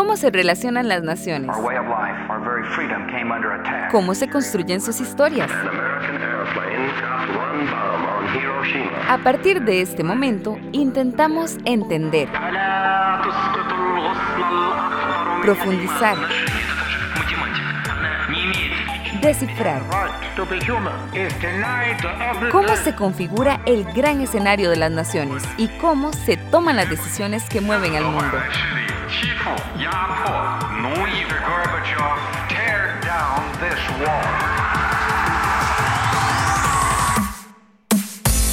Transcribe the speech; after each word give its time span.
¿Cómo 0.00 0.16
se 0.16 0.30
relacionan 0.30 0.88
las 0.88 1.02
naciones? 1.02 1.54
¿Cómo 3.90 4.14
se 4.14 4.30
construyen 4.30 4.80
sus 4.80 4.98
historias? 4.98 5.50
A 9.10 9.18
partir 9.18 9.62
de 9.62 9.82
este 9.82 10.02
momento, 10.02 10.56
intentamos 10.72 11.58
entender, 11.66 12.30
profundizar, 15.42 16.16
descifrar. 19.20 19.82
¿Cómo 22.52 22.76
se 22.76 22.94
configura 22.94 23.60
el 23.66 23.84
gran 23.92 24.20
escenario 24.20 24.70
de 24.70 24.76
las 24.76 24.90
naciones 24.90 25.42
y 25.56 25.68
cómo 25.78 26.12
se 26.12 26.36
toman 26.36 26.76
las 26.76 26.88
decisiones 26.88 27.44
que 27.48 27.60
mueven 27.60 27.96
al 27.96 28.04
mundo? 28.04 28.38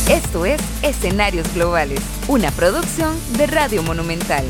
Esto 0.09 0.45
es 0.45 0.62
Escenarios 0.84 1.53
Globales, 1.53 2.02
una 2.28 2.50
producción 2.52 3.16
de 3.38 3.48
Radio 3.48 3.84
Monumental. 3.84 4.45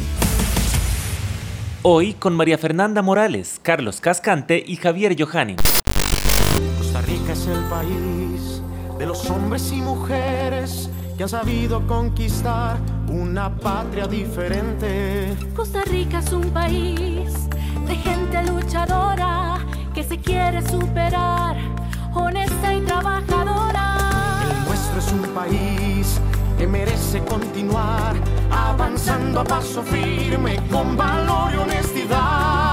Hoy 1.81 2.13
con 2.13 2.35
María 2.35 2.57
Fernanda 2.57 3.01
Morales, 3.01 3.59
Carlos 3.63 3.99
Cascante 4.01 4.63
y 4.65 4.75
Javier 4.75 5.15
Johanning. 5.19 5.57
Es 7.37 7.45
el 7.45 7.63
país 7.65 8.63
de 8.97 9.05
los 9.05 9.29
hombres 9.29 9.71
y 9.71 9.75
mujeres 9.75 10.89
que 11.15 11.21
han 11.21 11.29
sabido 11.29 11.85
conquistar 11.85 12.77
una 13.07 13.55
patria 13.55 14.07
diferente. 14.07 15.37
Costa 15.55 15.83
Rica 15.83 16.17
es 16.17 16.33
un 16.33 16.49
país 16.49 17.47
de 17.85 17.95
gente 17.95 18.43
luchadora 18.51 19.59
que 19.93 20.03
se 20.03 20.17
quiere 20.17 20.67
superar, 20.67 21.57
honesta 22.15 22.73
y 22.73 22.81
trabajadora. 22.81 24.39
El 24.49 24.67
nuestro 24.67 24.99
es 24.99 25.11
un 25.11 25.29
país 25.35 26.19
que 26.57 26.65
merece 26.65 27.23
continuar 27.23 28.15
avanzando 28.49 29.41
a 29.41 29.43
paso 29.43 29.83
firme 29.83 30.59
con 30.71 30.97
valor 30.97 31.53
y 31.53 31.57
honestidad. 31.57 32.66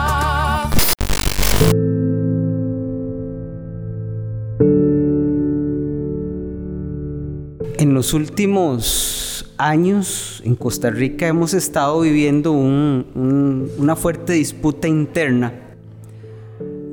En 7.84 7.92
los 7.92 8.14
últimos 8.14 9.52
años 9.58 10.40
en 10.42 10.54
Costa 10.54 10.88
Rica 10.88 11.28
hemos 11.28 11.52
estado 11.52 12.00
viviendo 12.00 12.50
una 12.50 13.94
fuerte 13.94 14.32
disputa 14.32 14.88
interna 14.88 15.52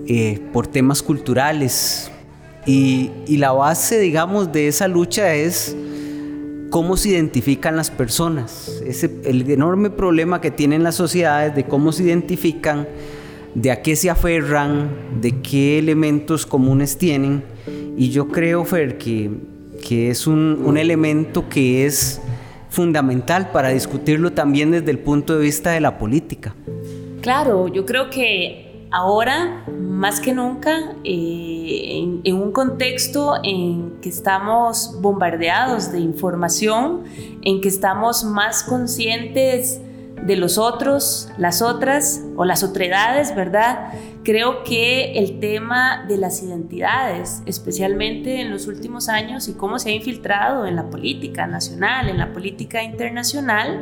eh, 0.05 0.41
por 0.51 0.67
temas 0.67 1.01
culturales 1.01 2.11
y, 2.65 3.09
la 3.37 3.53
base, 3.53 3.99
digamos, 3.99 4.51
de 4.51 4.67
esa 4.67 4.89
lucha 4.89 5.33
es 5.33 5.77
cómo 6.71 6.97
se 6.97 7.11
identifican 7.11 7.77
las 7.77 7.89
personas, 7.89 8.81
ese, 8.85 9.21
el 9.23 9.49
enorme 9.49 9.91
problema 9.91 10.41
que 10.41 10.51
tienen 10.51 10.83
las 10.83 10.95
sociedades 10.95 11.55
de 11.55 11.63
cómo 11.63 11.93
se 11.93 12.03
identifican, 12.03 12.85
de 13.55 13.71
a 13.71 13.81
qué 13.81 13.95
se 13.95 14.09
aferran, 14.09 14.89
de 15.21 15.39
qué 15.39 15.79
elementos 15.79 16.45
comunes 16.45 16.97
tienen. 16.97 17.45
Y 17.95 18.09
yo 18.09 18.27
creo, 18.27 18.65
Fer, 18.65 18.97
que 18.97 19.29
que 19.91 20.09
es 20.09 20.25
un, 20.25 20.77
elemento 20.77 21.49
que 21.49 21.85
es 21.85 22.21
fundamental 22.69 23.51
para 23.51 23.67
discutirlo 23.67 24.31
también 24.31 24.71
desde 24.71 24.89
el 24.89 24.99
punto 24.99 25.37
de 25.37 25.43
vista 25.43 25.71
de 25.71 25.81
la 25.81 25.97
política. 25.97 26.55
Claro, 27.19 27.67
yo 27.67 27.85
creo 27.85 28.09
que 28.09 28.87
ahora, 28.89 29.65
más 29.77 30.21
que 30.21 30.31
nunca, 30.31 30.93
eh, 31.03 32.05
en, 32.23 32.35
un 32.35 32.53
contexto 32.53 33.33
en 33.43 33.97
que 34.01 34.07
estamos 34.07 34.95
bombardeados 35.01 35.91
de 35.91 35.99
información, 35.99 37.03
en 37.41 37.59
que 37.59 37.67
estamos 37.67 38.23
más 38.23 38.63
conscientes 38.63 39.81
de 40.25 40.37
los 40.37 40.57
otros, 40.57 41.27
las 41.37 41.61
otras 41.61 42.21
o 42.37 42.45
las 42.45 42.63
otredades, 42.63 43.35
¿verdad? 43.35 43.91
Creo 44.23 44.63
que 44.63 45.13
el 45.17 45.39
tema 45.39 46.05
de 46.07 46.17
las 46.17 46.43
identidades, 46.43 47.41
especialmente 47.47 48.39
en 48.39 48.51
los 48.51 48.67
últimos 48.67 49.09
años 49.09 49.47
y 49.47 49.53
cómo 49.53 49.79
se 49.79 49.89
ha 49.89 49.93
infiltrado 49.93 50.67
en 50.67 50.75
la 50.75 50.91
política 50.91 51.47
nacional, 51.47 52.07
en 52.07 52.19
la 52.19 52.31
política 52.31 52.83
internacional, 52.83 53.79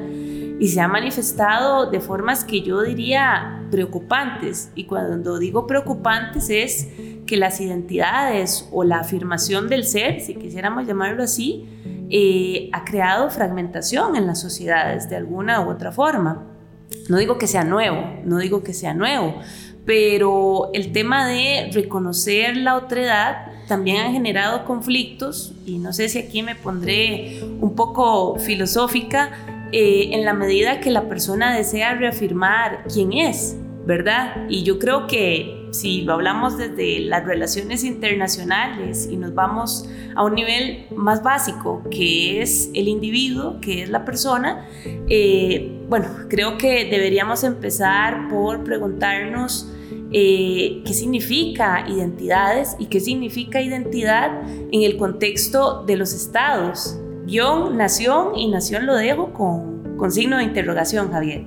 y 0.60 0.68
se 0.68 0.80
ha 0.80 0.88
manifestado 0.88 1.90
de 1.90 2.00
formas 2.00 2.46
que 2.46 2.62
yo 2.62 2.84
diría 2.84 3.66
preocupantes. 3.70 4.72
Y 4.76 4.86
cuando 4.86 5.40
digo 5.40 5.68
preocupantes 5.68 6.50
es 6.50 6.88
que 7.26 7.36
las 7.38 7.60
identidades 7.60 8.68
o 8.72 8.84
la 8.84 9.00
afirmación 9.00 9.68
del 9.68 9.84
ser, 9.84 10.22
si 10.22 10.36
quisiéramos 10.36 10.88
llamarlo 10.88 11.24
así, 11.24 11.68
eh, 12.10 12.70
ha 12.72 12.86
creado 12.86 13.30
fragmentación 13.30 14.16
en 14.16 14.26
las 14.26 14.40
sociedades 14.42 15.10
de 15.10 15.18
alguna 15.18 15.62
u 15.62 15.70
otra 15.70 15.92
forma. 15.92 16.46
No 17.08 17.18
digo 17.18 17.38
que 17.38 17.48
sea 17.48 17.64
nuevo, 17.64 18.04
no 18.26 18.40
digo 18.40 18.64
que 18.64 18.74
sea 18.74 18.94
nuevo, 18.94 19.36
pero 19.90 20.70
el 20.76 20.92
tema 20.92 21.28
de 21.28 21.72
reconocer 21.74 22.56
la 22.58 22.76
otredad 22.76 23.48
también 23.68 24.06
ha 24.06 24.12
generado 24.12 24.64
conflictos 24.64 25.52
y 25.66 25.80
no 25.80 25.94
sé 25.94 26.10
si 26.10 26.20
aquí 26.20 26.44
me 26.44 26.54
pondré 26.54 27.42
un 27.60 27.74
poco 27.74 28.38
filosófica 28.38 29.32
eh, 29.72 30.10
en 30.12 30.26
la 30.26 30.36
medida 30.36 30.80
que 30.80 30.92
la 30.92 31.10
persona 31.10 31.58
desea 31.58 31.96
reafirmar 31.96 32.84
quién 32.94 33.14
es, 33.14 33.58
¿verdad? 33.88 34.46
Y 34.48 34.62
yo 34.62 34.78
creo 34.78 35.08
que 35.08 35.68
si 35.72 36.04
lo 36.04 36.14
hablamos 36.14 36.60
desde 36.60 37.00
las 37.00 37.26
relaciones 37.26 37.84
internacionales 37.84 39.10
y 39.10 39.18
nos 39.18 39.34
vamos 39.34 39.90
a 40.16 40.24
un 40.24 40.36
nivel 40.36 40.86
más 40.96 41.24
básico, 41.24 41.82
que 41.90 42.44
es 42.44 42.70
el 42.76 42.88
individuo, 42.88 43.60
que 43.60 43.82
es 43.82 43.90
la 43.90 44.06
persona, 44.06 44.68
eh, 45.10 45.82
bueno, 45.90 46.10
creo 46.30 46.60
que 46.60 46.86
deberíamos 46.86 47.44
empezar 47.44 48.30
por 48.30 48.64
preguntarnos 48.64 49.74
eh, 50.12 50.82
qué 50.86 50.94
significa 50.94 51.86
identidades 51.88 52.76
y 52.80 52.88
qué 52.88 53.00
significa 53.00 53.62
identidad 53.62 54.42
en 54.72 54.84
el 54.84 54.98
contexto 54.98 55.84
de 55.86 55.98
los 55.98 56.14
estados. 56.14 56.98
Guión, 57.26 57.78
nación 57.78 58.36
y 58.36 58.50
nación 58.50 58.86
lo 58.86 58.96
dejo 58.96 59.34
con, 59.34 59.98
con 59.98 60.12
signo 60.12 60.38
de 60.38 60.44
interrogación, 60.44 61.12
Javier. 61.12 61.46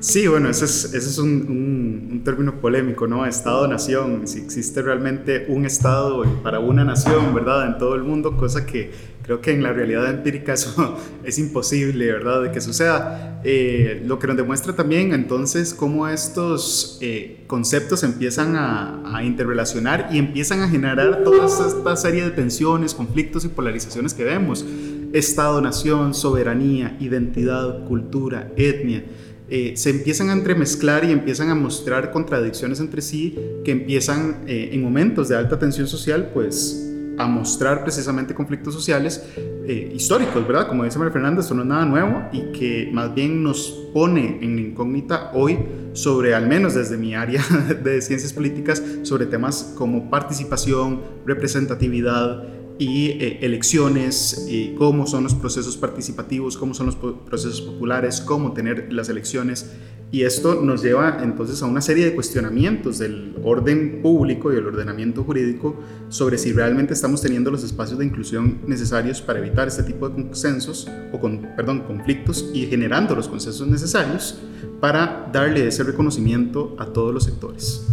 Sí, 0.00 0.26
bueno, 0.26 0.48
ese 0.48 0.64
es, 0.64 0.86
ese 0.86 0.96
es 0.96 1.18
un, 1.18 2.08
un, 2.10 2.24
término 2.24 2.58
polémico, 2.58 3.06
¿no? 3.06 3.26
Estado-nación, 3.26 4.26
si 4.26 4.38
existe 4.38 4.80
realmente 4.80 5.44
un 5.48 5.66
Estado 5.66 6.24
para 6.42 6.58
una 6.58 6.84
nación, 6.84 7.34
¿verdad? 7.34 7.66
En 7.66 7.76
todo 7.76 7.96
el 7.96 8.02
mundo, 8.02 8.34
cosa 8.34 8.64
que 8.64 8.90
creo 9.30 9.40
que 9.40 9.52
en 9.52 9.62
la 9.62 9.72
realidad 9.72 10.10
empírica 10.10 10.54
eso 10.54 10.98
es 11.24 11.38
imposible, 11.38 12.10
¿verdad? 12.10 12.42
De 12.42 12.50
que 12.50 12.60
suceda. 12.60 13.40
Eh, 13.44 14.02
lo 14.04 14.18
que 14.18 14.26
nos 14.26 14.36
demuestra 14.36 14.74
también 14.74 15.14
entonces 15.14 15.72
cómo 15.72 16.08
estos 16.08 16.98
eh, 17.00 17.44
conceptos 17.46 18.02
empiezan 18.02 18.56
a, 18.56 19.16
a, 19.16 19.22
interrelacionar 19.22 20.08
y 20.10 20.18
empiezan 20.18 20.62
a 20.62 20.68
generar 20.68 21.22
toda 21.22 21.46
esta 21.46 21.96
serie 21.96 22.24
de 22.24 22.30
tensiones, 22.32 22.92
conflictos 22.92 23.44
y 23.44 23.48
polarizaciones 23.48 24.14
que 24.14 24.24
vemos. 24.24 24.66
Estado-nación, 25.12 26.12
soberanía, 26.12 26.96
identidad, 26.98 27.84
cultura, 27.84 28.50
etnia. 28.56 29.04
Eh, 29.48 29.74
se 29.76 29.90
empiezan 29.90 30.30
a 30.30 30.32
entremezclar 30.32 31.04
y 31.04 31.12
empiezan 31.12 31.50
a 31.50 31.54
mostrar 31.54 32.10
contradicciones 32.10 32.80
entre 32.80 33.00
sí 33.00 33.36
que 33.64 33.70
empiezan 33.70 34.44
eh, 34.46 34.70
en 34.72 34.82
momentos 34.82 35.28
de 35.28 35.36
alta 35.36 35.58
tensión 35.58 35.86
social, 35.86 36.30
pues 36.34 36.89
a 37.20 37.26
mostrar 37.26 37.82
precisamente 37.82 38.34
conflictos 38.34 38.74
sociales 38.74 39.24
eh, 39.36 39.92
históricos, 39.94 40.46
¿verdad? 40.46 40.68
Como 40.68 40.84
dice 40.84 40.98
María 40.98 41.12
Fernanda, 41.12 41.40
esto 41.42 41.54
no 41.54 41.62
es 41.62 41.68
nada 41.68 41.84
nuevo 41.84 42.22
y 42.32 42.52
que 42.52 42.90
más 42.92 43.14
bien 43.14 43.42
nos 43.42 43.88
pone 43.92 44.38
en 44.42 44.58
incógnita 44.58 45.30
hoy 45.34 45.58
sobre, 45.92 46.34
al 46.34 46.46
menos 46.46 46.74
desde 46.74 46.96
mi 46.96 47.14
área 47.14 47.42
de 47.84 48.00
ciencias 48.00 48.32
políticas, 48.32 48.82
sobre 49.02 49.26
temas 49.26 49.74
como 49.76 50.10
participación, 50.10 51.00
representatividad, 51.26 52.44
y 52.78 53.10
eh, 53.10 53.40
elecciones, 53.42 54.48
cómo 54.78 55.06
son 55.06 55.24
los 55.24 55.34
procesos 55.34 55.76
participativos, 55.76 56.56
cómo 56.56 56.72
son 56.72 56.86
los 56.86 56.96
procesos 56.96 57.60
populares, 57.60 58.22
cómo 58.22 58.54
tener 58.54 58.90
las 58.90 59.10
elecciones. 59.10 59.70
Y 60.12 60.24
esto 60.24 60.60
nos 60.60 60.82
lleva 60.82 61.20
entonces 61.22 61.62
a 61.62 61.66
una 61.66 61.80
serie 61.80 62.04
de 62.04 62.14
cuestionamientos 62.14 62.98
del 62.98 63.36
orden 63.44 64.00
público 64.02 64.52
y 64.52 64.56
el 64.56 64.66
ordenamiento 64.66 65.22
jurídico 65.22 65.76
sobre 66.08 66.36
si 66.36 66.52
realmente 66.52 66.94
estamos 66.94 67.22
teniendo 67.22 67.50
los 67.50 67.62
espacios 67.62 67.98
de 67.98 68.06
inclusión 68.06 68.58
necesarios 68.66 69.22
para 69.22 69.38
evitar 69.38 69.68
este 69.68 69.84
tipo 69.84 70.08
de 70.08 70.14
consensos 70.14 70.88
o 71.12 71.20
perdón, 71.56 71.84
conflictos 71.86 72.50
y 72.52 72.66
generando 72.66 73.14
los 73.14 73.28
consensos 73.28 73.68
necesarios 73.68 74.40
para 74.80 75.28
darle 75.32 75.68
ese 75.68 75.84
reconocimiento 75.84 76.74
a 76.78 76.86
todos 76.86 77.14
los 77.14 77.24
sectores. 77.24 77.86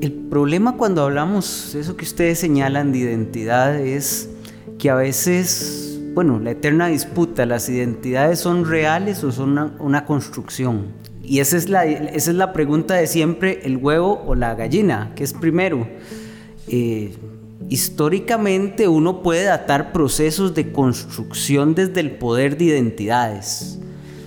El 0.00 0.12
problema 0.12 0.76
cuando 0.76 1.02
hablamos 1.02 1.74
eso 1.74 1.96
que 1.96 2.04
ustedes 2.04 2.38
señalan 2.38 2.92
de 2.92 2.98
identidad 2.98 3.80
es 3.80 4.28
que 4.78 4.90
a 4.90 4.94
veces, 4.94 5.98
bueno, 6.14 6.38
la 6.38 6.50
eterna 6.50 6.88
disputa, 6.88 7.46
las 7.46 7.68
identidades 7.68 8.38
son 8.40 8.66
reales 8.66 9.24
o 9.24 9.32
son 9.32 9.72
una, 9.78 10.04
construcción. 10.04 10.88
Y 11.26 11.40
esa 11.40 11.56
es, 11.56 11.68
la, 11.68 11.84
esa 11.84 12.30
es 12.30 12.36
la 12.36 12.52
pregunta 12.52 12.94
de 12.94 13.06
siempre, 13.06 13.60
el 13.64 13.78
huevo 13.78 14.22
o 14.26 14.34
la 14.34 14.54
gallina, 14.54 15.12
¿qué 15.16 15.24
es 15.24 15.32
primero? 15.32 15.88
Eh, 16.68 17.14
históricamente 17.68 18.88
uno 18.88 19.22
puede 19.22 19.44
datar 19.44 19.92
procesos 19.92 20.54
de 20.54 20.70
construcción 20.70 21.74
desde 21.74 22.00
el 22.00 22.12
poder 22.12 22.58
de 22.58 22.64
identidades, 22.64 23.78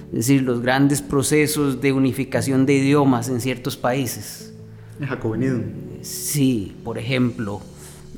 es 0.08 0.14
decir, 0.14 0.42
los 0.42 0.62
grandes 0.62 1.02
procesos 1.02 1.82
de 1.82 1.92
unificación 1.92 2.66
de 2.66 2.74
idiomas 2.74 3.30
en 3.30 3.42
ciertos 3.42 3.78
países. 3.78 4.54
El 5.00 5.06
jacobinismo. 5.06 5.64
Sí, 6.02 6.76
por 6.84 6.98
ejemplo, 6.98 7.62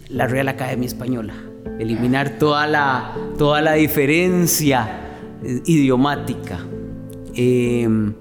la 0.08 0.28
Real 0.28 0.48
Academia 0.48 0.88
Española, 0.88 1.34
eliminar 1.80 2.38
toda 2.38 2.66
la, 2.68 3.16
toda 3.38 3.62
la 3.62 3.74
diferencia 3.74 4.90
eh, 5.44 5.62
idiomática. 5.66 6.60
Em, 7.36 8.14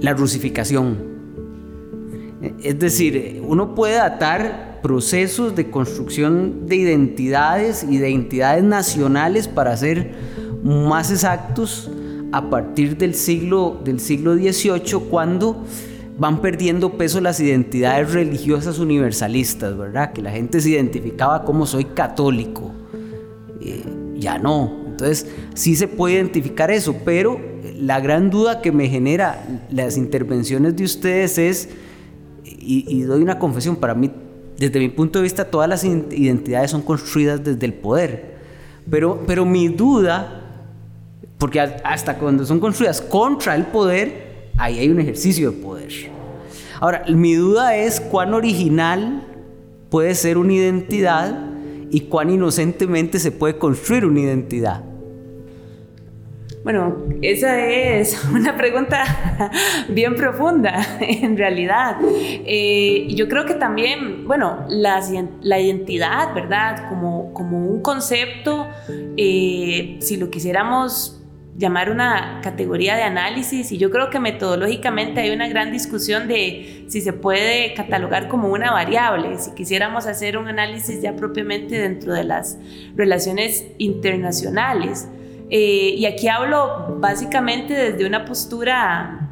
la 0.00 0.14
rusificación. 0.14 0.98
Es 2.62 2.78
decir, 2.78 3.42
uno 3.46 3.74
puede 3.74 3.96
datar 3.96 4.80
procesos 4.82 5.54
de 5.54 5.70
construcción 5.70 6.66
de 6.66 6.76
identidades 6.76 7.84
y 7.84 7.98
de 7.98 8.10
identidades 8.10 8.64
nacionales 8.64 9.46
para 9.46 9.76
ser 9.76 10.14
más 10.64 11.10
exactos 11.10 11.90
a 12.32 12.48
partir 12.48 12.96
del 12.96 13.14
siglo, 13.14 13.80
del 13.84 14.00
siglo 14.00 14.34
XVIII, 14.34 15.00
cuando 15.10 15.64
van 16.18 16.40
perdiendo 16.40 16.96
peso 16.96 17.20
las 17.20 17.40
identidades 17.40 18.12
religiosas 18.12 18.78
universalistas, 18.78 19.76
¿verdad? 19.76 20.12
Que 20.12 20.22
la 20.22 20.30
gente 20.30 20.60
se 20.60 20.70
identificaba 20.70 21.44
como 21.44 21.66
soy 21.66 21.86
católico. 21.86 22.72
Eh, 23.60 23.84
ya 24.16 24.38
no. 24.38 24.84
Entonces, 24.86 25.26
sí 25.54 25.76
se 25.76 25.88
puede 25.88 26.14
identificar 26.14 26.70
eso, 26.70 26.94
pero 27.04 27.40
la 27.80 28.00
gran 28.00 28.30
duda 28.30 28.60
que 28.60 28.72
me 28.72 28.88
genera 28.88 29.44
las 29.70 29.96
intervenciones 29.96 30.76
de 30.76 30.84
ustedes 30.84 31.38
es, 31.38 31.68
y, 32.44 33.02
doy 33.02 33.22
una 33.22 33.38
confesión, 33.38 33.76
para 33.76 33.94
mí, 33.94 34.10
desde 34.58 34.78
mi 34.78 34.88
punto 34.88 35.18
de 35.18 35.22
vista, 35.22 35.44
todas 35.44 35.68
las 35.68 35.84
identidades 35.84 36.70
son 36.70 36.82
construidas 36.82 37.42
desde 37.42 37.64
el 37.66 37.72
poder. 37.72 38.36
Pero, 38.90 39.22
pero 39.26 39.44
mi 39.44 39.68
duda, 39.68 40.42
porque 41.38 41.60
hasta 41.60 42.18
cuando 42.18 42.44
son 42.44 42.60
construidas 42.60 43.00
contra 43.00 43.54
el 43.54 43.64
poder, 43.66 44.50
ahí 44.58 44.78
hay 44.78 44.88
un 44.90 45.00
ejercicio 45.00 45.50
de 45.50 45.56
poder. 45.56 45.92
Ahora, 46.80 47.04
mi 47.08 47.34
duda 47.34 47.76
es 47.76 48.00
cuán 48.00 48.34
original 48.34 49.22
puede 49.88 50.14
ser 50.14 50.38
una 50.38 50.52
identidad 50.52 51.50
y 51.90 52.00
cuán 52.02 52.30
inocentemente 52.30 53.18
se 53.18 53.32
puede 53.32 53.58
construir 53.58 54.04
una 54.04 54.20
identidad. 54.20 54.84
Bueno, 56.62 57.04
esa 57.22 57.58
es 57.66 58.22
una 58.32 58.56
pregunta 58.56 59.50
bien 59.88 60.14
profunda, 60.14 60.86
en 61.00 61.36
realidad. 61.36 61.96
Eh, 62.02 63.06
yo 63.10 63.28
creo 63.28 63.46
que 63.46 63.54
también, 63.54 64.26
bueno, 64.26 64.66
la, 64.68 65.00
identidad, 65.60 66.34
¿verdad? 66.34 66.88
Como, 66.88 67.32
como 67.32 67.66
un 67.66 67.80
concepto, 67.80 68.68
eh, 69.16 69.96
si 70.00 70.16
lo 70.16 70.30
quisiéramos 70.30 71.16
llamar 71.56 71.90
una 71.90 72.40
categoría 72.42 72.96
de 72.96 73.02
análisis 73.02 73.70
y 73.70 73.76
yo 73.76 73.90
creo 73.90 74.08
que 74.08 74.18
metodológicamente 74.18 75.20
hay 75.20 75.30
una 75.30 75.46
gran 75.48 75.70
discusión 75.70 76.26
de 76.26 76.84
si 76.88 77.02
se 77.02 77.12
puede 77.12 77.74
catalogar 77.74 78.28
como 78.28 78.48
una 78.48 78.72
variable, 78.72 79.38
si 79.38 79.52
quisiéramos 79.52 80.06
hacer 80.06 80.38
un 80.38 80.48
análisis 80.48 81.02
ya 81.02 81.16
propiamente 81.16 81.78
dentro 81.78 82.14
de 82.14 82.24
las 82.24 82.58
relaciones 82.96 83.66
internacionales. 83.78 85.08
Eh, 85.50 85.94
y 85.98 86.06
aquí 86.06 86.28
hablo 86.28 86.96
básicamente 86.98 87.74
desde 87.74 88.06
una 88.06 88.24
postura 88.24 89.28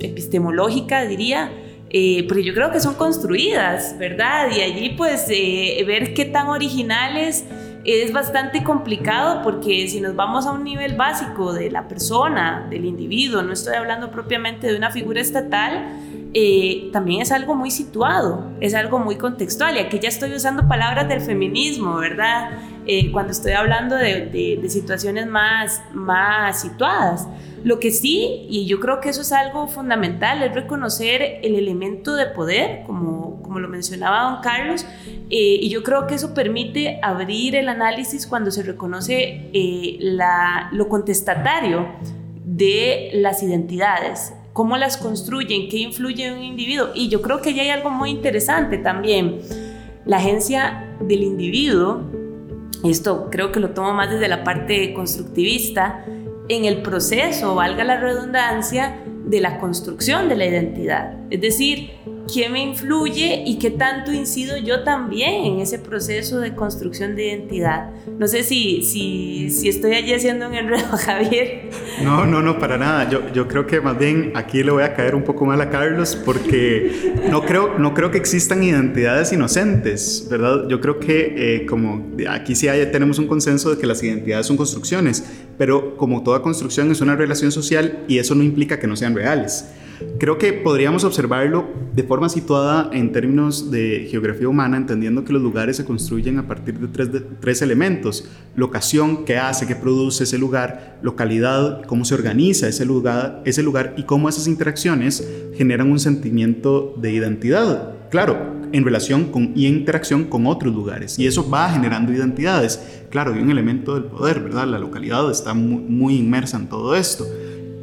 epistemológica, 0.00 1.04
diría, 1.04 1.52
eh, 1.90 2.24
porque 2.26 2.42
yo 2.42 2.52
creo 2.52 2.72
que 2.72 2.80
son 2.80 2.94
construidas, 2.94 3.96
¿verdad? 3.98 4.48
Y 4.50 4.60
allí 4.60 4.90
pues 4.96 5.26
eh, 5.30 5.82
ver 5.86 6.14
qué 6.14 6.24
tan 6.24 6.48
originales 6.48 7.44
es 7.84 8.12
bastante 8.12 8.64
complicado 8.64 9.42
porque 9.42 9.86
si 9.88 10.00
nos 10.00 10.16
vamos 10.16 10.46
a 10.46 10.52
un 10.52 10.64
nivel 10.64 10.96
básico 10.96 11.52
de 11.52 11.70
la 11.70 11.88
persona, 11.88 12.66
del 12.70 12.84
individuo, 12.84 13.42
no 13.42 13.52
estoy 13.52 13.74
hablando 13.74 14.10
propiamente 14.10 14.68
de 14.68 14.76
una 14.76 14.90
figura 14.90 15.20
estatal, 15.20 15.86
eh, 16.34 16.88
también 16.92 17.20
es 17.20 17.30
algo 17.30 17.54
muy 17.54 17.70
situado, 17.70 18.50
es 18.60 18.74
algo 18.74 18.98
muy 18.98 19.16
contextual. 19.16 19.76
Y 19.76 19.80
aquí 19.80 19.98
ya 19.98 20.08
estoy 20.08 20.32
usando 20.32 20.66
palabras 20.66 21.08
del 21.08 21.20
feminismo, 21.20 21.96
¿verdad? 21.96 22.58
Eh, 22.86 23.12
cuando 23.12 23.32
estoy 23.32 23.52
hablando 23.52 23.96
de, 23.96 24.64
situaciones 24.68 25.26
más, 25.26 25.82
situadas. 26.58 27.28
Lo 27.64 27.78
que 27.78 27.90
sí, 27.90 28.46
y 28.48 28.66
yo 28.66 28.80
creo 28.80 29.00
que 29.00 29.10
eso 29.10 29.20
es 29.20 29.30
algo 29.30 29.68
fundamental, 29.68 30.42
es 30.42 30.54
reconocer 30.54 31.40
el 31.42 31.54
elemento 31.54 32.14
de 32.14 32.26
poder, 32.26 32.82
como, 32.86 33.40
lo 33.52 33.68
mencionaba 33.68 34.32
don 34.32 34.42
Carlos, 34.42 34.86
eh, 35.28 35.58
y 35.60 35.68
yo 35.68 35.82
creo 35.82 36.06
que 36.06 36.14
eso 36.14 36.32
permite 36.32 36.98
abrir 37.02 37.54
el 37.54 37.68
análisis 37.68 38.26
cuando 38.26 38.50
se 38.50 38.62
reconoce 38.62 39.50
lo 40.72 40.88
contestatario 40.88 41.86
de 42.44 43.10
las 43.14 43.42
identidades, 43.42 44.32
cómo 44.52 44.76
las 44.76 44.96
construyen, 44.96 45.68
qué 45.68 45.78
influye 45.78 46.26
en 46.26 46.34
un 46.34 46.42
individuo. 46.42 46.88
Y 46.94 47.08
yo 47.08 47.22
creo 47.22 47.40
que 47.40 47.54
ya 47.54 47.62
hay 47.62 47.70
algo 47.70 47.90
muy 47.90 48.10
interesante 48.10 48.78
también. 48.78 49.40
La 50.04 50.18
agencia 50.18 50.96
del 51.00 51.22
individuo, 51.22 52.02
esto 52.84 53.28
creo 53.30 53.52
que 53.52 53.60
lo 53.60 53.70
tomo 53.70 53.92
más 53.94 54.10
desde 54.10 54.28
la 54.28 54.44
parte 54.44 54.92
constructivista, 54.94 56.04
en 56.48 56.64
el 56.64 56.82
proceso, 56.82 57.54
valga 57.54 57.84
la 57.84 57.98
redundancia, 57.98 58.98
de 59.24 59.40
la 59.40 59.58
construcción 59.58 60.28
de 60.28 60.36
la 60.36 60.46
identidad. 60.46 61.14
Es 61.30 61.40
decir, 61.40 61.92
quién 62.30 62.52
me 62.52 62.62
influye 62.62 63.42
y 63.46 63.58
qué 63.58 63.70
tanto 63.70 64.12
incido 64.12 64.56
yo 64.56 64.84
también 64.84 65.44
en 65.44 65.60
ese 65.60 65.78
proceso 65.78 66.38
de 66.38 66.54
construcción 66.54 67.16
de 67.16 67.28
identidad. 67.28 67.90
No 68.18 68.26
sé 68.26 68.42
si, 68.42 68.82
si, 68.82 69.50
si 69.50 69.68
estoy 69.68 69.94
allí 69.94 70.12
haciendo 70.12 70.48
un 70.48 70.54
enredo, 70.54 70.96
Javier. 70.96 71.70
No, 72.02 72.26
no, 72.26 72.42
no, 72.42 72.58
para 72.58 72.78
nada. 72.78 73.08
Yo, 73.10 73.32
yo 73.32 73.48
creo 73.48 73.66
que 73.66 73.80
más 73.80 73.98
bien 73.98 74.32
aquí 74.34 74.62
le 74.62 74.70
voy 74.70 74.82
a 74.82 74.94
caer 74.94 75.14
un 75.14 75.24
poco 75.24 75.44
mal 75.44 75.60
a 75.60 75.70
Carlos 75.70 76.16
porque 76.24 77.12
no 77.30 77.42
creo, 77.42 77.78
no 77.78 77.94
creo 77.94 78.10
que 78.10 78.18
existan 78.18 78.62
identidades 78.62 79.32
inocentes, 79.32 80.26
¿verdad? 80.30 80.68
Yo 80.68 80.80
creo 80.80 80.98
que 80.98 81.34
eh, 81.36 81.66
como 81.66 82.12
aquí 82.28 82.54
sí 82.54 82.68
hay, 82.68 82.84
tenemos 82.90 83.18
un 83.18 83.26
consenso 83.26 83.70
de 83.70 83.80
que 83.80 83.86
las 83.86 84.02
identidades 84.02 84.46
son 84.46 84.56
construcciones, 84.56 85.24
pero 85.58 85.96
como 85.96 86.22
toda 86.22 86.42
construcción 86.42 86.90
es 86.90 87.00
una 87.00 87.16
relación 87.16 87.52
social 87.52 88.04
y 88.08 88.18
eso 88.18 88.34
no 88.34 88.42
implica 88.42 88.78
que 88.78 88.86
no 88.86 88.96
sean 88.96 89.14
reales. 89.14 89.66
Creo 90.18 90.38
que 90.38 90.52
podríamos 90.52 91.04
observarlo 91.04 91.66
de 91.94 92.02
forma 92.02 92.28
situada 92.28 92.90
en 92.92 93.12
términos 93.12 93.70
de 93.70 94.06
geografía 94.10 94.48
humana, 94.48 94.76
entendiendo 94.76 95.24
que 95.24 95.32
los 95.32 95.42
lugares 95.42 95.76
se 95.76 95.84
construyen 95.84 96.38
a 96.38 96.46
partir 96.46 96.78
de 96.78 97.20
tres, 97.40 97.62
elementos. 97.62 98.28
Locación, 98.56 99.24
qué 99.24 99.38
hace, 99.38 99.66
qué 99.66 99.74
produce 99.74 100.24
ese 100.24 100.38
lugar, 100.38 100.98
localidad, 101.02 101.82
cómo 101.84 102.04
se 102.04 102.14
organiza 102.14 102.68
ese 102.68 102.84
lugar, 102.84 103.42
ese 103.44 103.62
lugar 103.62 103.94
y 103.96 104.04
cómo 104.04 104.28
esas 104.28 104.46
interacciones 104.46 105.26
generan 105.54 105.90
un 105.90 105.98
sentimiento 105.98 106.94
de 106.96 107.12
identidad. 107.12 107.94
Claro, 108.10 108.62
en 108.72 108.84
relación 108.84 109.24
con, 109.24 109.52
y 109.54 109.66
en 109.66 109.74
interacción 109.74 110.24
con 110.24 110.46
otros 110.46 110.74
lugares. 110.74 111.18
Y 111.18 111.26
eso 111.26 111.48
va 111.48 111.70
generando 111.70 112.12
identidades. 112.12 112.80
Claro, 113.10 113.34
hay 113.34 113.42
un 113.42 113.50
elemento 113.50 113.94
del 113.94 114.04
poder, 114.04 114.40
¿verdad? 114.40 114.66
La 114.66 114.78
localidad 114.78 115.30
está 115.30 115.54
muy 115.54 116.16
inmersa 116.16 116.56
en 116.56 116.68
todo 116.68 116.94
esto. 116.94 117.26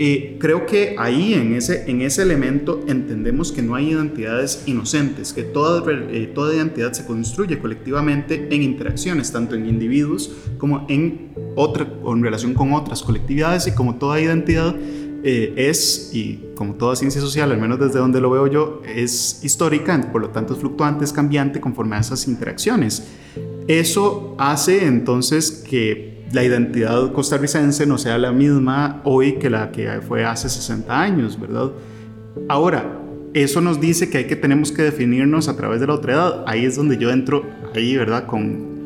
Eh, 0.01 0.37
creo 0.39 0.65
que 0.65 0.95
ahí 0.97 1.33
en 1.33 1.55
ese, 1.55 1.91
en 1.91 2.01
ese 2.01 2.21
elemento 2.21 2.85
entendemos 2.87 3.51
que 3.51 3.61
no 3.61 3.75
hay 3.75 3.89
identidades 3.89 4.63
inocentes, 4.65 5.33
que 5.33 5.43
toda, 5.43 5.83
eh, 5.91 6.31
toda 6.33 6.55
identidad 6.55 6.93
se 6.93 7.05
construye 7.05 7.59
colectivamente 7.59 8.47
en 8.49 8.63
interacciones, 8.63 9.29
tanto 9.33 9.55
en 9.55 9.65
individuos 9.65 10.31
como 10.57 10.85
en, 10.87 11.33
otra, 11.57 11.85
en 12.05 12.23
relación 12.23 12.53
con 12.53 12.71
otras 12.71 13.03
colectividades 13.03 13.67
y 13.67 13.73
como 13.73 13.95
toda 13.95 14.21
identidad 14.21 14.73
eh, 15.25 15.53
es, 15.57 16.11
y 16.13 16.45
como 16.55 16.75
toda 16.75 16.95
ciencia 16.95 17.19
social, 17.19 17.51
al 17.51 17.59
menos 17.59 17.77
desde 17.77 17.99
donde 17.99 18.21
lo 18.21 18.29
veo 18.29 18.47
yo, 18.47 18.81
es 18.87 19.41
histórica, 19.43 20.09
por 20.13 20.21
lo 20.21 20.29
tanto 20.29 20.53
es 20.53 20.59
fluctuante, 20.61 21.03
es 21.03 21.11
cambiante 21.11 21.59
conforme 21.59 21.97
a 21.97 21.99
esas 21.99 22.25
interacciones. 22.25 23.05
Eso 23.67 24.37
hace 24.39 24.85
entonces 24.85 25.51
que 25.69 26.18
la 26.31 26.43
identidad 26.43 27.11
costarricense 27.11 27.85
no 27.85 27.97
sea 27.97 28.17
la 28.17 28.31
misma 28.31 29.01
hoy 29.03 29.33
que 29.33 29.49
la 29.49 29.71
que 29.71 30.01
fue 30.07 30.25
hace 30.25 30.49
60 30.49 31.01
años, 31.01 31.39
¿verdad? 31.39 31.71
Ahora, 32.47 32.99
eso 33.33 33.61
nos 33.61 33.79
dice 33.79 34.09
que 34.09 34.19
hay 34.19 34.27
que 34.27 34.35
tenemos 34.35 34.71
que 34.71 34.83
definirnos 34.83 35.47
a 35.47 35.55
través 35.55 35.79
de 35.79 35.87
la 35.87 35.93
otra 35.93 36.13
edad. 36.13 36.43
Ahí 36.47 36.65
es 36.65 36.75
donde 36.75 36.97
yo 36.97 37.11
entro, 37.11 37.43
ahí, 37.75 37.95
¿verdad? 37.95 38.25
Con 38.25 38.83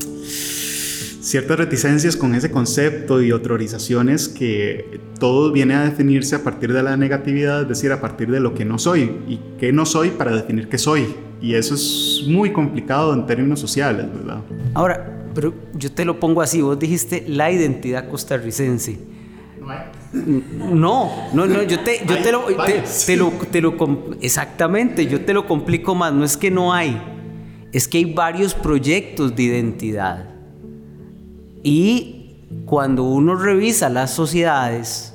ciertas 1.24 1.58
reticencias 1.58 2.16
con 2.18 2.36
ese 2.36 2.52
concepto 2.52 3.22
y 3.22 3.32
autorizaciones 3.32 4.28
que 4.28 5.00
todo 5.20 5.52
viene 5.52 5.74
a 5.74 5.84
definirse 5.86 6.36
a 6.36 6.44
partir 6.44 6.74
de 6.74 6.84
la 6.84 6.98
negatividad, 6.98 7.62
es 7.62 7.68
decir, 7.70 7.92
a 7.92 8.02
partir 8.02 8.30
de 8.30 8.40
lo 8.40 8.54
que 8.54 8.66
no 8.66 8.78
soy 8.78 9.04
y 9.28 9.40
qué 9.58 9.72
no 9.72 9.86
soy 9.86 10.10
para 10.10 10.36
definir 10.36 10.68
qué 10.68 10.78
soy. 10.78 11.08
Y 11.42 11.56
eso 11.56 11.76
es 11.76 12.24
muy 12.28 12.52
complicado 12.52 13.14
en 13.14 13.26
términos 13.26 13.60
sociales, 13.60 14.06
¿verdad? 14.14 14.42
Ahora, 14.74 15.23
pero 15.34 15.54
yo 15.74 15.92
te 15.92 16.06
lo 16.06 16.20
pongo 16.20 16.42
así, 16.42 16.62
vos 16.62 16.78
dijiste 16.80 17.26
la 17.28 17.52
identidad 17.52 18.10
costarricense. 18.10 18.98
No, 20.14 21.30
no, 21.34 21.48
no, 21.48 21.64
yo 21.64 21.80
te, 21.80 22.06
yo 22.06 22.22
te 22.22 22.32
lo, 22.32 22.46
te, 23.06 23.18
lo, 23.18 23.32
te 23.32 23.62
lo, 23.62 23.76
exactamente, 24.22 25.08
yo 25.08 25.24
te 25.26 25.34
lo 25.34 25.48
complico 25.48 25.96
más, 25.96 26.14
no 26.14 26.24
es 26.24 26.38
que 26.38 26.52
no 26.52 26.74
hay, 26.74 27.02
es 27.72 27.88
que 27.88 28.00
hay 28.00 28.14
varios 28.14 28.54
proyectos 28.54 29.36
de 29.36 29.44
identidad. 29.44 30.30
Y 31.64 32.36
cuando 32.66 33.04
uno 33.04 33.36
revisa 33.36 33.90
las 33.90 34.12
sociedades, 34.12 35.14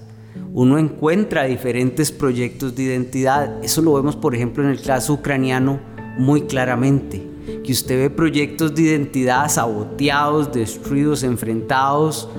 uno 0.52 0.78
encuentra 0.78 1.44
diferentes 1.44 2.10
proyectos 2.10 2.74
de 2.74 2.84
identidad. 2.84 3.62
Eso 3.62 3.82
lo 3.82 3.94
vemos, 3.94 4.16
por 4.16 4.34
ejemplo, 4.34 4.64
en 4.64 4.70
el 4.70 4.80
caso 4.80 5.12
ucraniano 5.12 5.78
muy 6.18 6.42
claramente. 6.42 7.27
Que 7.68 7.72
usted 7.72 7.98
ve 7.98 8.08
proyectos 8.08 8.74
de 8.74 8.80
identidad 8.80 9.46
saboteados, 9.50 10.50
destruidos, 10.50 11.22
enfrentados. 11.22 12.30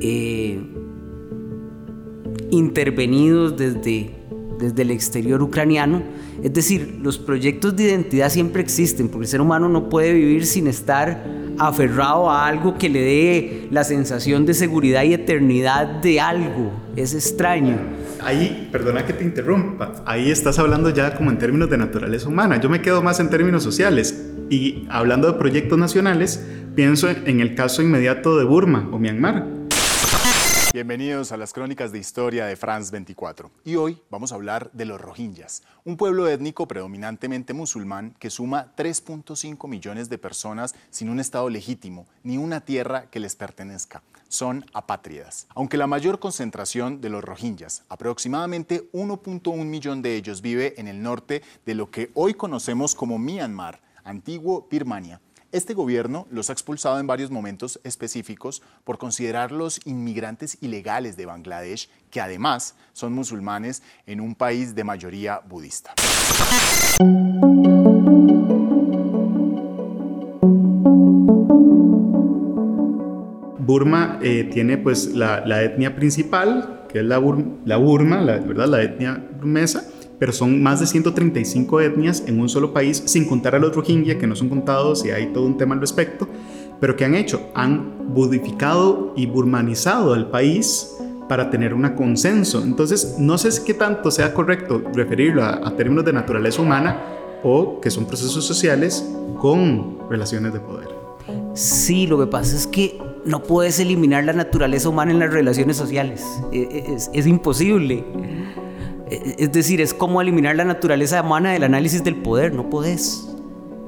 Eh, 0.00 0.58
intervenidos 2.50 3.56
desde, 3.56 4.10
desde 4.58 4.82
el 4.82 4.90
exterior 4.90 5.40
ucraniano. 5.42 6.02
Es 6.42 6.52
decir, 6.52 6.98
los 7.00 7.18
proyectos 7.18 7.76
de 7.76 7.84
identidad 7.84 8.30
siempre 8.30 8.60
existen, 8.60 9.08
porque 9.08 9.26
el 9.26 9.28
ser 9.28 9.40
humano 9.40 9.68
no 9.68 9.88
puede 9.88 10.12
vivir 10.12 10.44
sin 10.44 10.66
estar 10.66 11.24
aferrado 11.56 12.28
a 12.28 12.44
algo 12.44 12.76
que 12.78 12.88
le 12.88 13.00
dé 13.00 13.68
la 13.70 13.84
sensación 13.84 14.44
de 14.44 14.54
seguridad 14.54 15.04
y 15.04 15.14
eternidad 15.14 15.86
de 15.86 16.18
algo. 16.18 16.72
Es 16.96 17.14
extraño. 17.14 17.76
Ahí, 18.20 18.68
perdona 18.72 19.06
que 19.06 19.12
te 19.12 19.22
interrumpa, 19.22 20.02
ahí 20.04 20.32
estás 20.32 20.58
hablando 20.58 20.90
ya 20.90 21.14
como 21.14 21.30
en 21.30 21.38
términos 21.38 21.70
de 21.70 21.78
naturaleza 21.78 22.26
humana. 22.26 22.60
Yo 22.60 22.68
me 22.68 22.82
quedo 22.82 23.04
más 23.04 23.20
en 23.20 23.30
términos 23.30 23.62
sociales. 23.62 24.34
Y 24.50 24.86
hablando 24.88 25.30
de 25.30 25.38
proyectos 25.38 25.78
nacionales, 25.78 26.42
pienso 26.74 27.08
en 27.10 27.40
el 27.40 27.54
caso 27.54 27.82
inmediato 27.82 28.38
de 28.38 28.44
Burma 28.44 28.88
o 28.92 28.98
Myanmar 28.98 29.58
Bienvenidos 30.74 31.32
a 31.32 31.38
las 31.38 31.54
crónicas 31.54 31.92
de 31.92 31.98
historia 31.98 32.44
de 32.44 32.54
France 32.54 32.92
24. 32.92 33.50
Y 33.64 33.76
hoy 33.76 34.02
vamos 34.10 34.30
a 34.30 34.34
hablar 34.34 34.70
de 34.74 34.84
los 34.84 35.00
Rohingyas, 35.00 35.62
un 35.84 35.96
pueblo 35.96 36.28
étnico 36.28 36.68
predominantemente 36.68 37.54
musulmán 37.54 38.14
que 38.18 38.28
suma 38.28 38.74
3.5 38.76 39.66
millones 39.66 40.10
de 40.10 40.18
personas 40.18 40.74
sin 40.90 41.08
un 41.08 41.20
Estado 41.20 41.48
legítimo 41.48 42.06
ni 42.22 42.36
una 42.36 42.60
tierra 42.60 43.06
que 43.10 43.18
les 43.18 43.34
pertenezca. 43.34 44.02
Son 44.28 44.66
apátridas. 44.74 45.46
Aunque 45.54 45.78
la 45.78 45.86
mayor 45.86 46.18
concentración 46.18 47.00
de 47.00 47.08
los 47.08 47.24
Rohingyas, 47.24 47.84
aproximadamente 47.88 48.90
1.1 48.92 49.64
millón 49.64 50.02
de 50.02 50.16
ellos, 50.16 50.42
vive 50.42 50.74
en 50.78 50.86
el 50.86 51.02
norte 51.02 51.42
de 51.64 51.74
lo 51.74 51.90
que 51.90 52.10
hoy 52.12 52.34
conocemos 52.34 52.94
como 52.94 53.18
Myanmar, 53.18 53.80
antiguo 54.08 54.66
Birmania 54.70 55.20
este 55.50 55.72
gobierno 55.72 56.26
los 56.30 56.50
ha 56.50 56.52
expulsado 56.52 57.00
en 57.00 57.06
varios 57.06 57.30
momentos 57.30 57.80
específicos 57.82 58.60
por 58.84 58.98
considerarlos 58.98 59.80
inmigrantes 59.86 60.58
ilegales 60.60 61.16
de 61.16 61.24
Bangladesh, 61.24 61.88
que 62.10 62.20
además 62.20 62.74
son 62.92 63.14
musulmanes 63.14 63.82
en 64.04 64.20
un 64.20 64.34
país 64.34 64.74
de 64.74 64.84
mayoría 64.84 65.40
budista. 65.40 65.94
Burma 73.58 74.18
eh, 74.22 74.50
tiene 74.52 74.76
pues 74.76 75.14
la, 75.14 75.62
etnia 75.62 75.96
principal, 75.96 76.84
que 76.90 76.98
es 76.98 77.04
la, 77.06 77.16
Burma, 77.16 78.20
la, 78.20 78.36
¿verdad? 78.36 78.68
la 78.68 78.82
etnia 78.82 79.24
burmesa, 79.38 79.88
pero 80.18 80.32
son 80.32 80.62
más 80.62 80.80
de 80.80 80.86
135 80.86 81.80
etnias 81.80 82.24
en 82.26 82.40
un 82.40 82.48
solo 82.48 82.72
país, 82.72 83.02
sin 83.06 83.26
contar 83.26 83.54
a 83.54 83.58
los 83.58 83.74
Rohingya, 83.74 84.18
que 84.18 84.26
no 84.26 84.34
son 84.34 84.48
contados 84.48 85.04
y 85.04 85.10
hay 85.10 85.32
todo 85.32 85.46
un 85.46 85.56
tema 85.56 85.74
al 85.74 85.80
respecto, 85.80 86.28
pero 86.80 86.96
que 86.96 87.04
han 87.04 87.14
hecho, 87.14 87.40
han 87.54 88.14
budificado 88.14 89.12
y 89.16 89.26
burmanizado 89.26 90.14
al 90.14 90.30
país 90.30 90.96
para 91.28 91.50
tener 91.50 91.74
un 91.74 91.88
consenso. 91.90 92.62
Entonces, 92.62 93.16
no 93.18 93.38
sé 93.38 93.50
qué 93.64 93.74
tanto 93.74 94.10
sea 94.10 94.32
correcto 94.32 94.82
referirlo 94.94 95.44
a, 95.44 95.66
a 95.66 95.76
términos 95.76 96.04
de 96.04 96.12
naturaleza 96.12 96.62
humana 96.62 97.02
o 97.42 97.80
que 97.80 97.90
son 97.90 98.06
procesos 98.06 98.44
sociales 98.44 99.04
con 99.40 99.98
relaciones 100.08 100.52
de 100.52 100.60
poder. 100.60 100.88
Sí, 101.54 102.06
lo 102.06 102.18
que 102.18 102.26
pasa 102.26 102.56
es 102.56 102.66
que 102.66 102.98
no 103.24 103.42
puedes 103.42 103.78
eliminar 103.78 104.24
la 104.24 104.32
naturaleza 104.32 104.88
humana 104.88 105.12
en 105.12 105.18
las 105.18 105.32
relaciones 105.32 105.76
sociales. 105.76 106.24
E, 106.52 106.60
e, 106.60 106.94
es, 106.94 107.10
es 107.12 107.26
imposible. 107.26 108.04
Eh, 109.10 109.36
es 109.38 109.52
decir, 109.52 109.80
es 109.80 109.94
como 109.94 110.20
eliminar 110.20 110.56
la 110.56 110.64
naturaleza 110.64 111.22
humana 111.22 111.52
del 111.52 111.64
análisis 111.64 112.04
del 112.04 112.16
poder, 112.16 112.54
no 112.54 112.70
podés. 112.70 113.28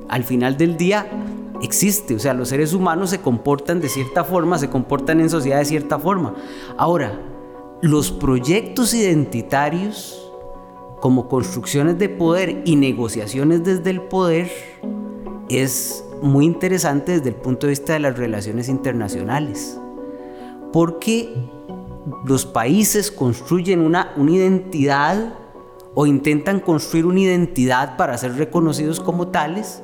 Al 0.09 0.25
final 0.25 0.57
del 0.57 0.77
día 0.77 1.07
existe, 1.62 2.15
o 2.15 2.19
sea, 2.19 2.35
los 2.35 2.49
seres 2.49 2.73
humanos 2.73 3.11
se 3.11 3.21
comportan 3.21 3.81
de 3.81 3.89
cierta 3.89 4.25
forma, 4.25 4.59
se 4.59 4.71
comportan 4.71 5.21
en 5.21 5.31
sociedad 5.31 5.59
de 5.59 5.65
cierta 5.65 5.99
forma. 5.99 6.35
Ahora, 6.77 7.21
los 7.83 8.11
proyectos 8.11 8.95
identitarios 8.95 10.31
como 11.00 11.29
construcciones 11.29 11.99
de 11.99 12.09
poder 12.09 12.62
y 12.65 12.77
negociaciones 12.77 13.65
desde 13.65 13.91
el 13.91 14.03
poder 14.03 14.50
es 15.49 16.05
muy 16.23 16.45
interesante 16.45 17.12
desde 17.12 17.31
el 17.31 17.35
punto 17.35 17.67
de 17.67 17.71
vista 17.71 17.95
de 17.95 18.00
las 18.00 18.19
relaciones 18.19 18.69
internacionales. 18.69 19.79
Porque 20.73 21.35
los 22.25 22.47
países 22.47 23.11
construyen 23.11 23.81
una, 23.81 24.12
una 24.17 24.33
identidad 24.33 25.35
o 25.95 26.07
intentan 26.07 26.61
construir 26.61 27.07
una 27.07 27.21
identidad 27.21 27.97
para 27.97 28.17
ser 28.17 28.37
reconocidos 28.37 29.00
como 29.00 29.29
tales, 29.29 29.83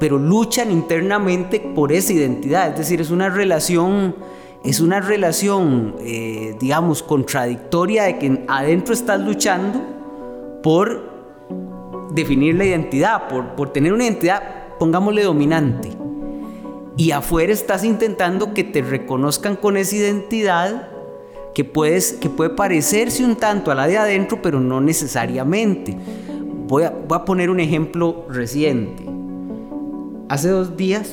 pero 0.00 0.18
luchan 0.18 0.70
internamente 0.70 1.60
por 1.60 1.92
esa 1.92 2.12
identidad. 2.12 2.70
Es 2.70 2.78
decir, 2.78 3.00
es 3.00 3.10
una 3.10 3.28
relación, 3.28 4.16
es 4.64 4.80
una 4.80 5.00
relación, 5.00 5.94
eh, 6.00 6.56
digamos, 6.58 7.02
contradictoria 7.02 8.04
de 8.04 8.18
que 8.18 8.44
adentro 8.48 8.92
estás 8.92 9.20
luchando 9.20 9.80
por 10.62 11.14
definir 12.10 12.56
la 12.56 12.64
identidad, 12.64 13.28
por, 13.28 13.54
por 13.54 13.72
tener 13.72 13.92
una 13.92 14.04
identidad, 14.04 14.42
pongámosle 14.78 15.22
dominante. 15.22 15.90
Y 16.96 17.10
afuera 17.10 17.52
estás 17.52 17.84
intentando 17.84 18.54
que 18.54 18.62
te 18.62 18.82
reconozcan 18.82 19.56
con 19.56 19.76
esa 19.76 19.96
identidad 19.96 20.93
que, 21.54 21.64
puedes, 21.64 22.12
que 22.14 22.28
puede 22.28 22.50
parecerse 22.50 23.24
un 23.24 23.36
tanto 23.36 23.70
a 23.70 23.74
la 23.74 23.86
de 23.86 23.96
adentro, 23.96 24.42
pero 24.42 24.60
no 24.60 24.80
necesariamente. 24.80 25.96
Voy 26.66 26.82
a, 26.82 26.90
voy 26.90 27.16
a 27.16 27.24
poner 27.24 27.48
un 27.48 27.60
ejemplo 27.60 28.26
reciente. 28.28 29.04
Hace 30.28 30.48
dos 30.48 30.76
días, 30.76 31.10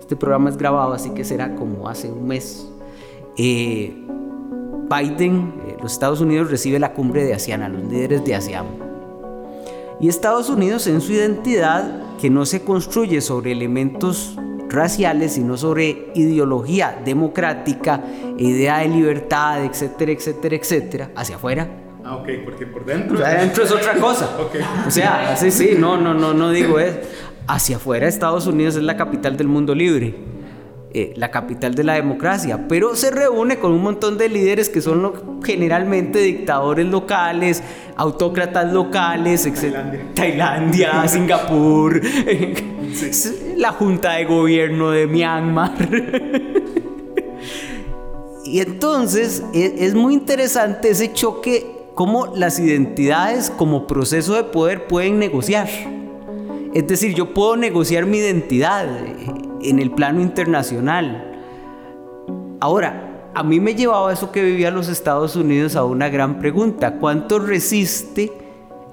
este 0.00 0.16
programa 0.16 0.50
es 0.50 0.56
grabado, 0.56 0.92
así 0.92 1.10
que 1.10 1.24
será 1.24 1.54
como 1.54 1.88
hace 1.88 2.10
un 2.10 2.26
mes, 2.26 2.68
eh, 3.36 3.94
Biden, 4.90 5.54
eh, 5.68 5.76
los 5.80 5.92
Estados 5.92 6.20
Unidos, 6.20 6.50
recibe 6.50 6.80
la 6.80 6.92
cumbre 6.92 7.22
de 7.22 7.34
ASEAN, 7.34 7.62
a 7.62 7.68
los 7.68 7.84
líderes 7.84 8.24
de 8.24 8.34
ASEAN. 8.34 8.66
Y 10.00 10.08
Estados 10.08 10.50
Unidos 10.50 10.88
en 10.88 11.00
su 11.00 11.12
identidad, 11.12 12.16
que 12.20 12.28
no 12.28 12.44
se 12.44 12.62
construye 12.62 13.20
sobre 13.20 13.52
elementos 13.52 14.36
raciales, 14.72 15.32
sino 15.32 15.56
sobre 15.56 16.10
ideología 16.14 16.98
democrática, 17.04 18.02
idea 18.38 18.78
de 18.78 18.88
libertad, 18.88 19.64
etcétera, 19.64 20.12
etcétera, 20.12 20.56
etcétera, 20.56 21.10
hacia 21.14 21.36
afuera. 21.36 21.68
Ah, 22.04 22.16
ok, 22.16 22.28
porque 22.44 22.66
por 22.66 22.84
dentro. 22.84 23.18
O 23.18 23.24
adentro 23.24 23.64
es 23.64 23.70
otra 23.70 23.94
cosa. 23.94 24.30
O 24.86 24.90
sea, 24.90 25.36
sí, 25.36 25.50
sí, 25.50 25.70
no, 25.78 25.96
no, 25.96 26.14
no, 26.14 26.32
no 26.32 26.50
digo 26.50 26.78
es. 26.78 26.98
Hacia 27.46 27.76
afuera, 27.76 28.06
Estados 28.06 28.46
Unidos 28.46 28.76
es 28.76 28.82
la 28.82 28.96
capital 28.96 29.36
del 29.36 29.48
mundo 29.48 29.74
libre. 29.74 30.14
Eh, 30.92 31.12
la 31.14 31.30
capital 31.30 31.76
de 31.76 31.84
la 31.84 31.94
democracia, 31.94 32.66
pero 32.68 32.96
se 32.96 33.12
reúne 33.12 33.60
con 33.60 33.70
un 33.70 33.80
montón 33.80 34.18
de 34.18 34.28
líderes 34.28 34.68
que 34.68 34.80
son 34.80 35.40
generalmente 35.44 36.18
dictadores 36.18 36.84
locales, 36.84 37.62
autócratas 37.96 38.72
locales, 38.72 39.48
Tailandia, 39.54 40.00
Tailandia 40.16 41.06
Singapur, 41.06 42.00
la 43.56 43.72
Junta 43.72 44.14
de 44.14 44.24
Gobierno 44.24 44.90
de 44.90 45.06
Myanmar. 45.06 45.72
y 48.44 48.60
entonces 48.60 49.44
es, 49.54 49.72
es 49.76 49.94
muy 49.94 50.14
interesante 50.14 50.90
ese 50.90 51.12
choque, 51.12 51.66
cómo 51.94 52.28
las 52.34 52.58
identidades 52.58 53.50
como 53.50 53.86
proceso 53.86 54.34
de 54.34 54.44
poder 54.44 54.86
pueden 54.86 55.18
negociar. 55.18 55.68
Es 56.72 56.86
decir, 56.86 57.14
yo 57.14 57.34
puedo 57.34 57.56
negociar 57.56 58.06
mi 58.06 58.18
identidad 58.18 58.86
en 59.62 59.78
el 59.78 59.90
plano 59.90 60.20
internacional. 60.20 61.26
Ahora, 62.60 63.10
a 63.34 63.42
mí 63.42 63.60
me 63.60 63.74
llevaba 63.74 64.12
eso 64.12 64.32
que 64.32 64.42
vivía 64.42 64.70
los 64.70 64.88
Estados 64.88 65.36
Unidos 65.36 65.76
a 65.76 65.84
una 65.84 66.08
gran 66.08 66.38
pregunta. 66.38 66.98
¿Cuánto 66.98 67.38
resiste 67.38 68.32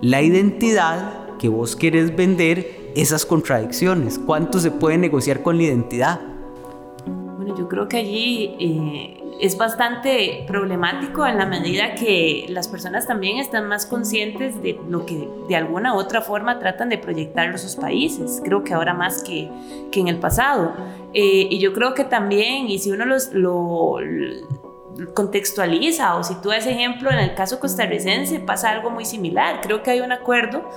la 0.02 0.22
identidad 0.22 1.38
que 1.38 1.50
vos 1.50 1.76
querés 1.76 2.16
vender 2.16 2.87
esas 3.02 3.26
contradicciones? 3.26 4.20
¿Cuánto 4.20 4.60
se 4.60 4.72
puede 4.72 4.98
negociar 4.98 5.42
con 5.44 5.58
la 5.58 5.64
identidad? 5.64 6.20
Bueno, 7.06 7.56
yo 7.58 7.68
creo 7.68 7.88
que 7.88 7.98
allí 7.98 8.56
eh, 8.60 9.24
es 9.40 9.58
bastante 9.58 10.44
problemático 10.48 11.26
en 11.26 11.38
la 11.38 11.46
medida 11.46 11.96
que 11.96 12.46
las 12.50 12.68
personas 12.68 13.06
también 13.06 13.38
están 13.38 13.68
más 13.68 13.86
conscientes 13.86 14.62
de 14.62 14.80
lo 14.90 15.06
que 15.06 15.30
de 15.48 15.56
alguna 15.56 15.94
u 15.94 15.98
otra 15.98 16.22
forma 16.22 16.60
tratan 16.60 16.90
de 16.90 16.98
proyectar 16.98 17.50
a 17.50 17.58
sus 17.58 17.76
países. 17.76 18.42
Creo 18.44 18.64
que 18.64 18.74
ahora 18.74 18.94
más 18.94 19.24
que, 19.24 19.50
que 19.92 20.00
en 20.00 20.08
el 20.08 20.18
pasado. 20.18 20.74
Eh, 21.14 21.48
y 21.50 21.60
yo 21.60 21.74
creo 21.74 21.94
que 21.94 22.04
también, 22.04 22.68
y 22.68 22.80
si 22.80 22.92
uno 22.92 23.06
los, 23.06 23.32
lo, 23.34 23.98
contextualiza 25.14 26.16
o 26.16 26.24
sitúa 26.24 26.58
ese 26.58 26.72
ejemplo, 26.72 27.12
en 27.12 27.20
el 27.20 27.36
caso 27.36 27.60
costarricense 27.60 28.40
pasa 28.40 28.72
algo 28.72 28.90
muy 28.90 29.06
similar. 29.06 29.62
Creo 29.62 29.84
que 29.84 29.92
hay 29.92 30.02
un 30.02 30.12
acuerdo 30.12 30.70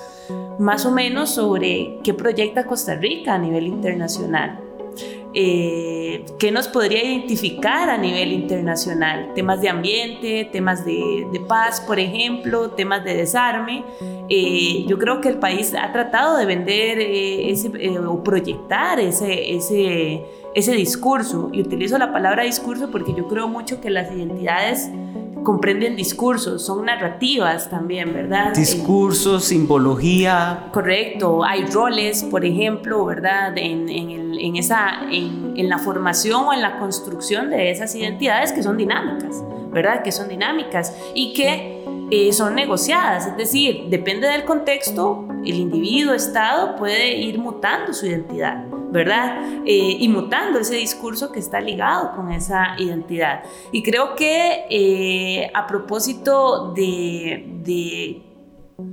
más 0.58 0.84
o 0.86 0.90
menos 0.90 1.30
sobre 1.34 1.98
qué 2.04 2.14
proyecta 2.14 2.66
Costa 2.66 2.94
Rica 2.94 3.34
a 3.34 3.38
nivel 3.38 3.66
internacional. 3.66 4.60
Eh, 5.32 6.24
qué 6.40 6.50
nos 6.50 6.66
podría 6.66 7.04
identificar 7.04 7.88
a 7.88 7.96
nivel 7.96 8.32
internacional. 8.32 9.32
Temas 9.34 9.60
de 9.60 9.68
ambiente, 9.68 10.48
temas 10.50 10.84
de, 10.84 11.40
paz, 11.46 11.80
por 11.80 12.00
ejemplo, 12.00 12.70
temas 12.70 13.04
de 13.04 13.14
desarme. 13.14 13.84
Eh, 14.28 14.84
yo 14.88 14.98
creo 14.98 15.20
que 15.20 15.28
el 15.28 15.38
país 15.38 15.72
ha 15.74 15.92
tratado 15.92 16.36
de 16.36 16.46
vender 16.46 16.98
eh, 16.98 17.50
ese, 17.50 17.70
o 17.98 18.22
proyectar 18.24 18.98
ese, 18.98 20.24
ese 20.54 20.72
discurso. 20.72 21.50
Y 21.52 21.60
utilizo 21.60 21.98
la 21.98 22.12
palabra 22.12 22.44
discurso 22.44 22.90
porque 22.90 23.14
yo 23.14 23.28
creo 23.28 23.48
mucho 23.48 23.80
que 23.80 23.90
las 23.90 24.10
identidades 24.12 24.90
comprenden 25.42 25.96
discursos, 25.96 26.64
son 26.64 26.84
narrativas 26.84 27.70
también, 27.70 28.12
¿verdad? 28.12 28.54
Discursos, 28.54 29.44
simbología. 29.44 30.68
Correcto, 30.72 31.44
hay 31.44 31.64
roles, 31.66 32.24
por 32.24 32.44
ejemplo, 32.44 33.04
¿verdad? 33.04 33.56
En, 33.56 33.88
en, 33.88 34.56
esa, 34.56 35.00
en, 35.10 35.68
la 35.68 35.78
formación 35.78 36.46
o 36.46 36.52
en 36.52 36.62
la 36.62 36.78
construcción 36.78 37.50
de 37.50 37.70
esas 37.70 37.94
identidades 37.94 38.52
que 38.52 38.62
son 38.62 38.76
dinámicas, 38.76 39.42
¿verdad? 39.70 40.02
Que 40.02 40.12
son 40.12 40.28
dinámicas 40.28 40.96
y 41.14 41.32
que 41.32 41.79
eh, 42.10 42.32
son 42.32 42.54
negociadas, 42.54 43.26
es 43.26 43.36
decir, 43.36 43.84
depende 43.88 44.28
del 44.28 44.44
contexto, 44.44 45.26
el 45.44 45.54
individuo, 45.54 46.14
Estado 46.14 46.76
puede 46.76 47.16
ir 47.16 47.38
mutando 47.38 47.92
su 47.92 48.06
identidad. 48.06 48.64
¿verdad? 48.92 49.44
Eh, 49.64 49.98
y 50.00 50.08
mutando 50.08 50.58
ese 50.58 50.74
discurso 50.74 51.30
que 51.30 51.38
está 51.38 51.60
ligado 51.60 52.10
con 52.16 52.32
esa 52.32 52.74
identidad. 52.76 53.44
Y 53.70 53.84
creo 53.84 54.16
que 54.16 54.64
eh, 54.68 55.48
a 55.54 55.64
propósito 55.68 56.72
de, 56.72 57.44
de 57.62 58.20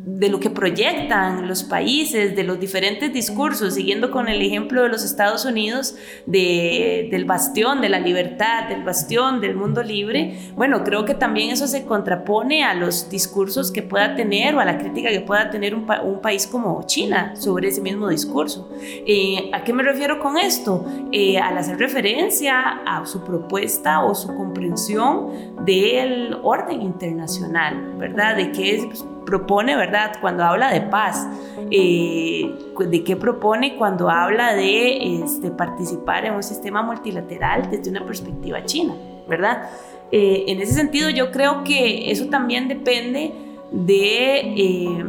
de 0.05 0.29
lo 0.29 0.39
que 0.39 0.49
proyectan 0.49 1.47
los 1.47 1.63
países, 1.63 2.35
de 2.35 2.43
los 2.43 2.59
diferentes 2.59 3.13
discursos, 3.13 3.75
siguiendo 3.75 4.09
con 4.09 4.27
el 4.27 4.41
ejemplo 4.41 4.83
de 4.83 4.89
los 4.89 5.03
Estados 5.03 5.45
Unidos, 5.45 5.95
de, 6.25 7.07
del 7.11 7.25
bastión 7.25 7.81
de 7.81 7.89
la 7.89 7.99
libertad, 7.99 8.67
del 8.69 8.83
bastión 8.83 9.41
del 9.41 9.55
mundo 9.55 9.83
libre, 9.83 10.37
bueno, 10.55 10.83
creo 10.83 11.05
que 11.05 11.13
también 11.13 11.51
eso 11.51 11.67
se 11.67 11.85
contrapone 11.85 12.63
a 12.63 12.73
los 12.73 13.09
discursos 13.09 13.71
que 13.71 13.83
pueda 13.83 14.15
tener 14.15 14.55
o 14.55 14.59
a 14.59 14.65
la 14.65 14.77
crítica 14.77 15.09
que 15.09 15.21
pueda 15.21 15.49
tener 15.49 15.75
un, 15.75 15.85
país 16.21 16.47
como 16.47 16.81
China 16.85 17.35
sobre 17.35 17.67
ese 17.69 17.81
mismo 17.81 18.09
discurso. 18.09 18.69
Eh, 18.81 19.51
¿A 19.53 19.63
qué 19.63 19.71
me 19.71 19.83
refiero 19.83 20.19
con 20.19 20.37
esto? 20.37 20.85
Eh, 21.11 21.37
al 21.37 21.57
hacer 21.57 21.77
referencia 21.77 22.81
a 22.85 23.05
su 23.05 23.23
propuesta 23.23 24.03
o 24.03 24.15
su 24.15 24.35
comprensión 24.35 25.55
del 25.65 26.37
orden 26.43 26.81
internacional, 26.81 27.93
¿verdad? 27.97 28.35
De 28.35 28.51
qué 28.51 28.75
es 28.75 29.05
propone, 29.27 29.75
¿verdad? 29.75 30.13
Cuando 30.21 30.43
habla 30.43 30.71
de 30.71 30.79
paz, 30.79 31.27
eh, 31.69 32.49
de 32.79 33.03
qué 33.03 33.17
propone 33.17 33.75
cuando 33.75 34.09
habla 34.09 34.55
de 34.55 35.21
este, 35.21 35.51
participar 35.51 36.25
en 36.25 36.33
un 36.33 36.43
sistema 36.43 36.81
multilateral 36.81 37.69
desde 37.69 37.89
una 37.89 38.05
perspectiva 38.05 38.63
china, 38.63 38.95
¿verdad? 39.27 39.69
Eh, 40.13 40.45
en 40.47 40.61
ese 40.61 40.73
sentido 40.73 41.09
yo 41.09 41.31
creo 41.31 41.65
que 41.65 42.09
eso 42.09 42.27
también 42.27 42.69
depende 42.69 43.33
de, 43.71 44.39
eh, 44.55 45.05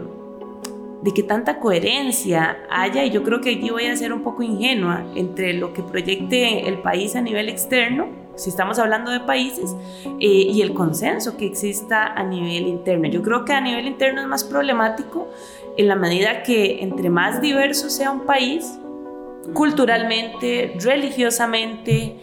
de 1.03 1.15
que 1.15 1.23
tanta 1.23 1.61
coherencia 1.61 2.59
haya, 2.69 3.05
y 3.05 3.11
yo 3.11 3.23
creo 3.23 3.41
que 3.41 3.55
aquí 3.55 3.71
voy 3.71 3.87
a 3.87 3.97
ser 3.97 4.13
un 4.13 4.23
poco 4.25 4.43
ingenua 4.43 5.05
entre 5.15 5.53
lo 5.53 5.73
que 5.73 5.83
proyecte 5.85 6.69
el 6.69 6.79
país 6.79 7.15
a 7.15 7.21
nivel 7.21 7.49
externo 7.49 8.28
si 8.39 8.51
estamos 8.51 8.79
hablando 8.79 9.11
de 9.11 9.21
países, 9.21 9.75
eh, 10.21 10.27
y 10.27 10.63
el 10.63 10.73
consenso 10.73 11.37
que 11.37 11.47
exista 11.47 12.07
a 12.07 12.23
nivel 12.23 12.67
interno. 12.67 13.09
Yo 13.09 13.23
creo 13.23 13.45
que 13.45 13.53
a 13.53 13.61
nivel 13.61 13.87
interno 13.87 14.21
es 14.21 14.27
más 14.27 14.45
problemático 14.45 15.29
en 15.77 15.89
la 15.89 15.97
medida 15.97 16.43
que 16.43 16.83
entre 16.83 17.11
más 17.11 17.41
diverso 17.41 17.91
sea 17.91 18.11
un 18.11 18.21
país, 18.21 18.79
culturalmente, 19.55 20.77
religiosamente, 20.81 22.17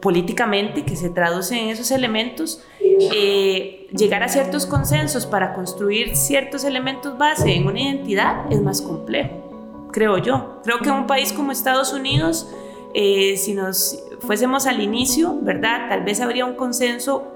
políticamente, 0.00 0.84
que 0.84 0.96
se 0.96 1.10
traduce 1.10 1.58
en 1.58 1.68
esos 1.70 1.90
elementos, 1.90 2.62
eh, 2.80 3.86
llegar 3.96 4.22
a 4.22 4.28
ciertos 4.28 4.66
consensos 4.66 5.26
para 5.26 5.52
construir 5.52 6.16
ciertos 6.16 6.64
elementos 6.64 7.18
base 7.18 7.54
en 7.54 7.66
una 7.66 7.80
identidad 7.80 8.50
es 8.50 8.60
más 8.62 8.82
complejo, 8.82 9.88
creo 9.92 10.18
yo. 10.18 10.60
Creo 10.64 10.78
que 10.78 10.90
un 10.90 11.06
país 11.06 11.32
como 11.32 11.52
Estados 11.52 11.92
Unidos, 11.92 12.48
eh, 12.94 13.36
si 13.36 13.54
nos 13.54 14.05
fuésemos 14.26 14.66
al 14.66 14.80
inicio, 14.80 15.38
¿verdad? 15.42 15.88
Tal 15.88 16.02
vez 16.02 16.20
habría 16.20 16.44
un 16.44 16.54
consenso 16.54 17.32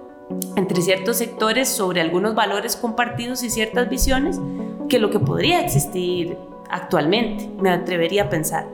entre 0.57 0.81
ciertos 0.83 1.16
sectores 1.16 1.68
sobre 1.68 2.00
algunos 2.00 2.35
valores 2.35 2.76
compartidos 2.76 3.42
y 3.42 3.50
ciertas 3.50 3.88
visiones 3.88 4.40
que 4.88 4.98
lo 4.98 5.11
que 5.11 5.18
podría 5.18 5.61
existir 5.61 6.37
actualmente, 6.68 7.50
me 7.61 7.70
atrevería 7.70 8.24
a 8.24 8.29
pensar. 8.31 8.66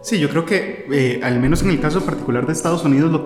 Sí, 0.00 0.18
yo 0.18 0.28
creo 0.28 0.44
que 0.44 0.86
eh, 0.92 1.20
al 1.22 1.40
menos 1.40 1.62
en 1.62 1.70
el 1.70 1.80
caso 1.80 2.04
particular 2.04 2.46
de 2.46 2.52
Estados 2.52 2.84
Unidos 2.84 3.10
lo 3.10 3.22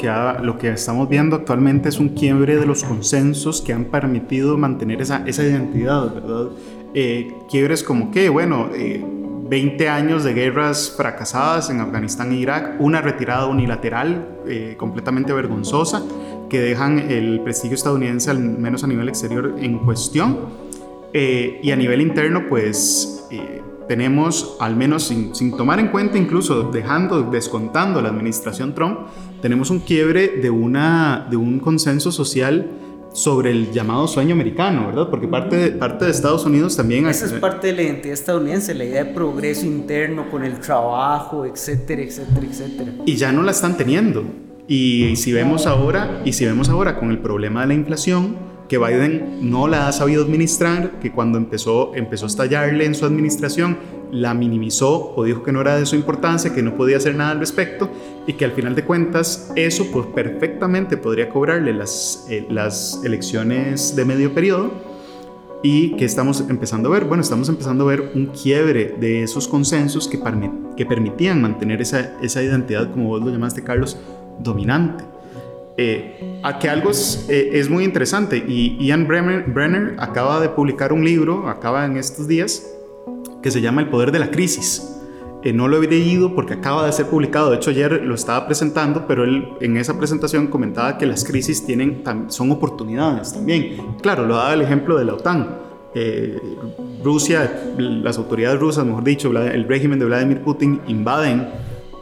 que, 0.58 0.68
estamos 0.70 1.08
viendo 1.08 1.34
actualmente 1.34 1.88
es 1.88 1.98
un 1.98 2.10
quiebre 2.10 2.56
de 2.56 2.66
los 2.66 2.84
consensos 2.84 3.60
que 3.60 3.72
han 3.72 3.86
permitido 3.86 4.56
mantener 4.56 5.02
esa, 5.02 5.24
esa 5.26 5.42
identidad, 5.42 6.14
¿verdad? 6.14 6.50
Eh, 6.94 7.34
quiebres 7.50 7.82
como 7.82 8.12
que, 8.12 8.28
bueno, 8.28 8.68
eh, 8.74 9.04
20 9.48 9.88
años 9.88 10.24
de 10.24 10.34
guerras 10.34 10.92
fracasadas 10.94 11.70
en 11.70 11.80
Afganistán 11.80 12.32
e 12.32 12.36
Irak, 12.36 12.76
una 12.80 13.00
retirada 13.00 13.46
unilateral 13.46 14.40
eh, 14.46 14.74
completamente 14.76 15.32
vergonzosa 15.32 16.02
que 16.50 16.60
dejan 16.60 16.98
el 17.10 17.40
prestigio 17.40 17.74
estadounidense, 17.74 18.30
al 18.30 18.40
menos 18.40 18.84
a 18.84 18.86
nivel 18.86 19.08
exterior, 19.08 19.54
en 19.58 19.78
cuestión. 19.78 20.68
Eh, 21.14 21.60
y 21.62 21.70
a 21.70 21.76
nivel 21.76 22.02
interno, 22.02 22.46
pues 22.48 23.26
eh, 23.30 23.62
tenemos, 23.88 24.56
al 24.60 24.76
menos 24.76 25.04
sin, 25.04 25.34
sin, 25.34 25.56
tomar 25.56 25.80
en 25.80 25.88
cuenta, 25.88 26.18
incluso 26.18 26.64
dejando, 26.64 27.22
descontando 27.22 28.02
la 28.02 28.10
administración 28.10 28.74
Trump, 28.74 29.00
tenemos 29.40 29.70
un 29.70 29.80
quiebre 29.80 30.28
de, 30.28 30.50
una, 30.50 31.26
de 31.30 31.38
un 31.38 31.58
consenso 31.58 32.12
social 32.12 32.70
sobre 33.12 33.50
el 33.50 33.72
llamado 33.72 34.06
sueño 34.06 34.34
americano, 34.34 34.86
¿verdad? 34.88 35.08
Porque 35.10 35.26
parte 35.26 35.56
de, 35.56 35.70
parte 35.70 36.04
de 36.04 36.10
Estados 36.10 36.44
Unidos 36.44 36.76
también... 36.76 37.06
Esa 37.06 37.26
es 37.26 37.32
parte 37.32 37.68
de 37.68 37.72
la 37.72 37.82
identidad 37.82 38.14
estadounidense, 38.14 38.74
la 38.74 38.84
idea 38.84 39.04
de 39.04 39.12
progreso 39.12 39.66
interno 39.66 40.30
con 40.30 40.44
el 40.44 40.60
trabajo, 40.60 41.44
etcétera, 41.44 42.02
etcétera, 42.02 42.46
etcétera. 42.48 42.92
Y 43.06 43.16
ya 43.16 43.32
no 43.32 43.42
la 43.42 43.50
están 43.50 43.76
teniendo. 43.76 44.24
Y, 44.68 45.16
si 45.16 45.32
vemos 45.32 45.66
ahora, 45.66 46.20
y 46.26 46.34
si 46.34 46.44
vemos 46.44 46.68
ahora 46.68 46.98
con 46.98 47.10
el 47.10 47.18
problema 47.18 47.62
de 47.62 47.68
la 47.68 47.74
inflación, 47.74 48.36
que 48.68 48.78
Biden 48.78 49.50
no 49.50 49.66
la 49.66 49.88
ha 49.88 49.92
sabido 49.92 50.22
administrar, 50.22 51.00
que 51.00 51.10
cuando 51.10 51.38
empezó, 51.38 51.94
empezó 51.94 52.26
a 52.26 52.28
estallarle 52.28 52.84
en 52.84 52.94
su 52.94 53.06
administración, 53.06 53.78
la 54.12 54.34
minimizó 54.34 55.14
o 55.16 55.24
dijo 55.24 55.42
que 55.42 55.52
no 55.52 55.60
era 55.60 55.76
de 55.76 55.86
su 55.86 55.96
importancia, 55.96 56.54
que 56.54 56.62
no 56.62 56.76
podía 56.76 56.98
hacer 56.98 57.14
nada 57.14 57.30
al 57.30 57.40
respecto 57.40 57.90
y 58.26 58.34
que 58.34 58.44
al 58.44 58.52
final 58.52 58.74
de 58.74 58.84
cuentas 58.84 59.52
eso 59.56 59.86
pues 59.90 60.06
perfectamente 60.06 60.96
podría 60.96 61.28
cobrarle 61.28 61.72
las, 61.72 62.26
eh, 62.30 62.46
las 62.50 63.02
elecciones 63.04 63.96
de 63.96 64.04
medio 64.04 64.34
periodo 64.34 64.70
y 65.62 65.96
que 65.96 66.04
estamos 66.04 66.44
empezando 66.48 66.88
a 66.88 66.92
ver, 66.92 67.04
bueno, 67.04 67.22
estamos 67.22 67.48
empezando 67.48 67.84
a 67.84 67.88
ver 67.88 68.12
un 68.14 68.26
quiebre 68.26 68.94
de 69.00 69.24
esos 69.24 69.48
consensos 69.48 70.06
que, 70.06 70.20
que 70.76 70.86
permitían 70.86 71.42
mantener 71.42 71.80
esa, 71.80 72.16
esa 72.22 72.42
identidad, 72.42 72.92
como 72.92 73.08
vos 73.08 73.22
lo 73.22 73.30
llamaste 73.30 73.64
Carlos, 73.64 73.98
dominante. 74.38 75.17
Eh, 75.80 76.40
a 76.42 76.58
que 76.58 76.68
algo 76.68 76.90
es, 76.90 77.26
eh, 77.28 77.50
es, 77.52 77.70
muy 77.70 77.84
interesante 77.84 78.36
y 78.36 78.76
Ian 78.84 79.06
Brenner, 79.06 79.44
Brenner 79.44 79.94
acaba 79.98 80.40
de 80.40 80.48
publicar 80.48 80.92
un 80.92 81.04
libro, 81.04 81.48
acaba 81.48 81.86
en 81.86 81.96
estos 81.96 82.26
días, 82.26 82.66
que 83.42 83.52
se 83.52 83.60
llama 83.60 83.82
El 83.82 83.88
Poder 83.88 84.10
de 84.10 84.18
la 84.18 84.32
Crisis. 84.32 84.98
Eh, 85.44 85.52
no 85.52 85.68
lo 85.68 85.80
he 85.80 85.86
leído 85.86 86.34
porque 86.34 86.54
acaba 86.54 86.84
de 86.84 86.90
ser 86.90 87.06
publicado, 87.06 87.50
de 87.50 87.56
hecho 87.56 87.70
ayer 87.70 88.02
lo 88.02 88.16
estaba 88.16 88.44
presentando, 88.46 89.06
pero 89.06 89.22
él 89.22 89.50
en 89.60 89.76
esa 89.76 89.96
presentación 89.96 90.48
comentaba 90.48 90.98
que 90.98 91.06
las 91.06 91.24
crisis 91.24 91.64
tienen, 91.64 92.02
son 92.26 92.50
oportunidades 92.50 93.32
también. 93.32 93.76
Claro, 94.02 94.26
lo 94.26 94.34
daba 94.34 94.54
el 94.54 94.62
ejemplo 94.62 94.98
de 94.98 95.04
la 95.04 95.14
OTAN. 95.14 95.58
Eh, 95.94 96.40
Rusia, 97.04 97.72
las 97.78 98.18
autoridades 98.18 98.58
rusas, 98.58 98.84
mejor 98.84 99.04
dicho, 99.04 99.30
el 99.30 99.68
régimen 99.68 100.00
de 100.00 100.06
Vladimir 100.06 100.42
Putin 100.42 100.80
invaden 100.88 101.48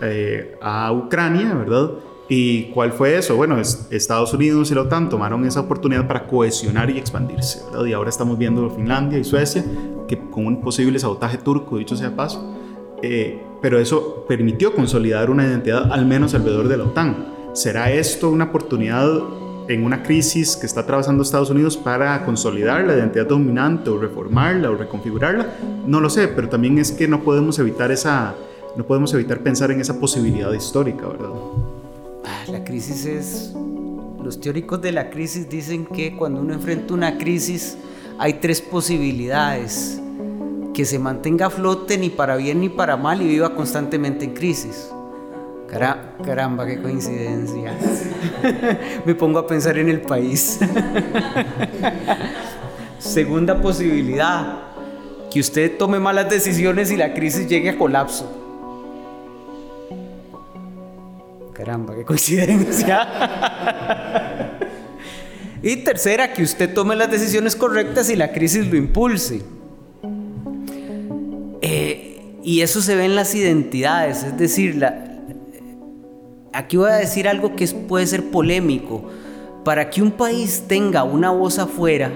eh, 0.00 0.56
a 0.62 0.90
Ucrania, 0.92 1.52
¿verdad? 1.54 1.90
¿Y 2.28 2.64
cuál 2.70 2.92
fue 2.92 3.16
eso? 3.16 3.36
Bueno, 3.36 3.58
Estados 3.58 4.34
Unidos 4.34 4.70
y 4.70 4.74
la 4.74 4.82
OTAN 4.82 5.08
tomaron 5.08 5.44
esa 5.44 5.60
oportunidad 5.60 6.08
para 6.08 6.26
cohesionar 6.26 6.90
y 6.90 6.98
expandirse, 6.98 7.62
¿verdad? 7.70 7.86
Y 7.86 7.92
ahora 7.92 8.10
estamos 8.10 8.36
viendo 8.36 8.68
Finlandia 8.70 9.18
y 9.18 9.24
Suecia, 9.24 9.64
que 10.08 10.18
con 10.18 10.46
un 10.46 10.60
posible 10.60 10.98
sabotaje 10.98 11.38
turco, 11.38 11.78
dicho 11.78 11.96
sea 11.96 12.16
paso, 12.16 12.54
eh, 13.02 13.40
pero 13.62 13.78
eso 13.78 14.24
permitió 14.26 14.74
consolidar 14.74 15.30
una 15.30 15.46
identidad 15.46 15.92
al 15.92 16.04
menos 16.04 16.34
alrededor 16.34 16.66
de 16.66 16.76
la 16.76 16.84
OTAN. 16.84 17.34
¿Será 17.52 17.92
esto 17.92 18.28
una 18.30 18.46
oportunidad 18.46 19.08
en 19.68 19.84
una 19.84 20.02
crisis 20.02 20.56
que 20.56 20.66
está 20.66 20.80
atravesando 20.80 21.22
Estados 21.22 21.50
Unidos 21.50 21.76
para 21.76 22.24
consolidar 22.24 22.84
la 22.84 22.94
identidad 22.94 23.26
dominante 23.26 23.88
o 23.88 23.98
reformarla 23.98 24.70
o 24.70 24.74
reconfigurarla? 24.74 25.54
No 25.86 26.00
lo 26.00 26.10
sé, 26.10 26.26
pero 26.26 26.48
también 26.48 26.78
es 26.78 26.90
que 26.90 27.06
no 27.06 27.22
podemos 27.22 27.58
evitar 27.60 27.92
esa, 27.92 28.34
no 28.76 28.84
podemos 28.84 29.14
evitar 29.14 29.40
pensar 29.40 29.70
en 29.70 29.80
esa 29.80 30.00
posibilidad 30.00 30.52
histórica, 30.52 31.06
¿verdad? 31.06 31.30
Crisis 32.76 33.06
es 33.06 33.52
los 34.22 34.38
teóricos 34.38 34.82
de 34.82 34.92
la 34.92 35.08
crisis 35.08 35.48
dicen 35.48 35.86
que 35.86 36.14
cuando 36.14 36.42
uno 36.42 36.52
enfrenta 36.52 36.92
una 36.92 37.16
crisis 37.16 37.78
hay 38.18 38.34
tres 38.34 38.60
posibilidades. 38.60 39.98
Que 40.74 40.84
se 40.84 40.98
mantenga 40.98 41.46
a 41.46 41.50
flote 41.50 41.96
ni 41.96 42.10
para 42.10 42.36
bien 42.36 42.60
ni 42.60 42.68
para 42.68 42.98
mal 42.98 43.22
y 43.22 43.28
viva 43.28 43.54
constantemente 43.54 44.26
en 44.26 44.34
crisis. 44.34 44.90
caramba, 46.22 46.66
qué 46.66 46.82
coincidencia. 46.82 47.74
Me 49.06 49.14
pongo 49.14 49.38
a 49.38 49.46
pensar 49.46 49.78
en 49.78 49.88
el 49.88 50.02
país. 50.02 50.58
Segunda 52.98 53.58
posibilidad, 53.58 54.64
que 55.30 55.40
usted 55.40 55.78
tome 55.78 55.98
malas 55.98 56.28
decisiones 56.28 56.90
y 56.90 56.98
la 56.98 57.14
crisis 57.14 57.48
llegue 57.48 57.70
a 57.70 57.78
colapso. 57.78 58.35
Caramba, 61.56 61.94
qué 61.94 62.04
coincidencia. 62.04 63.08
y 65.62 65.76
tercera, 65.76 66.34
que 66.34 66.42
usted 66.42 66.74
tome 66.74 66.94
las 66.94 67.10
decisiones 67.10 67.56
correctas 67.56 68.10
y 68.10 68.16
la 68.16 68.30
crisis 68.30 68.66
lo 68.66 68.76
impulse. 68.76 69.40
Eh, 71.62 72.20
y 72.42 72.60
eso 72.60 72.82
se 72.82 72.94
ve 72.94 73.06
en 73.06 73.14
las 73.16 73.34
identidades, 73.34 74.22
es 74.22 74.36
decir, 74.36 74.84
aquí 76.52 76.76
voy 76.76 76.90
a 76.90 76.96
decir 76.96 77.26
algo 77.26 77.56
que 77.56 77.66
puede 77.68 78.06
ser 78.06 78.24
polémico. 78.24 79.08
Para 79.64 79.88
que 79.88 80.02
un 80.02 80.10
país 80.12 80.64
tenga 80.68 81.04
una 81.04 81.30
voz 81.30 81.58
afuera 81.58 82.12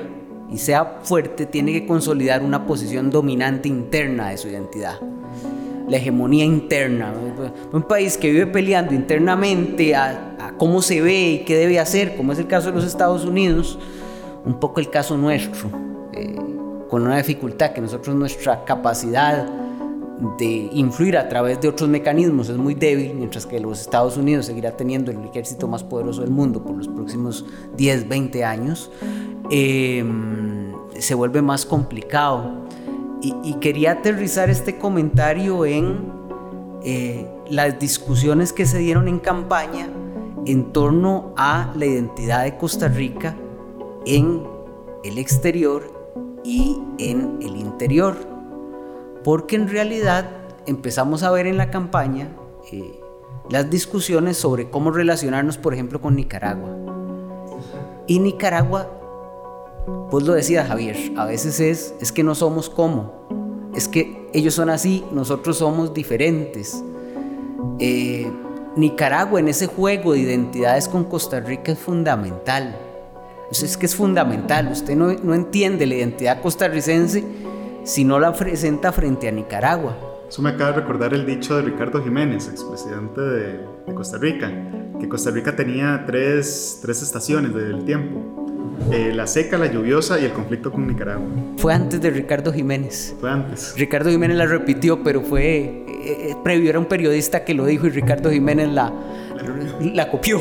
y 0.53 0.59
sea 0.59 0.99
fuerte, 1.03 1.47
tiene 1.47 1.73
que 1.73 1.87
consolidar 1.87 2.43
una 2.43 2.67
posición 2.67 3.11
dominante 3.11 3.69
interna 3.69 4.29
de 4.29 4.37
su 4.37 4.49
identidad 4.49 5.01
la 5.91 5.97
hegemonía 5.97 6.45
interna. 6.45 7.13
Un 7.73 7.83
país 7.83 8.17
que 8.17 8.31
vive 8.31 8.47
peleando 8.47 8.95
internamente 8.95 9.95
a, 9.95 10.55
cómo 10.57 10.83
se 10.83 11.03
ve 11.03 11.31
y 11.31 11.39
qué 11.41 11.57
debe 11.57 11.81
hacer, 11.81 12.17
como 12.17 12.33
es 12.33 12.39
el 12.39 12.47
caso 12.47 12.69
de 12.69 12.77
los 12.77 12.85
Estados 12.85 13.25
Unidos, 13.25 13.79
un 14.45 14.61
poco 14.61 14.81
el 14.81 14.89
caso 14.89 15.17
nuestro, 15.17 15.69
eh, 16.13 16.37
con 16.89 17.03
una 17.03 17.17
dificultad 17.17 17.73
que 17.73 17.81
nosotros 17.81 18.15
nuestra 18.15 18.65
capacidad 18.65 19.49
de 20.39 20.69
influir 20.73 21.17
a 21.17 21.29
través 21.29 21.61
de 21.61 21.69
otros 21.69 21.89
mecanismos 21.89 22.49
es 22.51 22.57
muy 22.57 22.75
débil, 22.75 23.15
mientras 23.15 23.47
que 23.47 23.59
los 23.59 23.81
Estados 23.81 24.17
Unidos 24.17 24.47
seguirá 24.47 24.77
teniendo 24.77 25.11
el 25.11 25.19
ejército 25.25 25.67
más 25.67 25.83
poderoso 25.83 26.21
del 26.21 26.31
mundo 26.31 26.63
por 26.63 26.77
los 26.77 26.89
próximos 26.89 27.45
10, 27.77 28.09
20 28.09 28.45
años, 28.45 28.91
eh, 29.51 30.05
se 30.99 31.15
vuelve 31.15 31.43
más 31.43 31.65
complicado 31.65 32.70
y, 33.23 33.55
quería 33.55 33.93
aterrizar 33.93 34.51
este 34.51 34.79
comentario 34.79 35.67
en 35.67 36.13
eh, 36.83 37.27
las 37.49 37.79
discusiones 37.79 38.53
que 38.53 38.67
se 38.67 38.79
dieron 38.79 39.09
en 39.09 39.19
campaña 39.19 39.89
en 40.47 40.73
torno 40.73 41.35
a 41.37 41.73
la 41.77 41.85
identidad 41.85 42.45
de 42.45 42.57
Costa 42.57 42.89
Rica 42.89 43.37
en 44.07 44.43
el 45.05 45.19
exterior 45.19 45.93
y 46.45 46.79
en 46.99 47.39
el 47.43 47.57
interior. 47.57 48.17
Porque 49.23 49.57
en 49.57 49.69
realidad 49.69 50.31
empezamos 50.67 51.23
a 51.23 51.31
ver 51.31 51.47
en 51.47 51.59
la 51.59 51.71
campaña 51.71 52.29
eh, 52.73 53.01
las 53.51 53.69
discusiones 53.69 54.39
sobre 54.39 54.71
cómo 54.71 54.91
relacionarnos, 54.91 55.59
por 55.59 55.75
ejemplo, 55.75 56.01
con 56.01 56.17
Nicaragua. 56.17 56.77
Y 58.07 58.19
Nicaragua 58.19 59.00
pues 60.11 60.25
lo 60.25 60.35
decía 60.35 60.65
Javier, 60.65 60.97
a 61.17 61.25
veces 61.25 61.61
es, 61.61 61.95
es 62.01 62.13
que 62.13 62.23
no 62.23 62.35
somos 62.35 62.69
como, 62.69 63.29
es 63.75 63.89
que 63.89 64.29
ellos 64.33 64.55
son 64.55 64.71
así, 64.71 65.05
nosotros 65.13 65.59
somos 65.59 65.95
diferentes. 65.95 66.83
Eh, 67.79 68.31
Nicaragua 68.77 69.41
en 69.41 69.49
ese 69.49 69.67
juego 69.67 70.13
de 70.13 70.21
identidades 70.21 70.89
con 70.89 71.05
Costa 71.05 71.41
Rica 71.41 71.73
es 71.73 71.79
fundamental. 71.79 72.77
es 73.51 73.77
que 73.77 73.87
es 73.87 73.95
fundamental. 73.95 74.69
Usted 74.71 74.97
no, 74.97 75.13
no, 75.13 75.35
entiende 75.35 75.87
la 75.87 75.97
identidad 75.97 76.41
costarricense 76.41 77.25
si 77.85 78.05
no 78.05 78.19
la 78.19 78.33
presenta 78.33 78.93
frente 78.93 79.29
a 79.29 79.33
Nicaragua. 79.33 79.97
Eso 80.29 80.43
me 80.43 80.51
acaba 80.51 80.71
de 80.71 80.81
recordar 80.81 81.13
el 81.13 81.27
dicho 81.27 81.57
de 81.57 81.63
Ricardo 81.63 82.03
Jiménez, 82.03 82.47
expresidente 82.49 83.21
de, 83.21 83.67
de 83.87 83.95
Costa 83.95 84.19
Rica, 84.19 84.53
que 85.01 85.09
Costa 85.09 85.33
Rica 85.33 85.57
tenía 85.57 86.05
tres, 86.07 86.79
tres 86.81 87.03
estaciones 87.03 87.53
del 87.53 87.85
tiempo 87.85 88.50
eh, 88.93 89.13
la 89.15 89.27
seca, 89.27 89.57
la 89.59 89.67
lluviosa 89.67 90.19
y 90.19 90.25
el 90.25 90.33
conflicto 90.33 90.73
con 90.73 90.87
Nicaragua. 90.87 91.27
Fue 91.59 91.73
antes 91.73 92.01
de 92.01 92.11
Ricardo 92.11 92.53
Jiménez. 92.53 93.15
Fue 93.21 93.31
antes. 93.31 93.75
Ricardo 93.77 94.11
Jiménez 94.11 94.37
la 94.37 94.47
repitió, 94.47 95.03
pero 95.03 95.23
fue 95.23 95.59
eh, 95.59 95.85
eh, 95.99 96.37
previo, 96.43 96.71
era 96.71 96.79
un 96.79 96.87
periodista 96.87 97.45
que 97.45 97.55
lo 97.55 97.67
dijo 97.67 97.87
y 97.87 97.91
Ricardo 97.91 98.31
Jiménez 98.31 98.69
la, 98.69 98.93
la 99.81 100.11
copió. 100.11 100.41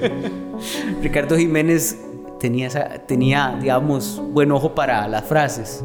Ricardo 1.02 1.36
Jiménez 1.36 1.96
tenía, 2.38 2.68
tenía, 3.06 3.56
digamos, 3.60 4.22
buen 4.32 4.52
ojo 4.52 4.74
para 4.74 5.08
las 5.08 5.24
frases. 5.24 5.84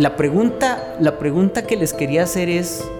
La 0.00 0.16
pregunta, 0.16 0.96
la 0.98 1.18
pregunta 1.18 1.66
que 1.66 1.76
les 1.76 1.92
quería 1.92 2.22
hacer 2.22 2.48
es, 2.48 2.90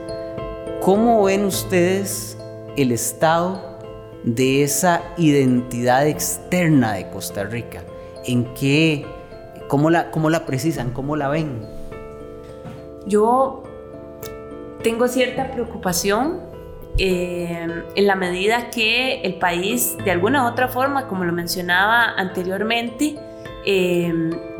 ¿cómo 0.82 1.22
ven 1.22 1.46
ustedes 1.46 2.36
el 2.76 2.92
estado 2.92 3.78
de 4.22 4.64
esa 4.64 5.00
identidad 5.16 6.06
externa 6.06 6.92
de 6.92 7.08
Costa 7.08 7.44
Rica? 7.44 7.84
¿En 8.26 8.52
qué, 8.52 9.06
cómo 9.66 9.88
la, 9.88 10.10
cómo 10.10 10.28
la 10.28 10.44
precisan, 10.44 10.90
cómo 10.90 11.16
la 11.16 11.30
ven? 11.30 11.66
Yo 13.06 13.62
tengo 14.82 15.08
cierta 15.08 15.52
preocupación 15.52 16.38
eh, 16.98 17.66
en 17.94 18.06
la 18.06 18.14
medida 18.14 18.68
que 18.68 19.22
el 19.22 19.36
país, 19.36 19.96
de 20.04 20.10
alguna 20.10 20.44
u 20.44 20.48
otra 20.48 20.68
forma, 20.68 21.08
como 21.08 21.24
lo 21.24 21.32
mencionaba 21.32 22.12
anteriormente, 22.18 23.16
eh, 23.64 24.12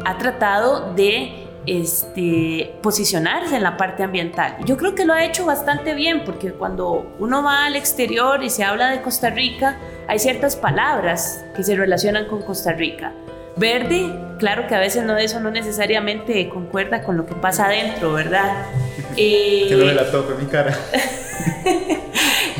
ha 0.06 0.16
tratado 0.16 0.94
de 0.94 1.39
este, 1.66 2.74
posicionarse 2.82 3.56
en 3.56 3.62
la 3.62 3.76
parte 3.76 4.02
ambiental. 4.02 4.56
Yo 4.64 4.76
creo 4.76 4.94
que 4.94 5.04
lo 5.04 5.12
ha 5.12 5.24
hecho 5.24 5.44
bastante 5.44 5.94
bien 5.94 6.24
porque 6.24 6.52
cuando 6.52 7.14
uno 7.18 7.42
va 7.42 7.66
al 7.66 7.76
exterior 7.76 8.42
y 8.42 8.50
se 8.50 8.64
habla 8.64 8.90
de 8.90 9.02
Costa 9.02 9.30
Rica, 9.30 9.76
hay 10.08 10.18
ciertas 10.18 10.56
palabras 10.56 11.44
que 11.54 11.62
se 11.62 11.76
relacionan 11.76 12.26
con 12.26 12.42
Costa 12.42 12.72
Rica. 12.72 13.12
Verde, 13.56 14.10
claro 14.38 14.66
que 14.66 14.74
a 14.74 14.80
veces 14.80 15.04
no 15.04 15.16
eso 15.18 15.40
no 15.40 15.50
necesariamente 15.50 16.48
concuerda 16.48 17.02
con 17.02 17.16
lo 17.16 17.26
que 17.26 17.34
pasa 17.34 17.66
adentro, 17.66 18.12
¿verdad? 18.12 18.66
que 19.16 19.68
lo 19.70 19.86
me 19.86 19.94
la 19.94 20.04
mi 20.38 20.46
cara. 20.46 20.76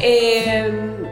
Em, 0.02 1.04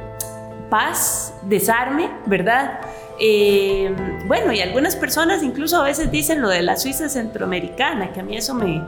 paz, 0.70 1.34
desarme, 1.42 2.10
¿verdad? 2.24 2.80
Eh, 3.20 3.94
bueno, 4.26 4.52
y 4.52 4.60
algunas 4.60 4.94
personas 4.94 5.42
incluso 5.42 5.76
a 5.78 5.84
veces 5.84 6.10
dicen 6.10 6.40
lo 6.40 6.48
de 6.48 6.62
la 6.62 6.76
Suiza 6.76 7.08
centroamericana, 7.08 8.12
que 8.12 8.20
a 8.20 8.22
mí 8.22 8.36
eso 8.36 8.54
me, 8.54 8.82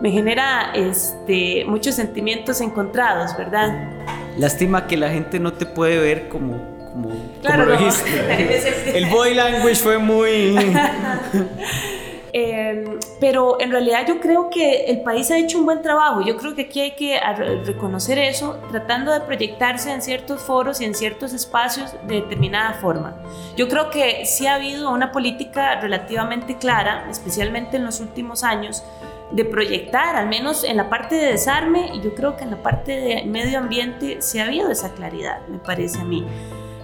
me 0.00 0.10
genera 0.10 0.72
este, 0.74 1.64
muchos 1.66 1.94
sentimientos 1.94 2.60
encontrados, 2.60 3.36
¿verdad? 3.36 3.90
Lástima 4.38 4.86
que 4.86 4.96
la 4.96 5.10
gente 5.10 5.38
no 5.38 5.52
te 5.52 5.66
puede 5.66 5.98
ver 5.98 6.28
como, 6.28 6.88
como, 6.92 7.10
claro, 7.42 7.66
lo 7.66 7.76
dijiste. 7.76 8.96
El 8.98 9.06
body 9.06 9.34
language 9.34 9.76
fue 9.76 9.98
muy... 9.98 10.56
Em, 12.32 12.98
pero 13.18 13.60
en 13.60 13.70
realidad 13.70 14.06
yo 14.06 14.20
creo 14.20 14.50
que 14.50 14.84
el 14.84 15.02
país 15.02 15.30
ha 15.30 15.38
hecho 15.38 15.58
un 15.58 15.64
buen 15.64 15.82
trabajo. 15.82 16.20
Yo 16.22 16.36
creo 16.36 16.54
que 16.54 16.62
aquí 16.62 16.80
hay 16.80 16.92
que 16.92 17.18
reconocer 17.64 18.18
eso, 18.18 18.58
tratando 18.70 19.12
de 19.12 19.20
proyectarse 19.20 19.92
en 19.92 20.02
ciertos 20.02 20.40
foros 20.40 20.80
y 20.80 20.84
en 20.84 20.94
ciertos 20.94 21.32
espacios 21.32 21.94
de 22.06 22.16
determinada 22.16 22.74
forma. 22.74 23.16
Yo 23.56 23.68
creo 23.68 23.90
que 23.90 24.24
sí 24.26 24.46
ha 24.46 24.54
habido 24.54 24.90
una 24.90 25.12
política 25.12 25.80
relativamente 25.80 26.56
clara, 26.56 27.06
especialmente 27.10 27.76
en 27.76 27.84
los 27.84 28.00
últimos 28.00 28.44
años, 28.44 28.84
de 29.30 29.44
proyectar, 29.44 30.16
al 30.16 30.28
menos 30.28 30.64
en 30.64 30.76
la 30.76 30.88
parte 30.88 31.14
de 31.14 31.26
desarme, 31.26 31.90
y 31.94 32.00
yo 32.00 32.14
creo 32.14 32.36
que 32.36 32.44
en 32.44 32.50
la 32.50 32.62
parte 32.62 33.00
de 33.00 33.24
medio 33.24 33.58
ambiente 33.58 34.20
sí 34.20 34.40
ha 34.40 34.44
habido 34.44 34.70
esa 34.70 34.92
claridad, 34.92 35.46
me 35.46 35.58
parece 35.58 36.00
a 36.00 36.04
mí. 36.04 36.26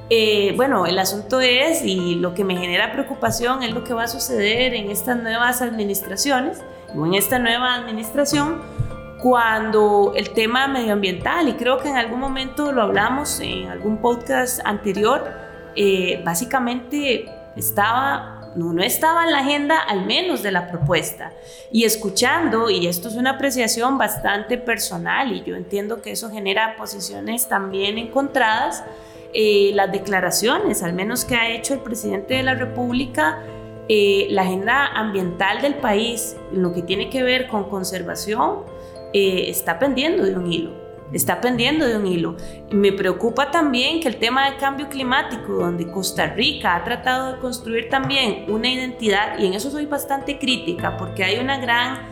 Eh, 0.08 0.52
bueno, 0.56 0.86
el 0.86 0.98
asunto 0.98 1.40
es, 1.40 1.84
y 1.84 2.14
lo 2.14 2.32
que 2.34 2.44
me 2.44 2.56
genera 2.56 2.92
preocupación 2.92 3.62
es 3.62 3.72
lo 3.72 3.82
que 3.82 3.92
va 3.92 4.04
a 4.04 4.08
suceder 4.08 4.74
en 4.74 4.90
estas 4.90 5.16
nuevas 5.16 5.62
administraciones, 5.62 6.60
o 6.94 7.04
en 7.06 7.14
esta 7.14 7.38
nueva 7.38 7.74
administración, 7.74 8.62
cuando 9.20 10.12
el 10.14 10.30
tema 10.30 10.68
medioambiental, 10.68 11.48
y 11.48 11.54
creo 11.54 11.78
que 11.78 11.88
en 11.88 11.96
algún 11.96 12.20
momento 12.20 12.70
lo 12.70 12.82
hablamos 12.82 13.40
en 13.40 13.68
algún 13.68 13.98
podcast 13.98 14.60
anterior, 14.64 15.24
eh, 15.74 16.22
básicamente 16.24 17.28
estaba 17.56 18.36
no, 18.56 18.72
no 18.72 18.82
estaba 18.82 19.24
en 19.24 19.32
la 19.32 19.40
agenda 19.40 19.78
al 19.78 20.06
menos 20.06 20.42
de 20.42 20.50
la 20.50 20.68
propuesta. 20.68 21.32
Y 21.70 21.84
escuchando, 21.84 22.70
y 22.70 22.86
esto 22.86 23.08
es 23.08 23.14
una 23.14 23.32
apreciación 23.32 23.98
bastante 23.98 24.58
personal, 24.58 25.32
y 25.32 25.44
yo 25.44 25.56
entiendo 25.56 26.00
que 26.00 26.12
eso 26.12 26.30
genera 26.30 26.74
posiciones 26.76 27.48
también 27.48 27.98
encontradas, 27.98 28.82
eh, 29.38 29.72
las 29.74 29.92
declaraciones, 29.92 30.82
al 30.82 30.94
menos 30.94 31.26
que 31.26 31.34
ha 31.34 31.50
hecho 31.50 31.74
el 31.74 31.80
presidente 31.80 32.32
de 32.32 32.42
la 32.42 32.54
República, 32.54 33.42
eh, 33.86 34.28
la 34.30 34.42
agenda 34.42 34.86
ambiental 34.86 35.60
del 35.60 35.74
país, 35.74 36.38
en 36.54 36.62
lo 36.62 36.72
que 36.72 36.80
tiene 36.80 37.10
que 37.10 37.22
ver 37.22 37.46
con 37.46 37.68
conservación, 37.68 38.60
eh, 39.12 39.50
está 39.50 39.78
pendiendo 39.78 40.24
de 40.24 40.36
un 40.36 40.50
hilo 40.50 40.86
está 41.12 41.40
pendiendo 41.40 41.86
de 41.86 41.96
un 41.96 42.04
hilo. 42.04 42.36
Me 42.72 42.90
preocupa 42.90 43.52
también 43.52 44.00
que 44.00 44.08
el 44.08 44.16
tema 44.16 44.50
del 44.50 44.58
cambio 44.58 44.88
climático, 44.88 45.52
donde 45.52 45.88
Costa 45.88 46.26
Rica 46.26 46.74
ha 46.74 46.82
tratado 46.82 47.34
de 47.34 47.38
construir 47.38 47.88
también 47.88 48.46
una 48.48 48.68
identidad, 48.68 49.38
y 49.38 49.46
en 49.46 49.54
eso 49.54 49.70
soy 49.70 49.86
bastante 49.86 50.36
crítica, 50.36 50.96
porque 50.96 51.22
hay 51.22 51.38
una 51.38 51.58
gran 51.58 52.08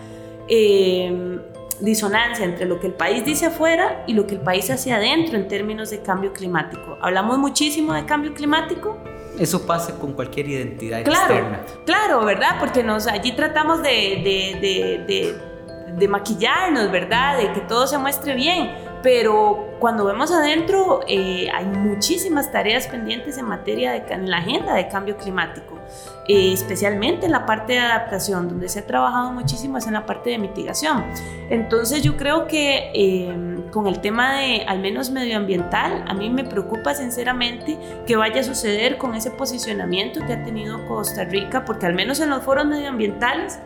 eh, 0.48 1.40
disonancia 1.80 2.44
entre 2.44 2.66
lo 2.66 2.80
que 2.80 2.86
el 2.86 2.94
país 2.94 3.24
dice 3.24 3.46
afuera 3.46 4.04
y 4.06 4.14
lo 4.14 4.26
que 4.26 4.34
el 4.34 4.40
país 4.40 4.70
hace 4.70 4.92
adentro 4.92 5.36
en 5.36 5.48
términos 5.48 5.90
de 5.90 6.02
cambio 6.02 6.32
climático. 6.32 6.98
Hablamos 7.00 7.38
muchísimo 7.38 7.92
de 7.92 8.04
cambio 8.04 8.32
climático. 8.34 8.98
Eso 9.38 9.66
pasa 9.66 9.98
con 9.98 10.12
cualquier 10.12 10.48
identidad 10.48 11.02
claro, 11.02 11.34
externa. 11.34 11.60
Claro, 11.84 12.24
¿verdad? 12.24 12.56
Porque 12.60 12.82
nos, 12.82 13.06
allí 13.06 13.32
tratamos 13.32 13.82
de, 13.82 13.88
de, 13.88 15.04
de, 15.06 15.94
de 15.96 16.08
maquillarnos, 16.08 16.90
¿verdad? 16.90 17.38
De 17.38 17.52
que 17.52 17.60
todo 17.60 17.86
se 17.86 17.98
muestre 17.98 18.34
bien 18.34 18.93
pero 19.04 19.76
cuando 19.80 20.06
vemos 20.06 20.32
adentro 20.32 21.00
eh, 21.06 21.48
hay 21.54 21.66
muchísimas 21.66 22.50
tareas 22.50 22.86
pendientes 22.86 23.36
en 23.36 23.44
materia 23.44 23.92
de 23.92 24.14
en 24.14 24.30
la 24.30 24.38
agenda 24.38 24.74
de 24.74 24.88
cambio 24.88 25.18
climático, 25.18 25.78
eh, 26.26 26.54
especialmente 26.54 27.26
en 27.26 27.32
la 27.32 27.44
parte 27.44 27.74
de 27.74 27.80
adaptación, 27.80 28.48
donde 28.48 28.70
se 28.70 28.78
ha 28.78 28.86
trabajado 28.86 29.30
muchísimo 29.30 29.76
es 29.76 29.86
en 29.86 29.92
la 29.92 30.06
parte 30.06 30.30
de 30.30 30.38
mitigación. 30.38 31.04
Entonces 31.50 32.02
yo 32.02 32.16
creo 32.16 32.46
que 32.46 32.92
em, 32.94 33.68
con 33.70 33.88
el 33.88 34.00
tema 34.00 34.38
de 34.38 34.64
al 34.66 34.78
menos 34.78 35.10
medioambiental, 35.10 36.02
a 36.08 36.14
mí 36.14 36.30
me 36.30 36.44
preocupa 36.44 36.94
sinceramente 36.94 37.78
que 38.06 38.16
vaya 38.16 38.40
a 38.40 38.44
suceder 38.44 38.96
con 38.96 39.14
ese 39.14 39.30
posicionamiento 39.30 40.24
que 40.26 40.32
ha 40.32 40.42
tenido 40.44 40.88
Costa 40.88 41.24
Rica, 41.24 41.66
porque 41.66 41.84
al 41.84 41.92
menos 41.92 42.20
en 42.20 42.30
los 42.30 42.42
foros 42.42 42.64
medioambientales 42.64 43.58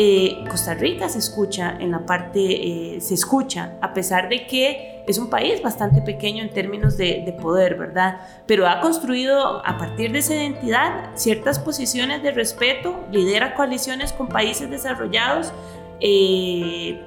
eh, 0.00 0.44
Costa 0.48 0.74
Rica 0.74 1.08
se 1.08 1.18
escucha 1.18 1.76
en 1.80 1.90
la 1.90 2.06
parte, 2.06 2.38
eh, 2.38 3.00
se 3.00 3.14
escucha, 3.14 3.72
a 3.80 3.92
pesar 3.92 4.28
de 4.28 4.46
que 4.46 5.02
es 5.08 5.18
un 5.18 5.28
país 5.28 5.60
bastante 5.60 6.00
pequeño 6.02 6.44
en 6.44 6.50
términos 6.50 6.96
de, 6.96 7.36
poder, 7.42 7.74
¿verdad? 7.74 8.20
Pero 8.46 8.68
ha 8.68 8.80
construido 8.80 9.60
a 9.66 9.76
partir 9.76 10.12
de 10.12 10.20
esa 10.20 10.36
identidad 10.36 11.10
ciertas 11.16 11.58
posiciones 11.58 12.22
de 12.22 12.30
respeto, 12.30 13.06
lidera 13.10 13.56
coaliciones 13.56 14.12
con 14.12 14.28
países 14.28 14.70
desarrollados. 14.70 15.52
Eh, 15.98 17.02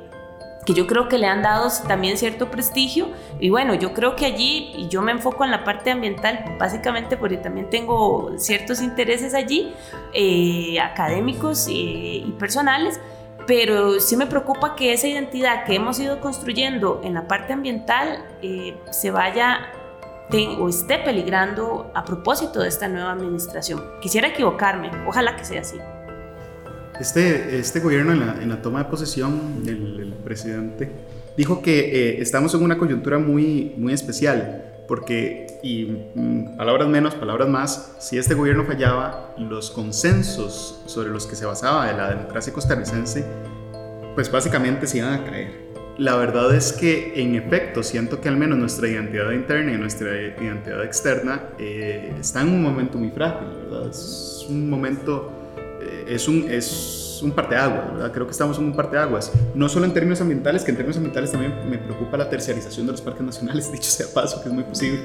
que 0.65 0.73
yo 0.73 0.85
creo 0.87 1.07
que 1.07 1.17
le 1.17 1.27
han 1.27 1.41
dado 1.41 1.69
también 1.87 2.17
cierto 2.17 2.51
prestigio. 2.51 3.09
Y 3.39 3.49
bueno, 3.49 3.73
yo 3.73 3.93
creo 3.93 4.15
que 4.15 4.25
allí, 4.25 4.71
y 4.75 4.87
yo 4.87 5.01
me 5.01 5.11
enfoco 5.11 5.43
en 5.43 5.51
la 5.51 5.63
parte 5.63 5.91
ambiental, 5.91 6.55
básicamente 6.59 7.17
porque 7.17 7.37
también 7.37 7.69
tengo 7.69 8.33
ciertos 8.37 8.81
intereses 8.81 9.33
allí, 9.33 9.73
eh, 10.13 10.79
académicos 10.79 11.67
y, 11.67 12.33
personales, 12.39 12.99
pero 13.47 13.99
sí 13.99 14.15
me 14.15 14.27
preocupa 14.27 14.75
que 14.75 14.93
esa 14.93 15.07
identidad 15.07 15.65
que 15.65 15.75
hemos 15.75 15.99
ido 15.99 16.21
construyendo 16.21 17.01
en 17.03 17.13
la 17.13 17.27
parte 17.27 17.53
ambiental 17.53 18.23
eh, 18.41 18.77
se 18.91 19.11
vaya 19.11 19.71
o 20.59 20.69
esté 20.69 20.97
peligrando 20.99 21.91
a 21.93 22.05
propósito 22.05 22.61
de 22.61 22.69
esta 22.69 22.87
nueva 22.87 23.11
administración. 23.11 23.83
Quisiera 24.01 24.29
equivocarme, 24.29 24.89
ojalá 25.05 25.35
que 25.35 25.43
sea 25.43 25.61
así. 25.61 25.77
Este, 27.01 27.57
este 27.57 27.79
gobierno 27.79 28.13
en 28.13 28.47
la, 28.47 28.61
toma 28.61 28.83
de 28.83 28.85
posesión, 28.85 29.63
el, 29.65 30.13
presidente, 30.23 30.91
dijo 31.35 31.63
que 31.63 31.79
eh, 31.79 32.21
estamos 32.21 32.53
en 32.53 32.61
una 32.61 32.77
coyuntura 32.77 33.17
muy, 33.17 33.73
muy 33.75 33.91
especial, 33.91 34.83
porque, 34.87 35.47
y 35.63 35.85
mm, 36.13 36.57
palabras 36.57 36.87
menos, 36.89 37.15
palabras 37.15 37.49
más, 37.49 37.95
si 37.97 38.19
este 38.19 38.35
gobierno 38.35 38.65
fallaba, 38.65 39.33
los 39.39 39.71
consensos 39.71 40.79
sobre 40.85 41.09
los 41.09 41.25
que 41.25 41.35
se 41.35 41.43
basaba 41.43 41.91
la 41.91 42.11
democracia 42.11 42.53
costarricense, 42.53 43.25
pues 44.13 44.31
básicamente 44.31 44.85
se 44.85 44.99
iban 44.99 45.13
a 45.13 45.23
caer. 45.23 45.71
La 45.97 46.15
verdad 46.17 46.53
es 46.53 46.71
que, 46.71 47.19
en 47.19 47.33
efecto, 47.33 47.81
siento 47.81 48.21
que 48.21 48.29
al 48.29 48.37
menos 48.37 48.59
nuestra 48.59 48.87
identidad 48.87 49.31
interna 49.31 49.73
y 49.73 49.77
nuestra 49.77 50.21
identidad 50.21 50.83
externa 50.83 51.45
eh, 51.57 52.13
está 52.19 52.41
en 52.41 52.49
un 52.49 52.61
momento 52.61 52.99
muy 52.99 53.09
frágil, 53.09 53.47
¿verdad? 53.63 53.89
Es 53.89 54.45
un 54.47 54.69
momento 54.69 55.40
es 56.07 56.27
un, 56.27 56.49
es 56.49 57.19
un 57.23 57.31
parteaguas, 57.31 57.93
¿verdad? 57.93 58.11
Creo 58.11 58.25
que 58.25 58.31
estamos 58.31 58.57
en 58.57 58.65
un 58.65 58.75
parteaguas. 58.75 59.31
No 59.55 59.69
solo 59.69 59.85
en 59.85 59.93
términos 59.93 60.21
ambientales, 60.21 60.63
que 60.63 60.71
en 60.71 60.77
términos 60.77 60.97
ambientales 60.97 61.31
también 61.31 61.53
me 61.69 61.77
preocupa 61.77 62.17
la 62.17 62.29
terciarización 62.29 62.85
de 62.85 62.93
los 62.93 63.01
parques 63.01 63.23
nacionales, 63.23 63.71
dicho 63.71 63.89
sea 63.89 64.07
paso, 64.13 64.41
que 64.41 64.49
es 64.49 64.53
muy 64.53 64.63
posible. 64.63 65.01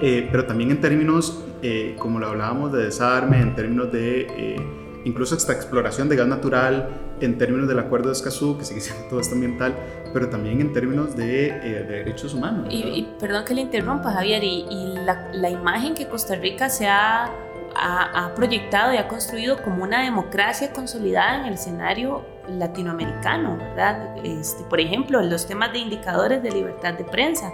Eh, 0.00 0.28
pero 0.30 0.46
también 0.46 0.70
en 0.70 0.80
términos, 0.80 1.38
eh, 1.62 1.96
como 1.98 2.18
lo 2.18 2.28
hablábamos, 2.28 2.72
de 2.72 2.84
desarme, 2.84 3.40
en 3.40 3.54
términos 3.54 3.92
de 3.92 4.22
eh, 4.22 4.56
incluso 5.04 5.34
hasta 5.34 5.52
exploración 5.52 6.08
de 6.08 6.16
gas 6.16 6.26
natural, 6.26 6.88
en 7.20 7.36
términos 7.38 7.68
del 7.68 7.78
acuerdo 7.78 8.08
de 8.08 8.14
Escazú, 8.14 8.56
que 8.58 8.64
sigue 8.64 8.80
siendo 8.80 9.04
todo 9.08 9.20
esto 9.20 9.34
ambiental, 9.34 9.74
pero 10.12 10.28
también 10.28 10.60
en 10.60 10.72
términos 10.72 11.16
de, 11.16 11.52
de 11.52 11.84
derechos 11.84 12.34
humanos. 12.34 12.66
Y, 12.70 13.06
perdón 13.20 13.44
que 13.44 13.54
le 13.54 13.60
interrumpa, 13.60 14.12
Javier, 14.12 14.42
y, 14.42 14.66
y 14.70 14.94
la, 15.04 15.30
la, 15.32 15.50
imagen 15.50 15.94
que 15.94 16.08
Costa 16.08 16.34
Rica 16.36 16.68
se 16.68 16.86
ha 16.86 17.30
ha, 17.74 18.32
proyectado 18.34 18.92
y 18.94 18.96
ha 18.96 19.08
construido 19.08 19.62
como 19.62 19.84
una 19.84 20.02
democracia 20.02 20.72
consolidada 20.72 21.40
en 21.40 21.46
el 21.46 21.54
escenario 21.54 22.24
latinoamericano, 22.48 23.56
¿verdad? 23.56 24.16
Este, 24.24 24.64
por 24.64 24.80
ejemplo, 24.80 25.20
los 25.22 25.46
temas 25.46 25.72
de 25.72 25.78
indicadores 25.78 26.42
de 26.42 26.50
libertad 26.50 26.94
de 26.94 27.04
prensa, 27.04 27.52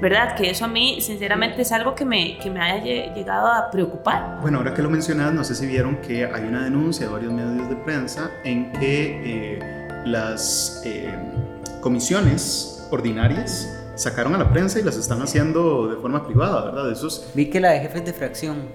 ¿verdad? 0.00 0.36
Que 0.36 0.50
eso 0.50 0.64
a 0.64 0.68
mí, 0.68 1.00
sinceramente, 1.00 1.62
es 1.62 1.72
algo 1.72 1.94
que 1.94 2.04
me, 2.04 2.38
que 2.38 2.50
me 2.50 2.60
haya 2.60 3.14
llegado 3.14 3.48
a 3.48 3.70
preocupar. 3.70 4.38
Bueno, 4.40 4.58
ahora 4.58 4.74
que 4.74 4.82
lo 4.82 4.90
mencionas, 4.90 5.32
no 5.32 5.44
sé 5.44 5.54
si 5.54 5.66
vieron 5.66 5.96
que 5.96 6.24
hay 6.24 6.44
una 6.44 6.64
denuncia 6.64 7.06
de 7.06 7.12
varios 7.12 7.32
medios 7.32 7.68
de 7.68 7.76
prensa 7.76 8.30
en 8.44 8.72
que 8.72 9.54
eh, 9.54 9.88
las 10.04 10.82
eh, 10.84 11.14
comisiones 11.80 12.86
ordinarias 12.90 13.74
sacaron 13.96 14.34
a 14.34 14.38
la 14.38 14.50
prensa 14.50 14.78
y 14.78 14.82
las 14.82 14.96
están 14.96 15.20
haciendo 15.22 15.88
de 15.88 15.96
forma 15.96 16.24
privada, 16.24 16.66
¿verdad? 16.66 16.90
Esos... 16.92 17.30
Vi 17.34 17.46
que 17.46 17.60
la 17.60 17.70
de 17.70 17.80
jefes 17.80 18.04
de 18.04 18.12
fracción 18.12 18.68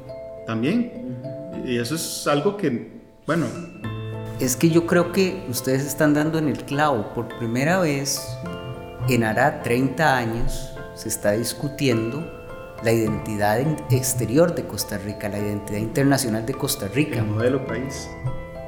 también. 0.45 1.21
Y 1.65 1.77
eso 1.77 1.95
es 1.95 2.27
algo 2.27 2.57
que, 2.57 2.91
bueno... 3.25 3.47
Es 4.39 4.55
que 4.55 4.69
yo 4.69 4.85
creo 4.87 5.11
que 5.11 5.45
ustedes 5.49 5.85
están 5.85 6.13
dando 6.13 6.39
en 6.39 6.49
el 6.49 6.63
clavo. 6.63 7.13
Por 7.13 7.27
primera 7.37 7.79
vez 7.79 8.21
en 9.07 9.23
hará 9.23 9.61
30 9.61 10.17
años 10.17 10.73
se 10.95 11.07
está 11.09 11.31
discutiendo 11.31 12.23
la 12.83 12.91
identidad 12.91 13.59
exterior 13.91 14.53
de 14.55 14.65
Costa 14.65 14.97
Rica, 14.97 15.29
la 15.29 15.39
identidad 15.39 15.79
internacional 15.79 16.45
de 16.45 16.53
Costa 16.53 16.87
Rica. 16.87 17.19
El 17.19 17.27
modelo 17.27 17.65
país. 17.65 18.09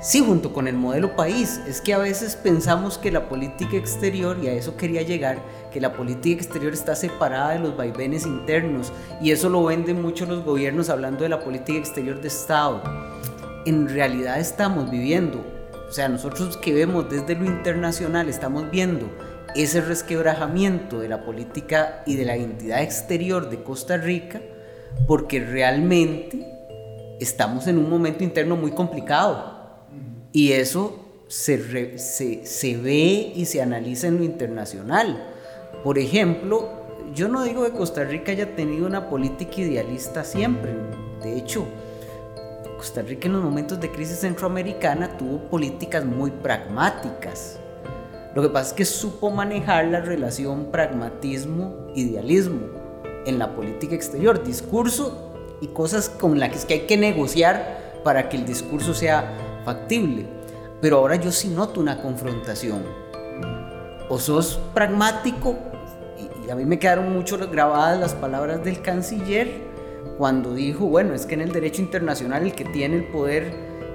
Sí, 0.06 0.24
junto 0.24 0.54
con 0.54 0.68
el 0.68 0.76
modelo 0.76 1.16
país. 1.16 1.60
Es 1.68 1.82
que 1.82 1.92
a 1.92 1.98
veces 1.98 2.36
pensamos 2.36 3.00
que 3.00 3.12
la 3.12 3.28
política 3.28 3.76
exterior, 3.76 4.38
y 4.40 4.48
a 4.48 4.54
eso 4.54 4.78
quería 4.78 5.02
llegar, 5.02 5.40
que 5.74 5.82
la 5.82 5.94
política 5.94 6.44
exterior 6.44 6.74
está 6.74 6.94
separada 6.96 7.54
de 7.54 7.60
los 7.60 7.76
vaivenes 7.76 8.24
internos, 8.28 8.94
y 9.20 9.32
eso 9.32 9.50
lo 9.50 9.64
venden 9.64 10.04
mucho 10.04 10.28
los 10.28 10.46
gobiernos 10.46 10.90
hablando 10.90 11.24
de 11.24 11.30
la 11.30 11.44
política 11.44 11.80
exterior 11.80 12.22
de 12.22 12.28
Estado. 12.28 12.84
En 13.66 13.90
realidad 13.90 14.40
estamos 14.40 14.92
viviendo, 14.92 15.44
o 15.90 15.92
sea, 15.92 16.08
nosotros 16.08 16.56
que 16.58 16.72
vemos 16.72 17.10
desde 17.10 17.34
lo 17.34 17.46
internacional, 17.46 18.30
estamos 18.30 18.70
viendo 18.70 19.10
ese 19.56 19.82
resquebrajamiento 19.82 21.00
de 21.00 21.10
la 21.10 21.26
política 21.26 22.04
y 22.06 22.16
de 22.16 22.26
la 22.26 22.38
identidad 22.38 22.84
exterior 22.84 23.50
de 23.50 23.64
Costa 23.64 23.98
Rica, 23.98 24.40
porque 25.08 25.40
realmente 25.40 26.46
estamos 27.20 27.66
en 27.66 27.80
un 27.80 27.90
momento 27.90 28.24
interno 28.24 28.56
muy 28.56 28.70
complicado 28.70 29.55
Y 30.36 30.52
eso 30.52 31.00
se, 31.30 31.56
ve 31.56 33.32
y 33.34 33.46
se 33.46 33.62
analiza 33.62 34.08
en 34.08 34.18
lo 34.18 34.26
internacional. 34.26 35.24
Por 35.82 35.98
ejemplo, 35.98 36.72
yo 37.14 37.30
no 37.30 37.42
digo 37.46 37.64
que 37.64 37.72
Costa 37.72 38.04
Rica 38.04 38.34
haya 38.34 38.54
tenido 38.54 38.86
una 38.86 39.10
política 39.10 39.62
idealista 39.62 40.26
siempre. 40.26 40.74
De 41.24 41.38
hecho, 41.38 41.66
Costa 42.76 43.02
Rica 43.02 43.28
en 43.28 43.34
los 43.36 43.44
momentos 43.44 43.80
de 43.80 43.90
crisis 43.90 44.20
centroamericana 44.20 45.18
tuvo 45.18 45.40
políticas 45.50 46.04
muy 46.04 46.32
pragmáticas. 46.32 47.58
Lo 48.36 48.42
que 48.42 48.50
pasa 48.50 48.72
es 48.72 48.74
que 48.74 48.84
supo 48.84 49.32
manejar 49.32 49.86
la 49.86 50.02
relación 50.02 50.70
pragmatismo-idealismo 50.70 52.60
en 53.26 53.40
la 53.40 53.56
política 53.56 53.96
exterior, 53.96 54.44
discurso 54.44 55.32
y 55.62 55.68
cosas 55.68 56.10
con 56.10 56.42
las 56.42 56.66
que 56.66 56.74
hay 56.74 56.82
que 56.82 56.98
negociar 56.98 58.02
para 58.04 58.28
que 58.28 58.36
el 58.36 58.46
discurso 58.46 58.94
sea 58.94 59.45
factible. 59.66 60.26
Pero 60.82 60.98
ahora 60.98 61.16
yo 61.16 61.32
sí 61.32 61.50
noto 61.50 61.82
una 61.82 62.02
confrontación. 62.02 62.84
O 64.08 64.20
sos 64.20 64.60
pragmático, 64.74 65.56
y, 66.46 66.50
a 66.50 66.56
mí 66.56 66.64
me 66.64 66.78
quedaron 66.78 67.12
mucho 67.12 67.38
grabadas 67.38 68.00
las 68.00 68.14
palabras 68.14 68.64
del 68.64 68.82
canciller 68.82 69.52
cuando 70.20 70.54
dijo, 70.54 70.86
bueno, 70.86 71.14
es 71.16 71.26
que 71.26 71.34
en 71.34 71.42
el 71.42 71.52
derecho 71.52 71.82
internacional 71.82 72.44
el 72.44 72.54
que 72.54 72.66
tiene 72.66 72.98
el 72.98 73.06
poder, 73.06 73.52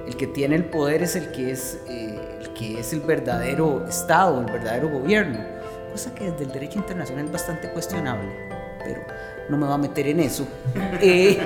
el 0.07 0.17
que 0.17 0.27
tiene 0.27 0.57
el 0.57 0.65
poder 0.65 1.03
es 1.03 1.15
el 1.15 1.31
que 1.31 1.53
es, 1.53 1.81
eh, 1.89 2.39
el, 2.41 2.51
que 2.51 2.81
es 2.81 2.93
el 2.93 3.01
verdadero 3.01 3.87
Estado, 3.87 4.41
el 4.41 4.53
verdadero 4.53 4.89
gobierno. 4.89 5.39
Cosa 5.93 6.15
que 6.15 6.31
desde 6.31 6.45
el 6.45 6.53
derecho 6.53 6.79
internacional 6.79 7.27
es 7.27 7.33
bastante 7.33 7.71
cuestionable, 7.71 8.31
pero 8.85 9.01
no 9.49 9.57
me 9.57 9.67
voy 9.67 9.75
a 9.75 9.79
meter 9.79 10.09
en 10.09 10.21
eso. 10.21 10.47
Eh, 11.01 11.39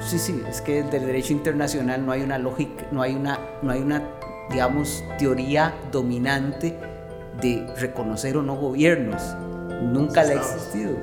Sí, 0.00 0.18
sí, 0.18 0.42
es 0.48 0.60
que 0.60 0.82
del 0.82 1.06
derecho 1.06 1.32
internacional 1.32 2.04
no 2.04 2.12
hay 2.12 2.22
una 2.22 2.38
lógica, 2.38 2.86
no 2.90 3.02
hay 3.02 3.14
una, 3.14 3.38
no 3.62 3.72
hay 3.72 3.80
una, 3.80 4.02
digamos, 4.50 5.04
teoría 5.18 5.74
dominante 5.90 6.78
de 7.40 7.66
reconocer 7.76 8.36
o 8.36 8.42
no 8.42 8.56
gobiernos. 8.56 9.22
Nunca 9.82 10.24
le 10.24 10.34
ha 10.34 10.36
existido. 10.36 10.96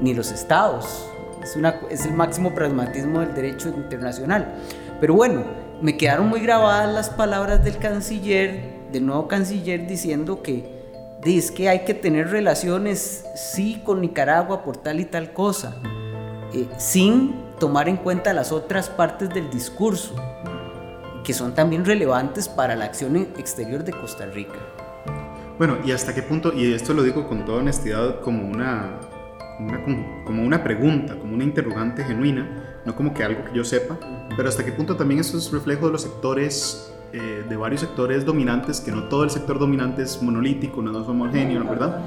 Ni 0.00 0.14
los 0.14 0.32
estados. 0.32 1.06
Es, 1.42 1.56
una, 1.56 1.80
es 1.90 2.04
el 2.06 2.14
máximo 2.14 2.54
pragmatismo 2.54 3.20
del 3.20 3.34
derecho 3.34 3.68
internacional. 3.68 4.54
Pero 5.00 5.14
bueno, 5.14 5.44
me 5.80 5.96
quedaron 5.96 6.28
muy 6.28 6.40
grabadas 6.40 6.92
las 6.92 7.10
palabras 7.10 7.64
del 7.64 7.78
canciller, 7.78 8.88
del 8.92 9.06
nuevo 9.06 9.28
canciller, 9.28 9.86
diciendo 9.86 10.42
que 10.42 10.80
es 11.24 11.50
que 11.50 11.68
hay 11.68 11.80
que 11.80 11.94
tener 11.94 12.30
relaciones, 12.30 13.24
sí, 13.34 13.82
con 13.84 14.00
Nicaragua 14.00 14.64
por 14.64 14.76
tal 14.76 15.00
y 15.00 15.04
tal 15.04 15.32
cosa, 15.32 15.76
eh, 16.54 16.66
sin 16.78 17.49
tomar 17.60 17.88
en 17.88 17.98
cuenta 17.98 18.32
las 18.32 18.50
otras 18.50 18.88
partes 18.88 19.28
del 19.28 19.50
discurso, 19.50 20.16
que 21.22 21.32
son 21.32 21.54
también 21.54 21.84
relevantes 21.84 22.48
para 22.48 22.74
la 22.74 22.86
acción 22.86 23.16
exterior 23.16 23.84
de 23.84 23.92
Costa 23.92 24.26
Rica. 24.26 24.58
Bueno, 25.58 25.76
y 25.84 25.92
hasta 25.92 26.14
qué 26.14 26.22
punto, 26.22 26.52
y 26.52 26.72
esto 26.72 26.94
lo 26.94 27.02
digo 27.04 27.28
con 27.28 27.44
toda 27.44 27.58
honestidad 27.58 28.20
como 28.22 28.48
una, 28.48 28.98
como 30.24 30.42
una 30.42 30.64
pregunta, 30.64 31.16
como 31.16 31.34
una 31.34 31.44
interrogante 31.44 32.02
genuina, 32.02 32.80
no 32.84 32.96
como 32.96 33.12
que 33.12 33.22
algo 33.22 33.44
que 33.44 33.52
yo 33.54 33.62
sepa, 33.62 33.98
pero 34.36 34.48
hasta 34.48 34.64
qué 34.64 34.72
punto 34.72 34.96
también 34.96 35.20
eso 35.20 35.36
es 35.36 35.52
reflejo 35.52 35.86
de 35.86 35.92
los 35.92 36.02
sectores, 36.02 36.90
eh, 37.12 37.44
de 37.46 37.56
varios 37.56 37.82
sectores 37.82 38.24
dominantes, 38.24 38.80
que 38.80 38.90
no 38.90 39.04
todo 39.04 39.22
el 39.22 39.30
sector 39.30 39.58
dominante 39.58 40.02
es 40.02 40.22
monolítico, 40.22 40.80
no 40.80 40.98
es 40.98 41.06
homogéneo, 41.06 41.62
¿verdad? 41.64 42.00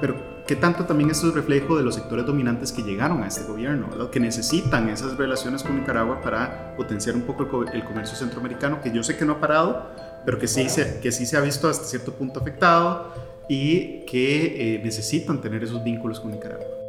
Pero 0.00 0.29
¿Qué 0.50 0.56
tanto 0.56 0.84
también 0.84 1.08
eso 1.10 1.28
es 1.28 1.34
reflejo 1.34 1.76
de 1.76 1.84
los 1.84 1.94
sectores 1.94 2.26
dominantes 2.26 2.72
que 2.72 2.82
llegaron 2.82 3.22
a 3.22 3.28
este 3.28 3.44
gobierno, 3.44 4.10
que 4.10 4.18
necesitan 4.18 4.88
esas 4.88 5.16
relaciones 5.16 5.62
con 5.62 5.76
Nicaragua 5.78 6.20
para 6.20 6.74
potenciar 6.76 7.14
un 7.14 7.22
poco 7.22 7.62
el, 7.72 7.84
comercio 7.84 8.16
centroamericano, 8.16 8.80
que 8.82 8.90
yo 8.90 9.04
sé 9.04 9.16
que 9.16 9.24
no 9.24 9.34
ha 9.34 9.40
parado, 9.40 9.86
pero 10.24 10.40
que 10.40 10.48
sí 10.48 10.68
se, 10.68 10.98
que 10.98 11.12
sí 11.12 11.24
se 11.24 11.36
ha 11.36 11.40
visto 11.40 11.68
hasta 11.68 11.84
cierto 11.84 12.12
punto 12.14 12.40
afectado 12.40 13.14
y 13.48 14.04
que 14.06 14.74
eh, 14.74 14.80
necesitan 14.82 15.40
tener 15.40 15.62
esos 15.62 15.84
vínculos 15.84 16.18
con 16.18 16.32
Nicaragua? 16.32 16.79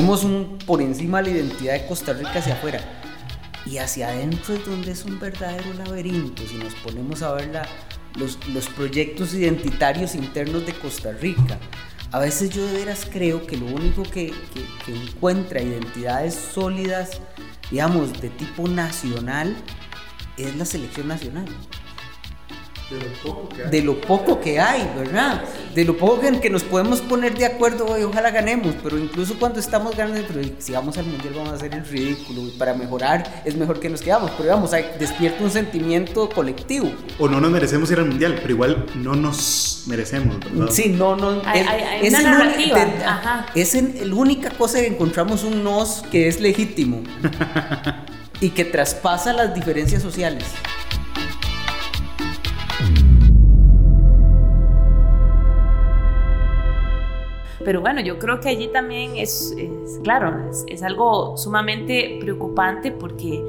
Un, 0.00 0.56
por 0.64 0.80
encima 0.80 1.20
la 1.20 1.28
identidad 1.28 1.74
de 1.74 1.86
Costa 1.86 2.14
Rica 2.14 2.38
hacia 2.38 2.54
afuera. 2.54 2.80
Y 3.66 3.76
hacia 3.76 4.08
adentro 4.08 4.54
es 4.54 4.64
donde 4.64 4.92
es 4.92 5.04
un 5.04 5.20
verdadero 5.20 5.74
laberinto. 5.74 6.42
Si 6.46 6.56
nos 6.56 6.74
ponemos 6.76 7.22
a 7.22 7.34
ver 7.34 7.50
los, 8.14 8.38
los 8.48 8.66
proyectos 8.68 9.34
identitarios 9.34 10.14
internos 10.14 10.64
de 10.64 10.72
Costa 10.72 11.12
Rica, 11.12 11.58
a 12.12 12.18
veces 12.18 12.48
yo 12.48 12.66
de 12.66 12.72
veras 12.72 13.06
creo 13.10 13.46
que 13.46 13.58
lo 13.58 13.66
único 13.66 14.02
que, 14.02 14.32
que, 14.86 14.94
encuentra 14.94 15.60
identidades 15.60 16.34
sólidas, 16.34 17.20
digamos, 17.70 18.20
de 18.22 18.30
tipo 18.30 18.68
nacional, 18.68 19.54
es 20.38 20.56
la 20.56 20.64
selección 20.64 21.08
nacional. 21.08 21.44
De 23.70 23.82
lo 23.82 24.00
poco 24.00 24.40
que 24.40 24.58
hay. 24.58 24.90
¿verdad? 24.96 25.42
De 25.74 25.84
lo 25.84 25.96
poco 25.96 26.26
en 26.26 26.40
que 26.40 26.50
nos 26.50 26.62
podemos 26.62 27.00
poner 27.00 27.36
de 27.36 27.46
acuerdo 27.46 27.98
y 27.98 28.02
ojalá 28.02 28.30
ganemos, 28.30 28.74
pero 28.82 28.98
incluso 28.98 29.38
cuando 29.38 29.60
estamos 29.60 29.96
ganando, 29.96 30.20
pero 30.26 30.40
si 30.58 30.72
vamos 30.72 30.98
al 30.98 31.06
mundial 31.06 31.34
vamos 31.34 31.52
a 31.52 31.54
hacer 31.54 31.74
el 31.74 31.86
ridículo 31.86 32.42
y 32.46 32.50
para 32.50 32.74
mejorar 32.74 33.42
es 33.44 33.56
mejor 33.56 33.80
que 33.80 33.88
nos 33.88 34.02
quedamos, 34.02 34.30
pero 34.36 34.68
hay, 34.72 34.84
despierta 34.98 35.42
un 35.42 35.50
sentimiento 35.50 36.28
colectivo. 36.28 36.90
O 37.18 37.28
no 37.28 37.40
nos 37.40 37.50
merecemos 37.50 37.90
ir 37.90 37.98
al 37.98 38.06
mundial, 38.06 38.38
pero 38.40 38.50
igual 38.52 38.86
no 38.96 39.14
nos 39.14 39.84
merecemos, 39.86 40.38
¿verdad? 40.40 40.72
Sí, 40.72 40.88
no, 40.88 41.16
no. 41.16 41.42
Hay, 41.44 41.64
es, 42.02 42.12
una 42.12 42.22
narrativa. 42.22 43.46
es 43.54 43.74
la 43.74 44.14
única 44.14 44.50
cosa 44.50 44.80
que 44.80 44.88
encontramos 44.88 45.44
un 45.44 45.62
nos 45.62 46.02
que 46.10 46.28
es 46.28 46.40
legítimo 46.40 47.02
y 48.40 48.50
que 48.50 48.64
traspasa 48.64 49.32
las 49.32 49.54
diferencias 49.54 50.02
sociales. 50.02 50.44
Pero 57.64 57.80
bueno, 57.80 58.00
yo 58.00 58.18
creo 58.18 58.40
que 58.40 58.48
allí 58.48 58.68
también 58.68 59.16
es, 59.16 59.54
claro, 60.02 60.50
es, 60.66 60.82
algo 60.82 61.36
sumamente 61.36 62.16
preocupante 62.20 62.90
porque 62.90 63.44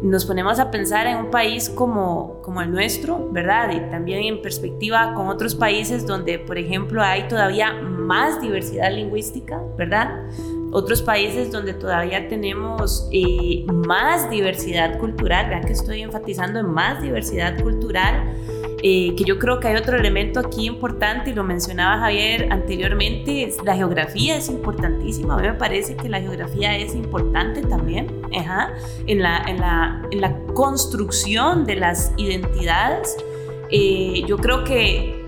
nos 0.00 0.26
ponemos 0.26 0.60
a 0.60 0.70
pensar 0.70 1.08
en 1.08 1.16
un 1.16 1.30
país 1.30 1.68
como, 1.68 2.40
como 2.42 2.62
el 2.62 2.70
nuestro, 2.70 3.28
¿verdad? 3.32 3.70
Y 3.72 3.90
también 3.90 4.22
en 4.22 4.42
perspectiva 4.42 5.12
con 5.14 5.26
otros 5.26 5.56
países 5.56 6.06
donde, 6.06 6.38
por 6.38 6.56
ejemplo, 6.56 7.02
hay 7.02 7.26
todavía 7.26 7.72
más 7.72 8.40
diversidad 8.40 8.92
lingüística, 8.92 9.60
¿verdad? 9.76 10.28
Otros 10.70 11.02
países 11.02 11.50
donde 11.50 11.74
todavía 11.74 12.28
tenemos 12.28 13.08
eh, 13.10 13.64
más 13.66 14.30
diversidad 14.30 14.98
cultural, 14.98 15.48
vean 15.48 15.64
que 15.64 15.72
estoy 15.72 16.02
enfatizando 16.02 16.60
en 16.60 16.66
más 16.66 17.02
diversidad 17.02 17.60
cultural 17.60 18.36
eh, 18.82 19.14
que 19.16 19.24
yo 19.24 19.38
creo 19.38 19.58
que 19.58 19.68
hay 19.68 19.76
otro 19.76 19.96
elemento 19.96 20.38
aquí 20.38 20.66
importante 20.66 21.30
y 21.30 21.34
lo 21.34 21.42
mencionaba 21.42 21.98
Javier 21.98 22.52
anteriormente, 22.52 23.42
es 23.42 23.56
la 23.64 23.74
geografía 23.74 24.36
es 24.36 24.48
importantísima, 24.48 25.34
a 25.34 25.38
mí 25.38 25.48
me 25.48 25.54
parece 25.54 25.96
que 25.96 26.08
la 26.08 26.20
geografía 26.20 26.76
es 26.76 26.94
importante 26.94 27.62
también 27.62 28.06
en, 28.30 28.46
la, 29.22 29.42
en, 29.46 29.58
la, 29.58 30.02
en, 30.10 30.20
la, 30.20 30.36
construcción 30.54 31.64
de 31.66 31.76
las 31.76 32.12
identidades. 32.16 33.16
Eh, 33.70 34.22
yo 34.26 34.36
creo 34.36 34.64
que 34.64 35.24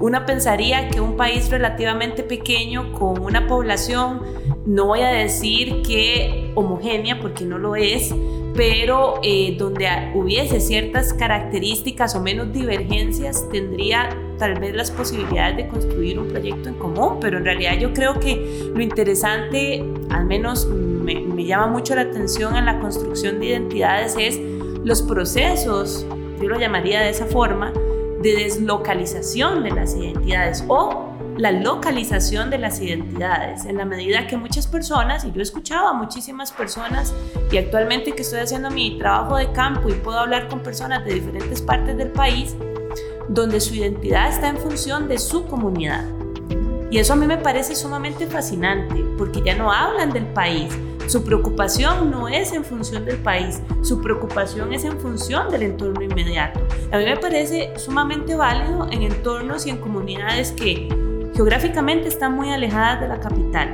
una 0.00 0.26
pensaría 0.26 0.88
que 0.88 1.00
un 1.00 1.16
país 1.16 1.50
relativamente 1.50 2.22
pequeño 2.22 2.92
con 2.92 3.20
una 3.20 3.46
población, 3.46 4.22
no 4.66 4.86
voy 4.86 5.00
a 5.00 5.10
decir 5.10 5.82
que 5.82 6.52
homogénea 6.54 7.20
porque 7.20 7.44
no 7.44 7.58
lo 7.58 7.76
es, 7.76 8.14
pero 8.54 9.20
eh, 9.22 9.54
donde 9.58 9.86
hubiese 10.14 10.60
ciertas 10.60 11.14
características 11.14 12.14
o 12.14 12.20
menos 12.20 12.52
divergencias, 12.52 13.48
tendría 13.50 14.08
tal 14.38 14.58
vez 14.58 14.74
las 14.74 14.90
posibilidades 14.90 15.56
de 15.56 15.68
construir 15.68 16.18
un 16.18 16.28
proyecto 16.28 16.68
en 16.68 16.74
común, 16.76 17.18
pero 17.20 17.38
en 17.38 17.44
realidad 17.44 17.78
yo 17.78 17.92
creo 17.92 18.18
que 18.18 18.70
lo 18.74 18.80
interesante, 18.80 19.84
al 20.10 20.24
menos 20.26 20.66
me, 20.66 21.20
me 21.20 21.44
llama 21.44 21.68
mucho 21.68 21.94
la 21.94 22.02
atención 22.02 22.56
en 22.56 22.64
la 22.64 22.80
construcción 22.80 23.38
de 23.38 23.46
identidades, 23.46 24.16
es 24.18 24.40
los 24.84 25.02
procesos, 25.02 26.06
yo 26.40 26.48
lo 26.48 26.58
llamaría 26.58 27.00
de 27.00 27.10
esa 27.10 27.26
forma, 27.26 27.72
de 28.22 28.34
deslocalización 28.34 29.62
de 29.62 29.70
las 29.70 29.94
identidades 29.96 30.64
o 30.68 31.09
la 31.40 31.52
localización 31.52 32.50
de 32.50 32.58
las 32.58 32.82
identidades, 32.82 33.64
en 33.64 33.78
la 33.78 33.86
medida 33.86 34.26
que 34.26 34.36
muchas 34.36 34.66
personas, 34.66 35.24
y 35.24 35.32
yo 35.32 35.40
he 35.40 35.42
escuchado 35.42 35.88
a 35.88 35.94
muchísimas 35.94 36.52
personas, 36.52 37.14
y 37.50 37.56
actualmente 37.56 38.12
que 38.12 38.20
estoy 38.20 38.40
haciendo 38.40 38.70
mi 38.70 38.98
trabajo 38.98 39.38
de 39.38 39.50
campo 39.52 39.88
y 39.88 39.94
puedo 39.94 40.18
hablar 40.18 40.48
con 40.48 40.60
personas 40.60 41.02
de 41.06 41.14
diferentes 41.14 41.62
partes 41.62 41.96
del 41.96 42.10
país, 42.10 42.54
donde 43.30 43.58
su 43.58 43.74
identidad 43.74 44.28
está 44.28 44.50
en 44.50 44.58
función 44.58 45.08
de 45.08 45.16
su 45.16 45.46
comunidad. 45.46 46.04
Y 46.90 46.98
eso 46.98 47.14
a 47.14 47.16
mí 47.16 47.26
me 47.26 47.38
parece 47.38 47.74
sumamente 47.74 48.26
fascinante, 48.26 49.02
porque 49.16 49.40
ya 49.42 49.54
no 49.54 49.72
hablan 49.72 50.12
del 50.12 50.26
país. 50.26 50.76
Su 51.06 51.24
preocupación 51.24 52.10
no 52.10 52.28
es 52.28 52.52
en 52.52 52.64
función 52.64 53.06
del 53.06 53.16
país, 53.16 53.62
su 53.80 54.02
preocupación 54.02 54.74
es 54.74 54.84
en 54.84 55.00
función 55.00 55.50
del 55.50 55.62
entorno 55.62 56.02
inmediato. 56.02 56.60
A 56.92 56.98
mí 56.98 57.04
me 57.04 57.16
parece 57.16 57.72
sumamente 57.78 58.36
válido 58.36 58.88
en 58.90 59.04
entornos 59.04 59.64
y 59.64 59.70
en 59.70 59.78
comunidades 59.78 60.52
que 60.52 61.09
geográficamente 61.40 62.06
están 62.06 62.34
muy 62.34 62.50
alejadas 62.50 63.00
de 63.00 63.08
la 63.08 63.18
capital. 63.18 63.72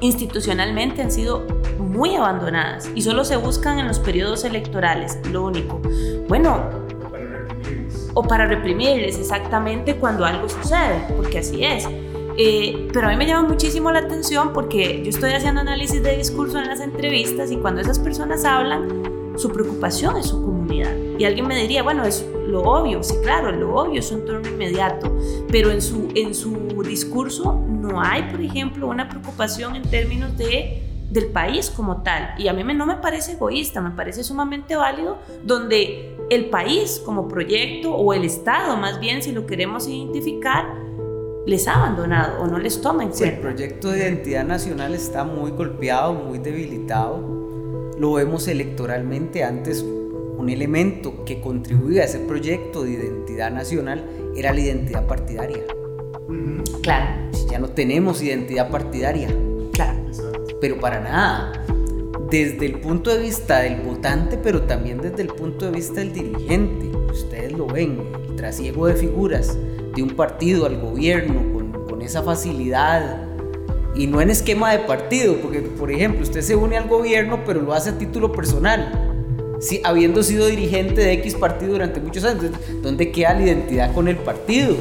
Institucionalmente 0.00 1.02
han 1.02 1.12
sido 1.12 1.46
muy 1.78 2.16
abandonadas 2.16 2.90
y 2.96 3.02
solo 3.02 3.24
se 3.24 3.36
buscan 3.36 3.78
en 3.78 3.86
los 3.86 4.00
periodos 4.00 4.42
electorales, 4.42 5.20
lo 5.30 5.44
único. 5.44 5.80
Bueno, 6.26 6.68
o 8.14 8.24
para 8.24 8.46
reprimirles 8.46 9.20
exactamente 9.20 9.94
cuando 9.94 10.24
algo 10.24 10.48
sucede, 10.48 11.04
porque 11.16 11.38
así 11.38 11.64
es. 11.64 11.86
Eh, 12.36 12.88
pero 12.92 13.06
a 13.06 13.10
mí 13.10 13.16
me 13.16 13.28
llama 13.28 13.48
muchísimo 13.48 13.92
la 13.92 14.00
atención 14.00 14.52
porque 14.52 15.00
yo 15.04 15.10
estoy 15.10 15.30
haciendo 15.30 15.60
análisis 15.60 16.02
de 16.02 16.16
discurso 16.16 16.58
en 16.58 16.66
las 16.66 16.80
entrevistas 16.80 17.52
y 17.52 17.56
cuando 17.58 17.82
esas 17.82 18.00
personas 18.00 18.44
hablan, 18.44 19.04
su 19.36 19.50
preocupación 19.50 20.16
es 20.16 20.26
su 20.26 20.42
comunidad. 20.42 20.92
Y 21.18 21.24
alguien 21.24 21.46
me 21.46 21.56
diría, 21.56 21.82
bueno, 21.82 22.04
es 22.04 22.26
lo 22.46 22.62
obvio, 22.62 23.02
sí, 23.02 23.14
claro, 23.22 23.52
lo 23.52 23.74
obvio 23.74 24.00
es 24.00 24.10
un 24.10 24.20
entorno 24.20 24.48
inmediato, 24.48 25.16
pero 25.50 25.70
en 25.70 25.80
su, 25.80 26.08
en 26.14 26.34
su 26.34 26.82
discurso 26.82 27.60
no 27.68 28.00
hay, 28.00 28.24
por 28.30 28.40
ejemplo, 28.40 28.88
una 28.88 29.08
preocupación 29.08 29.76
en 29.76 29.82
términos 29.82 30.36
de 30.36 30.84
del 31.14 31.26
país 31.26 31.70
como 31.70 32.02
tal. 32.02 32.34
Y 32.38 32.48
a 32.48 32.52
mí 32.52 32.64
no 32.74 32.86
me 32.86 32.96
parece 32.96 33.32
egoísta, 33.32 33.80
me 33.80 33.92
parece 33.92 34.24
sumamente 34.24 34.74
válido, 34.74 35.18
donde 35.44 36.16
el 36.28 36.46
país 36.46 37.00
como 37.04 37.28
proyecto 37.28 37.94
o 37.94 38.12
el 38.12 38.24
Estado, 38.24 38.76
más 38.76 38.98
bien, 38.98 39.22
si 39.22 39.30
lo 39.30 39.46
queremos 39.46 39.86
identificar, 39.86 40.66
les 41.46 41.68
ha 41.68 41.74
abandonado 41.74 42.42
o 42.42 42.46
no 42.46 42.58
les 42.58 42.80
toma 42.80 43.04
en 43.04 43.10
cuenta. 43.10 43.28
el 43.28 43.40
proyecto 43.40 43.90
de 43.90 43.98
identidad 43.98 44.44
nacional 44.44 44.94
está 44.94 45.24
muy 45.24 45.52
golpeado, 45.52 46.14
muy 46.14 46.38
debilitado. 46.38 47.43
Lo 47.98 48.14
vemos 48.14 48.48
electoralmente 48.48 49.44
antes. 49.44 49.82
Un 49.82 50.48
elemento 50.50 51.24
que 51.24 51.40
contribuía 51.40 52.02
a 52.02 52.04
ese 52.06 52.18
proyecto 52.18 52.82
de 52.82 52.92
identidad 52.92 53.50
nacional 53.50 54.04
era 54.36 54.52
la 54.52 54.60
identidad 54.60 55.06
partidaria. 55.06 55.62
Claro. 56.82 57.30
Ya 57.50 57.58
no 57.58 57.68
tenemos 57.68 58.22
identidad 58.22 58.70
partidaria. 58.70 59.28
Claro. 59.72 59.98
Pero 60.60 60.80
para 60.80 61.00
nada. 61.00 61.64
Desde 62.30 62.66
el 62.66 62.80
punto 62.80 63.10
de 63.10 63.18
vista 63.22 63.60
del 63.60 63.80
votante, 63.82 64.36
pero 64.36 64.62
también 64.62 65.00
desde 65.00 65.22
el 65.22 65.28
punto 65.28 65.66
de 65.66 65.72
vista 65.72 66.00
del 66.00 66.12
dirigente. 66.12 66.90
Ustedes 67.12 67.52
lo 67.52 67.66
ven, 67.66 68.00
el 68.28 68.36
trasiego 68.36 68.86
de 68.86 68.94
figuras 68.94 69.56
de 69.94 70.02
un 70.02 70.10
partido 70.10 70.66
al 70.66 70.80
gobierno 70.80 71.52
con, 71.52 71.86
con 71.86 72.02
esa 72.02 72.22
facilidad 72.22 73.33
y 73.94 74.06
no 74.06 74.20
en 74.20 74.30
esquema 74.30 74.72
de 74.72 74.80
partido, 74.80 75.36
porque 75.36 75.60
por 75.60 75.90
ejemplo 75.90 76.22
usted 76.22 76.40
se 76.40 76.56
une 76.56 76.76
al 76.76 76.88
gobierno 76.88 77.40
pero 77.46 77.62
lo 77.62 77.72
hace 77.72 77.90
a 77.90 77.98
título 77.98 78.32
personal, 78.32 79.14
si, 79.60 79.80
habiendo 79.84 80.22
sido 80.22 80.46
dirigente 80.46 81.00
de 81.00 81.12
X 81.14 81.34
partido 81.34 81.72
durante 81.72 82.00
muchos 82.00 82.24
años, 82.24 82.46
¿dónde 82.82 83.10
queda 83.12 83.34
la 83.34 83.42
identidad 83.42 83.94
con 83.94 84.08
el 84.08 84.16
partido? 84.16 84.76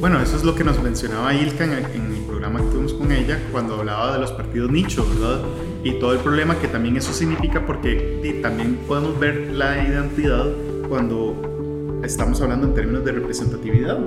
Bueno, 0.00 0.20
eso 0.20 0.36
es 0.36 0.44
lo 0.44 0.54
que 0.54 0.64
nos 0.64 0.82
mencionaba 0.82 1.32
Ilka 1.34 1.64
en 1.64 1.72
el, 1.72 1.84
en 1.94 2.12
el 2.14 2.22
programa 2.26 2.60
que 2.60 2.66
tuvimos 2.66 2.92
con 2.92 3.10
ella 3.10 3.40
cuando 3.50 3.76
hablaba 3.76 4.12
de 4.12 4.18
los 4.18 4.32
partidos 4.32 4.70
nicho, 4.70 5.06
¿verdad? 5.08 5.40
Y 5.82 5.98
todo 5.98 6.12
el 6.12 6.18
problema 6.18 6.58
que 6.58 6.68
también 6.68 6.96
eso 6.96 7.12
significa 7.12 7.64
porque 7.64 8.40
también 8.42 8.76
podemos 8.86 9.18
ver 9.18 9.50
la 9.52 9.82
identidad 9.82 10.46
cuando 10.88 12.00
estamos 12.04 12.40
hablando 12.42 12.66
en 12.66 12.74
términos 12.74 13.04
de 13.04 13.12
representatividad 13.12 13.98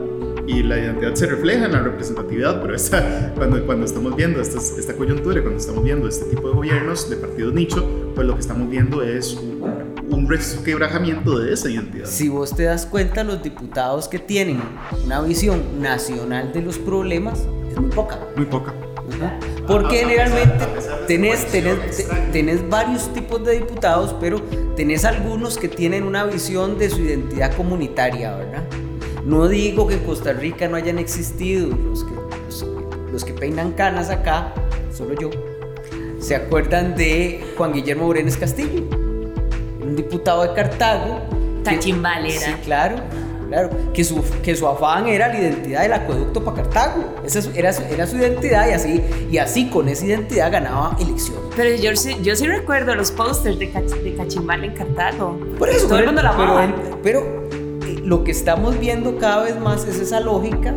y 0.47 0.63
la 0.63 0.79
identidad 0.79 1.13
se 1.13 1.27
refleja 1.27 1.65
en 1.65 1.73
la 1.73 1.81
representatividad, 1.81 2.61
pero 2.61 2.73
esta, 2.73 3.33
cuando, 3.35 3.63
cuando 3.65 3.85
estamos 3.85 4.15
viendo 4.15 4.41
esta, 4.41 4.57
esta 4.57 4.93
coyuntura, 4.93 5.41
cuando 5.41 5.59
estamos 5.59 5.83
viendo 5.83 6.07
este 6.07 6.25
tipo 6.25 6.47
de 6.47 6.55
gobiernos, 6.55 7.09
de 7.09 7.17
partidos 7.17 7.53
nicho, 7.53 7.85
pues 8.15 8.25
lo 8.25 8.33
que 8.33 8.39
estamos 8.39 8.69
viendo 8.69 9.03
es 9.03 9.35
un, 9.35 9.61
un 10.09 10.29
resquebrajamiento 10.29 11.37
de 11.37 11.53
esa 11.53 11.69
identidad. 11.69 12.05
Si 12.05 12.29
vos 12.29 12.55
te 12.55 12.63
das 12.63 12.85
cuenta, 12.85 13.23
los 13.23 13.43
diputados 13.43 14.07
que 14.07 14.19
tienen 14.19 14.61
una 15.05 15.21
visión 15.21 15.81
nacional 15.81 16.53
de 16.53 16.61
los 16.61 16.77
problemas 16.77 17.45
es 17.69 17.77
muy 17.77 17.91
poca. 17.91 18.17
Muy 18.35 18.45
poca. 18.45 18.73
Porque 19.67 19.97
generalmente 19.97 20.65
tenés, 21.07 21.45
tenés, 21.47 22.07
tenés 22.31 22.69
varios 22.69 23.13
tipos 23.13 23.43
de 23.43 23.59
diputados, 23.59 24.15
pero 24.19 24.41
tenés 24.75 25.05
algunos 25.05 25.57
que 25.57 25.67
tienen 25.67 26.03
una 26.03 26.25
visión 26.25 26.77
de 26.77 26.89
su 26.89 27.01
identidad 27.01 27.55
comunitaria, 27.55 28.35
¿verdad? 28.35 28.63
No 29.27 29.47
digo 29.49 29.85
que 29.87 29.95
en 29.95 29.99
Costa 30.05 30.31
Rica 30.31 30.67
no 30.69 30.77
hayan 30.77 30.99
existido 30.99 31.67
los 31.75 32.05
que, 32.05 32.11
los, 32.45 32.65
los 33.11 33.25
que 33.25 33.33
peinan 33.33 33.73
canas 33.73 34.09
acá, 34.09 34.53
solo 34.95 35.15
yo. 35.19 35.29
¿Se 36.19 36.33
acuerdan 36.35 36.95
de 36.95 37.43
Juan 37.57 37.73
Guillermo 37.73 38.07
Brenes 38.07 38.37
Castillo? 38.37 38.83
Un 39.81 39.95
diputado 39.97 40.43
de 40.43 40.53
Cartago. 40.53 41.19
Tachimbal 41.63 42.25
era. 42.25 42.39
Sí, 42.39 42.53
claro, 42.63 42.95
claro. 43.49 43.69
Que 43.93 44.05
su, 44.05 44.23
que 44.41 44.55
su 44.55 44.65
afán 44.65 45.07
era 45.07 45.27
la 45.27 45.37
identidad 45.39 45.81
del 45.81 45.93
acueducto 45.93 46.43
para 46.45 46.63
Cartago. 46.63 47.03
Esa 47.25 47.39
era, 47.53 47.71
era 47.89 48.07
su 48.07 48.15
identidad 48.15 48.69
y 48.69 48.71
así, 48.71 49.03
y 49.29 49.37
así 49.39 49.67
con 49.69 49.89
esa 49.89 50.05
identidad 50.05 50.49
ganaba 50.53 50.95
elecciones. 51.01 51.43
Pero 51.55 51.75
yo, 51.75 51.93
sí- 51.97 52.15
yo 52.23 52.33
sí 52.37 52.47
recuerdo 52.47 52.95
los 52.95 53.11
pósters 53.11 53.59
de, 53.59 53.73
Cach- 53.73 54.01
de 54.01 54.15
Cachimbal 54.15 54.63
en 54.63 54.73
Cartago. 54.73 55.37
Por 55.59 55.67
eso, 55.67 55.87
Todo 55.87 55.99
el 55.99 56.05
mundo 56.05 56.21
la 56.23 56.31
pero, 56.37 56.99
pero, 57.03 57.47
lo 58.07 58.23
que 58.23 58.31
estamos 58.31 58.79
viendo 58.79 59.17
cada 59.17 59.43
vez 59.43 59.59
más 59.59 59.85
es 59.85 59.99
esa 59.99 60.21
lógica 60.21 60.73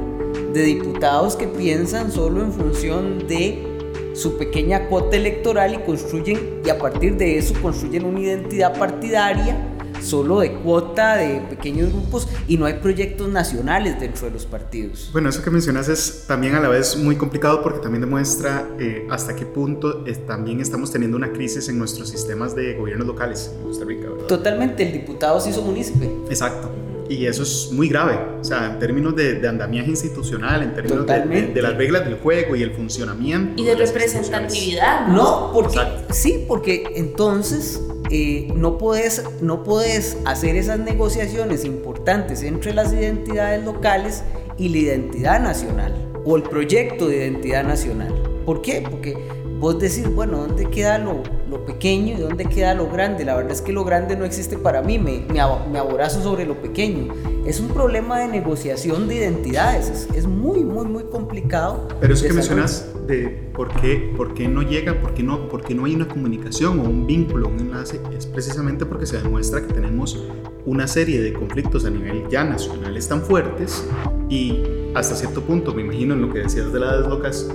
de 0.52 0.62
diputados 0.62 1.36
que 1.36 1.46
piensan 1.46 2.10
solo 2.10 2.42
en 2.42 2.52
función 2.52 3.28
de 3.28 4.10
su 4.14 4.36
pequeña 4.36 4.88
cuota 4.88 5.16
electoral 5.16 5.74
y 5.74 5.78
construyen, 5.78 6.60
y 6.64 6.70
a 6.70 6.76
partir 6.76 7.16
de 7.16 7.38
eso 7.38 7.54
construyen 7.62 8.04
una 8.04 8.18
identidad 8.18 8.76
partidaria 8.76 9.56
solo 10.02 10.40
de 10.40 10.54
cuota 10.54 11.18
de 11.18 11.40
pequeños 11.42 11.92
grupos 11.92 12.26
y 12.48 12.56
no 12.56 12.66
hay 12.66 12.74
proyectos 12.74 13.28
nacionales 13.28 14.00
dentro 14.00 14.26
de 14.26 14.32
los 14.32 14.44
partidos. 14.44 15.10
Bueno, 15.12 15.28
eso 15.28 15.40
que 15.40 15.52
mencionas 15.52 15.88
es 15.88 16.24
también 16.26 16.56
a 16.56 16.60
la 16.60 16.68
vez 16.68 16.96
muy 16.96 17.14
complicado 17.14 17.62
porque 17.62 17.78
también 17.78 18.00
demuestra 18.00 18.68
eh, 18.80 19.06
hasta 19.08 19.36
qué 19.36 19.46
punto 19.46 20.04
eh, 20.04 20.16
también 20.16 20.58
estamos 20.58 20.90
teniendo 20.90 21.16
una 21.16 21.32
crisis 21.32 21.68
en 21.68 21.78
nuestros 21.78 22.08
sistemas 22.08 22.56
de 22.56 22.74
gobiernos 22.74 23.06
locales 23.06 23.52
en 23.54 23.62
Costa 23.62 23.84
Rica, 23.84 24.08
¿verdad? 24.08 24.26
Totalmente, 24.26 24.82
el 24.82 24.92
diputado 24.92 25.38
se 25.38 25.50
hizo 25.50 25.62
munícipe. 25.62 26.10
Exacto. 26.28 26.89
Y 27.10 27.26
eso 27.26 27.42
es 27.42 27.70
muy 27.72 27.88
grave, 27.88 28.16
o 28.40 28.44
sea, 28.44 28.66
en 28.66 28.78
términos 28.78 29.16
de, 29.16 29.34
de 29.34 29.48
andamiaje 29.48 29.90
institucional, 29.90 30.62
en 30.62 30.74
términos 30.74 31.04
de, 31.06 31.12
de- 31.12 31.18
Totalmente. 31.18 31.52
de 31.54 31.62
las 31.62 31.76
reglas 31.76 32.04
del 32.04 32.14
juego 32.20 32.54
y 32.54 32.62
el 32.62 32.70
funcionamiento. 32.70 33.60
Y 33.60 33.66
de 33.66 33.74
representatividad. 33.74 35.08
No, 35.08 35.50
porque 35.52 35.78
Exacto. 35.78 36.14
sí, 36.14 36.44
porque 36.46 36.84
entonces 36.94 37.82
eh, 38.10 38.48
no 38.54 38.78
puedes 38.78 39.24
no 39.40 39.62
puedes 39.64 40.18
hacer 40.24 40.54
esas 40.56 40.78
negociaciones 40.78 41.64
importantes 41.64 42.42
entre 42.42 42.74
las 42.74 42.92
identidades 42.92 43.64
locales 43.64 44.22
y 44.56 44.68
la 44.68 44.78
identidad 44.78 45.40
nacional 45.40 45.92
o 46.24 46.36
el 46.36 46.42
proyecto 46.44 47.08
de 47.08 47.16
identidad 47.16 47.64
nacional. 47.64 48.14
¿Por 48.46 48.62
qué? 48.62 48.84
Porque 48.88 49.16
vos 49.58 49.78
decís, 49.78 50.06
bueno, 50.14 50.46
¿dónde 50.46 50.66
queda 50.70 50.98
lo, 50.98 51.22
lo 51.50 51.66
pequeño 51.66 52.16
y 52.16 52.20
dónde 52.20 52.46
queda 52.46 52.74
lo 52.74 52.88
grande? 52.88 53.24
La 53.24 53.34
verdad 53.34 53.52
es 53.52 53.60
que 53.60 53.72
lo 53.72 53.84
grande 53.84 54.16
no 54.16 54.24
existe 54.24 54.56
para 54.56 54.80
mí, 54.82 54.98
me, 54.98 55.24
me, 55.32 55.40
abo- 55.40 55.66
me 55.70 55.78
aborazo 55.78 56.22
sobre 56.22 56.46
lo 56.46 56.54
pequeño. 56.62 57.12
Es 57.44 57.58
un 57.60 57.68
problema 57.68 58.20
de 58.20 58.28
negociación 58.28 59.08
de 59.08 59.16
identidades, 59.16 59.88
es, 59.88 60.08
es 60.14 60.26
muy, 60.26 60.62
muy, 60.64 60.86
muy 60.86 61.04
complicado. 61.04 61.88
Pero 62.00 62.14
eso 62.14 62.26
que 62.26 62.32
mencionas 62.32 62.92
de 63.06 63.50
por 63.54 63.68
qué, 63.80 64.12
por 64.16 64.34
qué 64.34 64.46
no 64.46 64.62
llega, 64.62 65.00
por 65.00 65.14
qué 65.14 65.22
no, 65.22 65.48
por 65.48 65.62
qué 65.62 65.74
no 65.74 65.84
hay 65.84 65.94
una 65.94 66.06
comunicación 66.06 66.78
o 66.80 66.84
un 66.84 67.06
vínculo, 67.06 67.48
un 67.48 67.58
enlace, 67.58 68.00
es 68.16 68.26
precisamente 68.26 68.86
porque 68.86 69.06
se 69.06 69.20
demuestra 69.20 69.66
que 69.66 69.72
tenemos 69.72 70.24
una 70.66 70.86
serie 70.86 71.20
de 71.20 71.32
conflictos 71.32 71.84
a 71.86 71.90
nivel 71.90 72.28
ya 72.30 72.44
nacionales 72.44 73.08
tan 73.08 73.22
fuertes 73.22 73.84
y 74.28 74.62
hasta 74.94 75.14
cierto 75.16 75.40
punto, 75.42 75.72
me 75.74 75.82
imagino 75.82 76.14
en 76.14 76.22
lo 76.22 76.32
que 76.32 76.40
decías 76.40 76.72
de 76.72 76.80
la 76.80 76.96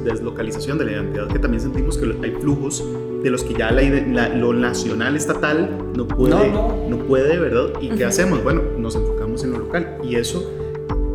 deslocalización 0.04 0.78
de 0.78 0.86
la 0.86 0.92
identidad, 0.94 1.28
que 1.28 1.40
también 1.40 1.62
sentimos 1.62 1.98
que 1.98 2.06
hay 2.24 2.32
flujos 2.32 2.84
de 3.26 3.32
los 3.32 3.44
que 3.44 3.56
ya 3.56 3.72
la 3.72 3.82
ide- 3.82 4.06
la- 4.14 4.30
lo 4.30 4.54
nacional 4.54 5.16
estatal 5.16 5.76
no 5.98 6.08
puede, 6.08 6.52
No, 6.52 6.76
no. 6.88 6.98
puede, 7.00 7.40
¿verdad? 7.40 7.70
¿Y 7.82 7.90
qué 7.90 8.06
hacemos? 8.06 8.44
Bueno, 8.44 8.62
nos 8.78 8.96
enfocamos 8.96 9.44
en 9.44 9.52
lo 9.54 9.60
local 9.60 9.98
y 10.04 10.16
eso 10.16 10.48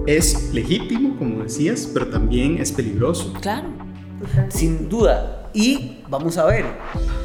es 0.07 0.53
legítimo, 0.53 1.17
como 1.19 1.45
decías, 1.45 1.89
pero 1.95 2.09
también 2.09 2.59
es 2.59 2.73
peligroso. 2.73 3.33
Claro. 3.41 3.69
Sin 4.49 4.89
duda. 4.89 5.49
Y 5.55 5.99
vamos 6.09 6.37
a 6.37 6.47
ver, 6.47 6.65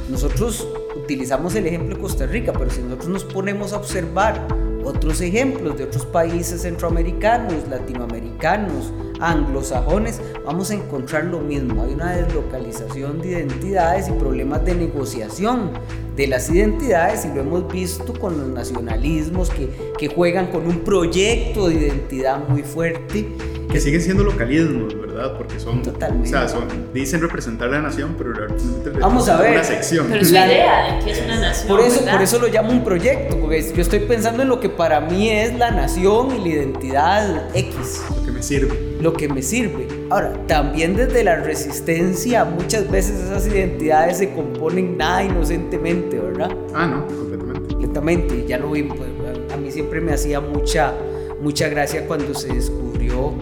nosotros 0.09 0.67
utilizamos 0.95 1.55
el 1.55 1.65
ejemplo 1.65 1.95
de 1.95 2.01
Costa 2.01 2.25
Rica, 2.27 2.53
pero 2.53 2.69
si 2.69 2.81
nosotros 2.81 3.07
nos 3.09 3.23
ponemos 3.23 3.73
a 3.73 3.77
observar 3.77 4.47
otros 4.85 5.19
ejemplos 5.21 5.77
de 5.77 5.85
otros 5.85 6.05
países 6.05 6.61
centroamericanos, 6.61 7.67
latinoamericanos, 7.69 8.93
anglosajones, 9.19 10.21
vamos 10.45 10.69
a 10.71 10.75
encontrar 10.75 11.25
lo 11.25 11.39
mismo. 11.39 11.83
Hay 11.83 11.93
una 11.93 12.15
deslocalización 12.15 13.21
de 13.21 13.29
identidades 13.29 14.07
y 14.07 14.11
problemas 14.13 14.63
de 14.63 14.75
negociación 14.75 15.71
de 16.15 16.27
las 16.27 16.49
identidades 16.49 17.25
y 17.25 17.33
lo 17.33 17.41
hemos 17.41 17.71
visto 17.71 18.13
con 18.13 18.37
los 18.37 18.47
nacionalismos 18.47 19.49
que, 19.49 20.07
juegan 20.07 20.51
con 20.51 20.67
un 20.67 20.81
proyecto 20.81 21.67
de 21.67 21.75
identidad 21.75 22.47
muy 22.47 22.61
fuerte 22.61 23.27
Que 23.71 23.79
siguen 23.79 24.01
siendo 24.01 24.23
localismos, 24.23 24.93
¿verdad? 24.93 25.04
¿Verdad? 25.15 25.37
Porque 25.37 25.59
son, 25.59 25.81
Totalmente. 25.81 26.27
o 26.27 26.31
sea, 26.31 26.47
son, 26.47 26.67
dicen 26.93 27.21
representar 27.21 27.69
la 27.69 27.81
nación, 27.81 28.15
pero 28.17 28.33
realmente 28.33 28.89
Vamos 28.99 29.27
a 29.29 29.41
ver. 29.41 29.51
una 29.53 29.63
sección. 29.63 30.07
Pero 30.09 30.21
es 30.21 30.31
La- 30.31 30.45
idea 30.47 30.93
de 30.99 31.03
que 31.05 31.11
es 31.11 31.21
una 31.23 31.39
nación. 31.39 31.67
Por 31.67 31.79
eso, 31.81 31.99
¿verdad? 31.99 32.11
por 32.13 32.21
eso 32.21 32.39
lo 32.39 32.47
llamo 32.47 32.71
un 32.71 32.83
proyecto, 32.83 33.39
porque 33.39 33.61
yo 33.75 33.81
estoy 33.81 33.99
pensando 33.99 34.43
en 34.43 34.49
lo 34.49 34.59
que 34.59 34.69
para 34.69 34.99
mí 35.01 35.29
es 35.29 35.53
la 35.57 35.71
nación 35.71 36.35
y 36.35 36.39
la 36.41 36.47
identidad 36.47 37.55
X, 37.55 38.01
Lo 38.15 38.25
que 38.25 38.31
me 38.31 38.43
sirve. 38.43 38.97
lo 39.01 39.13
que 39.13 39.27
me 39.29 39.41
sirve. 39.41 39.87
Ahora, 40.09 40.33
también 40.47 40.95
desde 40.95 41.23
la 41.23 41.37
resistencia, 41.37 42.45
muchas 42.45 42.89
veces 42.91 43.19
esas 43.21 43.47
identidades 43.47 44.17
se 44.17 44.31
componen 44.33 44.97
nada 44.97 45.23
inocentemente, 45.23 46.19
¿verdad? 46.19 46.49
Ah, 46.73 46.85
no, 46.87 47.07
completamente. 47.07 47.69
completamente, 47.73 48.45
ya 48.47 48.57
lo 48.57 48.71
vimos. 48.71 48.97
pues, 48.97 49.09
A, 49.51 49.53
a 49.53 49.57
mí 49.57 49.71
siempre 49.71 50.01
me 50.01 50.13
hacía 50.13 50.39
mucha, 50.41 50.93
mucha 51.41 51.67
gracia 51.69 52.05
cuando 52.07 52.33
se 52.33 52.53
descubrió 52.53 53.33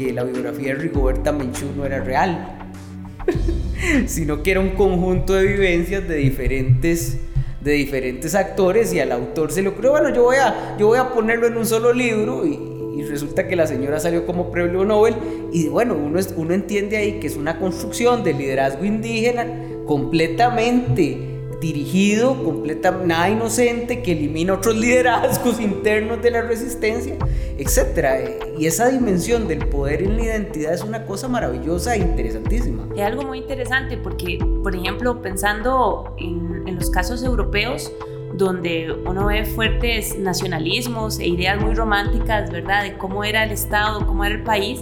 que 0.00 0.12
la 0.14 0.24
biografía 0.24 0.68
de 0.68 0.74
Rigoberta 0.76 1.30
Menchú 1.30 1.66
no 1.76 1.84
era 1.84 2.00
real, 2.00 2.56
sino 4.06 4.42
que 4.42 4.52
era 4.52 4.60
un 4.60 4.70
conjunto 4.70 5.34
de 5.34 5.44
vivencias 5.46 6.08
de 6.08 6.16
diferentes 6.16 7.18
de 7.60 7.72
diferentes 7.72 8.34
actores 8.34 8.90
y 8.94 9.00
al 9.00 9.12
autor 9.12 9.52
se 9.52 9.60
le 9.60 9.68
ocurrió, 9.68 9.90
bueno, 9.90 10.08
yo 10.14 10.22
voy 10.22 10.36
a, 10.36 10.76
yo 10.78 10.86
voy 10.86 10.98
a 10.98 11.10
ponerlo 11.10 11.46
en 11.46 11.58
un 11.58 11.66
solo 11.66 11.92
libro 11.92 12.46
y, 12.46 12.68
resulta 13.10 13.48
que 13.48 13.56
la 13.56 13.66
señora 13.66 13.98
salió 13.98 14.24
como 14.26 14.50
premio 14.50 14.84
Nobel 14.84 15.14
y 15.52 15.68
bueno, 15.68 15.94
uno, 15.94 16.18
es- 16.18 16.32
uno 16.36 16.54
entiende 16.54 16.96
ahí 16.98 17.18
que 17.18 17.26
es 17.26 17.36
una 17.36 17.58
construcción 17.58 18.22
de 18.22 18.34
liderazgo 18.34 18.84
indígena 18.84 19.46
completamente 19.86 21.39
dirigido, 21.60 22.42
completa, 22.42 22.90
nada 22.90 23.28
inocente, 23.28 24.02
que 24.02 24.12
elimina 24.12 24.54
otros 24.54 24.76
liderazgos 24.78 25.60
internos 25.60 26.22
de 26.22 26.30
la 26.30 26.42
resistencia, 26.42 27.16
etc. 27.58 28.56
Y 28.58 28.66
esa 28.66 28.88
dimensión 28.88 29.46
del 29.46 29.66
poder 29.68 30.02
en 30.02 30.16
la 30.16 30.24
identidad 30.24 30.72
es 30.72 30.82
una 30.82 31.04
cosa 31.04 31.28
maravillosa 31.28 31.94
e 31.94 31.98
interesantísima. 31.98 32.88
Es 32.94 33.02
algo 33.02 33.22
muy 33.22 33.38
interesante 33.38 33.96
porque, 33.96 34.38
por 34.62 34.74
ejemplo, 34.74 35.20
pensando 35.22 36.14
en, 36.18 36.66
en 36.66 36.76
los 36.76 36.90
casos 36.90 37.22
europeos, 37.22 37.92
donde 38.32 38.92
uno 39.06 39.26
ve 39.26 39.44
fuertes 39.44 40.18
nacionalismos 40.18 41.18
e 41.18 41.26
ideas 41.26 41.60
muy 41.60 41.74
románticas, 41.74 42.50
¿verdad?, 42.50 42.84
de 42.84 42.96
cómo 42.96 43.24
era 43.24 43.44
el 43.44 43.50
Estado, 43.50 44.06
cómo 44.06 44.24
era 44.24 44.36
el 44.36 44.42
país. 44.42 44.80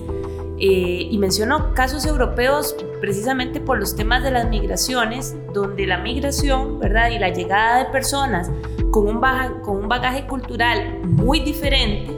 Eh, 0.61 1.09
y 1.11 1.18
menciono 1.18 1.72
casos 1.74 2.04
europeos 2.06 2.74
precisamente 3.00 3.61
por 3.61 3.78
los 3.78 3.94
temas 3.94 4.22
de 4.22 4.30
las 4.30 4.48
migraciones, 4.48 5.36
donde 5.52 5.86
la 5.86 5.98
migración, 5.98 6.78
¿verdad?, 6.78 7.11
y 7.11 7.18
la 7.18 7.28
llegada 7.30 7.78
de 7.78 7.84
personas 7.90 8.50
con 8.90 9.06
un, 9.06 9.20
baja- 9.20 9.61
con 9.62 9.76
un 9.76 9.88
bagaje 9.88 10.26
cultural 10.26 11.00
muy 11.04 11.40
diferente, 11.40 12.11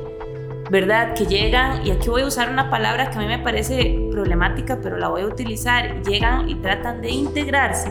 ¿verdad? 0.70 1.14
Que 1.14 1.26
llegan, 1.26 1.84
y 1.86 1.90
aquí 1.90 2.08
voy 2.08 2.22
a 2.22 2.26
usar 2.26 2.48
una 2.48 2.70
palabra 2.70 3.10
que 3.10 3.18
a 3.18 3.20
mí 3.20 3.26
me 3.26 3.38
parece 3.40 4.08
problemática, 4.10 4.78
pero 4.80 4.96
la 4.96 5.08
voy 5.08 5.22
a 5.22 5.26
utilizar, 5.26 6.00
llegan 6.02 6.48
y 6.48 6.54
tratan 6.56 7.00
de 7.02 7.10
integrarse 7.10 7.90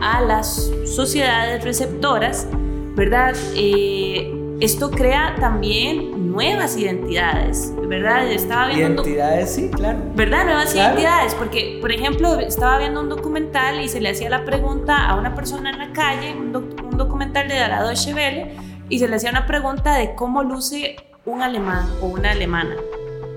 a 0.00 0.20
las 0.20 0.70
sociedades 0.84 1.64
receptoras, 1.64 2.46
¿verdad? 2.94 3.34
Eh, 3.56 4.32
esto 4.60 4.90
crea 4.90 5.34
también 5.40 6.30
nuevas 6.30 6.76
identidades, 6.76 7.74
¿verdad? 7.92 8.26
Estaba 8.26 8.68
viendo 8.68 9.02
Identidades, 9.02 9.54
sí, 9.54 9.70
claro. 9.70 9.98
¿Verdad? 10.14 10.44
Nuevas 10.46 10.72
Claro. 10.72 10.94
identidades, 10.98 11.34
porque, 11.34 11.78
por 11.80 11.92
ejemplo, 11.92 12.38
estaba 12.40 12.78
viendo 12.78 13.00
un 13.00 13.10
documental 13.10 13.80
y 13.80 13.88
se 13.88 14.00
le 14.00 14.08
hacía 14.08 14.30
la 14.30 14.46
pregunta 14.46 15.06
a 15.08 15.16
una 15.16 15.34
persona 15.34 15.68
en 15.70 15.78
la 15.78 15.92
calle, 15.92 16.34
un, 16.34 16.52
doc- 16.52 16.82
un 16.82 16.96
documental 16.96 17.48
de 17.48 17.60
la 17.60 17.82
Deutsche 17.82 18.14
Welle, 18.14 18.56
y 18.88 18.98
se 18.98 19.08
le 19.08 19.16
hacía 19.16 19.30
una 19.30 19.46
pregunta 19.46 19.94
de 19.96 20.14
cómo 20.14 20.42
luce 20.42 20.96
un 21.26 21.42
alemán 21.42 21.86
o 22.00 22.06
una 22.06 22.30
alemana. 22.30 22.76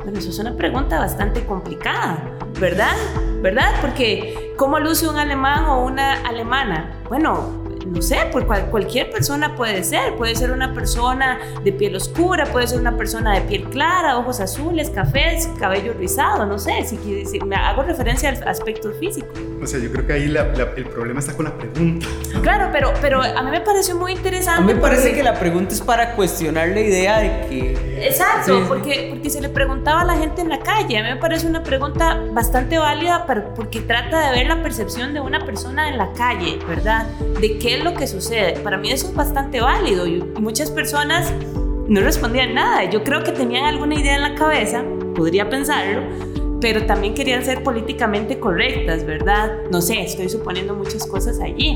Bueno, 0.04 0.20
eso 0.20 0.30
es 0.30 0.40
una 0.40 0.56
pregunta 0.56 1.00
bastante 1.00 1.46
complicada, 1.46 2.18
¿verdad? 2.60 2.96
¿Verdad? 3.42 3.72
Porque 3.82 4.54
¿cómo 4.58 4.80
luce 4.80 5.08
un 5.10 5.18
alemán 5.18 5.66
o 5.66 5.84
una 5.84 6.14
alemana? 6.26 6.92
Bueno, 7.10 7.65
no 7.86 8.02
sé, 8.02 8.18
por 8.32 8.46
cual- 8.48 8.66
cualquier 8.72 9.10
persona 9.12 9.56
puede 9.56 9.84
ser. 9.84 10.16
Puede 10.16 10.36
ser 10.36 10.52
una 10.52 10.74
persona 10.74 11.40
de 11.64 11.72
piel 11.72 11.96
oscura, 11.96 12.46
puede 12.46 12.68
ser 12.68 12.80
una 12.80 12.98
persona 12.98 13.34
de 13.36 13.42
piel 13.42 13.64
clara, 13.66 14.18
ojos 14.18 14.40
azules, 14.40 14.90
cafés, 14.90 15.48
cabello 15.60 15.94
rizado, 15.94 16.46
no 16.46 16.58
sé, 16.58 16.84
si, 16.86 17.40
me 17.46 17.56
hago 17.56 17.84
referencia 17.84 18.30
al 18.30 18.48
aspecto 18.48 18.92
físico. 18.94 19.28
O 19.62 19.68
sea, 19.68 19.80
yo 19.80 19.92
creo 19.92 20.06
que 20.08 20.14
ahí 20.14 20.28
la- 20.28 20.46
la- 20.54 20.72
el 20.76 20.86
problema 20.86 21.20
está 21.20 21.34
con 21.34 21.46
la 21.46 21.58
pregunta. 21.58 22.06
Claro, 22.42 22.70
pero, 22.72 22.94
pero 23.02 23.22
a 23.22 23.42
mí 23.44 23.52
me 23.52 23.62
pareció 23.62 23.96
muy 23.96 24.14
interesante. 24.14 24.62
A 24.62 24.66
mí 24.66 24.74
me 24.74 24.80
parece 24.80 25.04
porque- 25.04 25.16
que 25.18 25.24
la 25.24 25.34
pregunta 25.40 25.74
es 25.74 25.82
para 25.82 26.16
cuestionar 26.16 26.70
la 26.70 26.80
idea 26.82 27.20
de 27.20 27.48
que... 27.48 27.95
Exacto, 28.08 28.60
Sí. 28.60 28.66
Porque, 28.68 29.08
porque 29.12 29.30
se 29.30 29.42
le 29.42 29.50
preguntaba 29.50 30.02
a 30.02 30.06
la 30.06 30.16
gente 30.16 30.42
en 30.42 30.50
la 30.50 30.60
calle. 30.60 30.98
A 30.98 31.04
mí 31.04 31.10
me 31.10 31.16
parece 31.18 31.48
una 31.48 31.64
pregunta 31.64 32.22
bastante 32.32 32.78
válida 32.78 33.26
pero- 33.28 33.54
porque 33.54 33.82
trata 33.82 34.30
de 34.30 34.38
ver 34.38 34.48
la 34.48 34.62
percepción 34.62 35.14
de 35.14 35.20
una 35.22 35.46
persona 35.46 35.90
en 35.90 35.98
la 35.98 36.12
calle, 36.14 36.60
¿verdad? 36.68 37.08
De 37.42 37.58
qué 37.58 37.78
es 37.78 37.84
lo 37.84 37.94
que 37.94 38.08
sucede. 38.08 38.60
Para 38.60 38.78
mí 38.78 38.92
eso 38.92 39.08
es 39.08 39.16
bastante 39.16 39.62
válido 39.62 40.08
y, 40.08 40.16
y 40.18 40.40
muchas 40.42 40.72
personas 40.72 41.32
no 41.88 42.02
respondían 42.02 42.54
nada. 42.54 42.84
Yo 42.90 43.04
creo 43.04 43.24
que 43.24 43.32
tenían 43.32 43.66
alguna 43.66 43.96
idea 43.96 44.16
en 44.16 44.22
la 44.22 44.36
cabeza, 44.36 44.84
podría 45.16 45.50
pensarlo, 45.50 46.02
pero 46.62 46.86
también 46.86 47.14
querían 47.14 47.44
ser 47.46 47.62
políticamente 47.64 48.40
correctas, 48.40 49.06
¿verdad? 49.06 49.52
No 49.72 49.82
sé, 49.82 50.02
estoy 50.02 50.30
suponiendo 50.30 50.74
muchas 50.74 51.06
cosas 51.06 51.40
allí. 51.40 51.74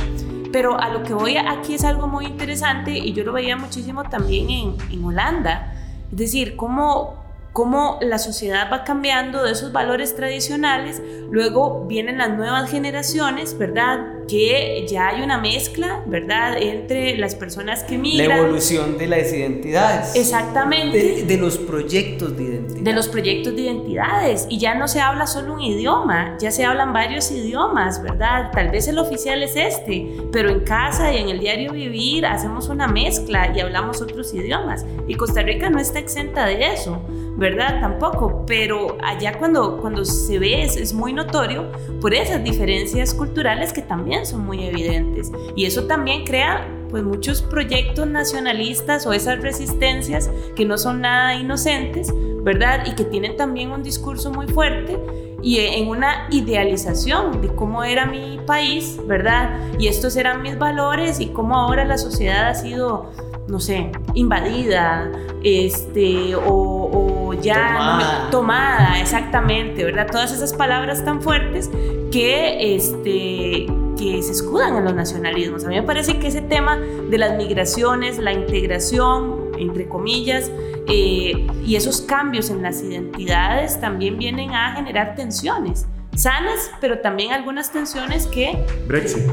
Pero 0.51 0.79
a 0.79 0.89
lo 0.89 1.03
que 1.03 1.13
voy 1.13 1.37
aquí 1.37 1.75
es 1.75 1.83
algo 1.83 2.07
muy 2.07 2.25
interesante 2.25 2.91
y 2.97 3.13
yo 3.13 3.23
lo 3.23 3.33
veía 3.33 3.55
muchísimo 3.55 4.03
también 4.05 4.49
en, 4.49 4.75
en 4.91 5.05
Holanda. 5.05 5.73
Es 6.11 6.17
decir, 6.17 6.55
cómo, 6.55 7.15
cómo 7.53 7.97
la 8.01 8.19
sociedad 8.19 8.69
va 8.71 8.83
cambiando 8.83 9.43
de 9.43 9.51
esos 9.51 9.71
valores 9.71 10.15
tradicionales, 10.15 11.01
luego 11.29 11.85
vienen 11.87 12.17
las 12.19 12.29
nuevas 12.29 12.69
generaciones, 12.69 13.57
¿verdad? 13.57 13.99
Que 14.27 14.85
ya 14.87 15.07
hay 15.09 15.23
una 15.23 15.39
mezcla, 15.39 16.03
¿verdad? 16.05 16.57
Entre 16.61 17.17
las 17.17 17.33
personas 17.35 17.83
que 17.83 17.95
La 17.95 18.01
migran. 18.01 18.37
evolución 18.39 18.97
de 18.97 19.07
las 19.07 19.33
identidades. 19.33 20.15
Exactamente. 20.15 20.97
De, 20.97 21.23
de 21.23 21.37
los 21.37 21.57
proyectos 21.57 22.37
de 22.37 22.43
identidad. 22.43 22.81
de 22.83 22.93
los 22.93 23.07
proyectos 23.07 23.55
de 23.55 23.61
identidades 23.63 24.45
y 24.49 24.59
ya 24.59 24.75
no 24.75 24.87
se 24.87 25.01
habla 25.01 25.25
solo 25.27 25.53
un 25.55 25.61
idioma, 25.61 26.37
ya 26.39 26.51
se 26.51 26.63
hablan 26.65 26.93
varios 26.93 27.31
idiomas, 27.31 28.01
¿verdad? 28.03 28.51
Tal 28.53 28.69
vez 28.69 28.87
el 28.87 28.99
oficial 28.99 29.41
es 29.41 29.55
este, 29.55 30.17
pero 30.31 30.49
en 30.49 30.59
casa 30.61 31.11
y 31.11 31.17
en 31.17 31.29
el 31.29 31.39
diario 31.39 31.71
vivir 31.73 32.25
hacemos 32.25 32.69
una 32.69 32.87
mezcla 32.87 33.51
y 33.55 33.59
hablamos 33.59 34.01
otros 34.01 34.33
idiomas 34.33 34.85
y 35.07 35.15
Costa 35.15 35.41
Rica 35.41 35.69
no 35.69 35.79
está 35.79 35.99
exenta 35.99 36.45
de 36.45 36.73
eso, 36.73 37.01
¿verdad? 37.39 37.79
Tampoco, 37.79 38.43
pero 38.45 38.97
allá 39.01 39.37
cuando, 39.39 39.77
cuando 39.77 40.03
se 40.03 40.37
ve 40.39 40.61
es, 40.63 40.75
es 40.75 40.93
muy 40.93 41.13
notorio 41.13 41.71
por 42.01 42.13
esas 42.13 42.43
diferencias 42.43 43.13
culturales 43.13 43.71
que 43.71 43.81
también 43.81 44.25
son 44.25 44.45
muy 44.45 44.65
evidentes 44.65 45.31
y 45.55 45.65
eso 45.65 45.85
también 45.85 46.25
crea 46.25 46.67
pues 46.89 47.03
muchos 47.03 47.41
proyectos 47.41 48.07
nacionalistas 48.07 49.05
o 49.05 49.13
esas 49.13 49.39
resistencias 49.39 50.29
que 50.55 50.65
no 50.65 50.77
son 50.77 51.01
nada 51.01 51.35
inocentes, 51.35 52.13
¿verdad? 52.43 52.85
Y 52.85 52.95
que 52.95 53.05
tienen 53.05 53.37
también 53.37 53.71
un 53.71 53.83
discurso 53.83 54.31
muy 54.31 54.47
fuerte 54.47 54.99
y 55.41 55.59
en 55.59 55.87
una 55.87 56.27
idealización 56.31 57.41
de 57.41 57.47
cómo 57.55 57.83
era 57.83 58.05
mi 58.05 58.39
país, 58.45 58.99
¿verdad? 59.07 59.51
Y 59.79 59.87
estos 59.87 60.17
eran 60.17 60.41
mis 60.41 60.57
valores 60.57 61.19
y 61.19 61.27
cómo 61.27 61.55
ahora 61.55 61.85
la 61.85 61.97
sociedad 61.97 62.49
ha 62.49 62.55
sido, 62.55 63.11
no 63.47 63.59
sé, 63.59 63.91
invadida, 64.15 65.11
este, 65.43 66.35
o, 66.35 66.41
o 66.41 67.08
ya 67.41 67.73
no 67.73 67.97
me- 67.97 68.03
Tomada. 68.03 68.29
tomada, 68.31 68.99
exactamente, 69.01 69.83
¿verdad? 69.85 70.07
Todas 70.11 70.31
esas 70.31 70.53
palabras 70.53 71.03
tan 71.05 71.21
fuertes 71.21 71.69
que, 72.11 72.75
este, 72.75 73.67
que 73.97 74.21
se 74.23 74.31
escudan 74.31 74.77
en 74.77 74.85
los 74.85 74.93
nacionalismos. 74.95 75.65
A 75.65 75.69
mí 75.69 75.75
me 75.75 75.83
parece 75.83 76.19
que 76.19 76.27
ese 76.27 76.41
tema 76.41 76.77
de 76.77 77.17
las 77.17 77.35
migraciones, 77.37 78.17
la 78.17 78.31
integración, 78.33 79.49
entre 79.57 79.87
comillas, 79.87 80.51
eh, 80.87 81.45
y 81.65 81.75
esos 81.75 82.01
cambios 82.01 82.49
en 82.49 82.61
las 82.63 82.81
identidades 82.81 83.79
también 83.79 84.17
vienen 84.17 84.51
a 84.55 84.73
generar 84.75 85.15
tensiones 85.15 85.85
sanas, 86.15 86.71
pero 86.81 86.99
también 86.99 87.31
algunas 87.31 87.71
tensiones 87.71 88.25
que 88.27 88.57
Brexit. 88.87 89.23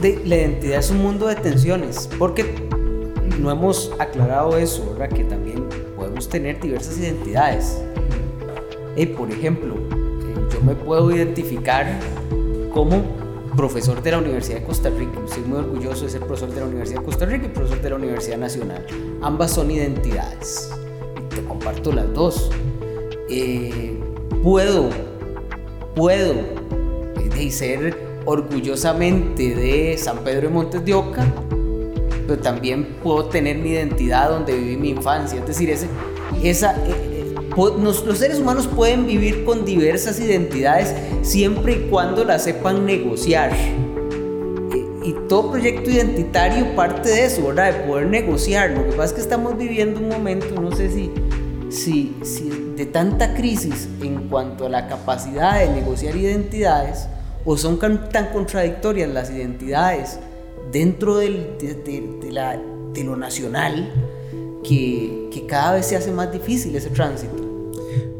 De- 0.00 0.20
la 0.24 0.36
identidad 0.36 0.78
es 0.78 0.90
un 0.90 1.02
mundo 1.02 1.26
de 1.26 1.34
tensiones, 1.36 2.08
porque 2.18 2.54
no 3.38 3.50
hemos 3.50 3.92
aclarado 3.98 4.56
eso, 4.56 4.94
¿verdad? 4.96 5.14
Que 5.14 5.24
también 5.24 5.64
podemos 6.12 6.28
tener 6.28 6.60
diversas 6.60 6.98
identidades. 6.98 7.82
Y 8.96 9.06
por 9.06 9.30
ejemplo, 9.30 9.74
eh, 9.74 10.34
yo 10.52 10.60
me 10.62 10.74
puedo 10.74 11.10
identificar 11.10 11.98
como 12.74 13.02
profesor 13.56 14.02
de 14.02 14.10
la 14.10 14.18
Universidad 14.18 14.60
de 14.60 14.66
Costa 14.66 14.90
Rica. 14.90 15.18
Estoy 15.24 15.44
muy 15.44 15.58
orgulloso 15.60 16.04
de 16.04 16.10
ser 16.10 16.20
profesor 16.20 16.50
de 16.50 16.60
la 16.60 16.66
Universidad 16.66 17.00
de 17.00 17.06
Costa 17.06 17.24
Rica 17.24 17.46
y 17.46 17.48
profesor 17.48 17.80
de 17.80 17.90
la 17.90 17.96
Universidad 17.96 18.36
Nacional. 18.36 18.86
Ambas 19.22 19.52
son 19.52 19.70
identidades. 19.70 20.70
Te 21.34 21.42
comparto 21.44 21.92
las 21.92 22.12
dos. 22.12 22.50
Eh, 23.30 23.98
puedo, 24.42 24.90
puedo 25.94 26.34
eh, 27.38 27.50
ser 27.50 27.96
orgullosamente 28.26 29.54
de 29.54 29.96
San 29.96 30.18
Pedro 30.18 30.42
de 30.42 30.48
Montes 30.50 30.84
de 30.84 30.92
Oca, 30.92 31.26
también 32.38 32.96
puedo 33.02 33.26
tener 33.26 33.58
mi 33.58 33.70
identidad 33.70 34.30
donde 34.30 34.56
viví 34.56 34.76
mi 34.76 34.90
infancia. 34.90 35.40
Es 35.40 35.46
decir, 35.46 35.70
ese, 35.70 35.88
esa, 36.42 36.74
eh, 36.86 36.94
eh, 37.12 37.34
los 37.56 38.18
seres 38.18 38.38
humanos 38.38 38.66
pueden 38.66 39.06
vivir 39.06 39.44
con 39.44 39.64
diversas 39.64 40.20
identidades 40.20 40.94
siempre 41.22 41.74
y 41.74 41.88
cuando 41.90 42.24
las 42.24 42.44
sepan 42.44 42.86
negociar. 42.86 43.52
Y 45.04 45.14
todo 45.28 45.50
proyecto 45.50 45.90
identitario 45.90 46.76
parte 46.76 47.08
de 47.08 47.24
eso, 47.24 47.46
¿verdad? 47.48 47.72
De 47.72 47.80
poder 47.80 48.06
negociar. 48.06 48.70
Lo 48.70 48.84
que 48.84 48.92
pasa 48.92 49.04
es 49.06 49.12
que 49.14 49.20
estamos 49.20 49.58
viviendo 49.58 49.98
un 49.98 50.08
momento, 50.08 50.60
no 50.60 50.74
sé 50.74 50.90
si, 50.90 51.10
si, 51.70 52.16
si 52.22 52.74
de 52.76 52.86
tanta 52.86 53.34
crisis 53.34 53.88
en 54.00 54.28
cuanto 54.28 54.66
a 54.66 54.68
la 54.68 54.86
capacidad 54.86 55.58
de 55.58 55.68
negociar 55.68 56.14
identidades, 56.16 57.08
o 57.44 57.56
son 57.56 57.78
tan 57.78 58.26
contradictorias 58.32 59.10
las 59.10 59.30
identidades 59.30 60.18
dentro 60.70 61.16
del, 61.16 61.58
de, 61.58 62.30
la, 62.30 62.60
de, 62.92 63.04
lo 63.04 63.16
nacional 63.16 63.92
que, 64.64 65.28
que 65.32 65.46
cada 65.46 65.74
vez 65.74 65.86
se 65.86 65.96
hace 65.96 66.12
más 66.12 66.32
difícil 66.32 66.74
ese 66.76 66.90
tránsito. 66.90 67.52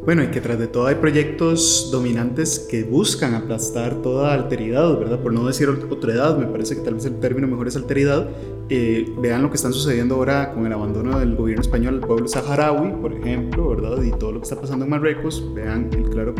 Bueno, 0.04 0.24
y 0.24 0.28
que 0.32 0.40
tras 0.40 0.58
de 0.58 0.66
todo 0.66 0.88
hay 0.88 0.96
proyectos 0.96 1.90
dominantes 1.92 2.58
que 2.58 2.82
buscan 2.82 3.34
aplastar 3.34 4.02
toda 4.02 4.34
alteridad, 4.34 4.98
¿verdad? 4.98 5.20
Por 5.20 5.32
no 5.32 5.46
decir 5.46 5.68
otra 5.68 6.12
edad, 6.12 6.36
me 6.36 6.46
parece 6.46 6.74
que 6.74 6.80
tal 6.80 6.94
vez 6.94 7.04
el 7.04 7.20
término 7.20 7.46
mejor 7.46 7.68
es 7.68 7.76
alteridad. 7.76 8.28
Eh, 8.68 9.14
vean 9.18 9.42
lo 9.42 9.50
que 9.50 9.56
están 9.56 9.72
sucediendo 9.72 10.16
ahora 10.16 10.52
con 10.54 10.66
el 10.66 10.72
abandono 10.72 11.20
del 11.20 11.36
gobierno 11.36 11.62
español 11.62 11.94
al 11.94 12.00
pueblo 12.00 12.26
saharaui, 12.26 13.00
por 13.00 13.12
ejemplo, 13.12 13.68
¿verdad? 13.68 14.02
Y 14.02 14.10
todo 14.10 14.32
lo 14.32 14.40
que 14.40 14.44
está 14.44 14.60
pasando 14.60 14.84
en 14.84 14.90
Marruecos. 14.90 15.48
Vean 15.54 15.88
el 15.92 16.10
claro 16.10 16.34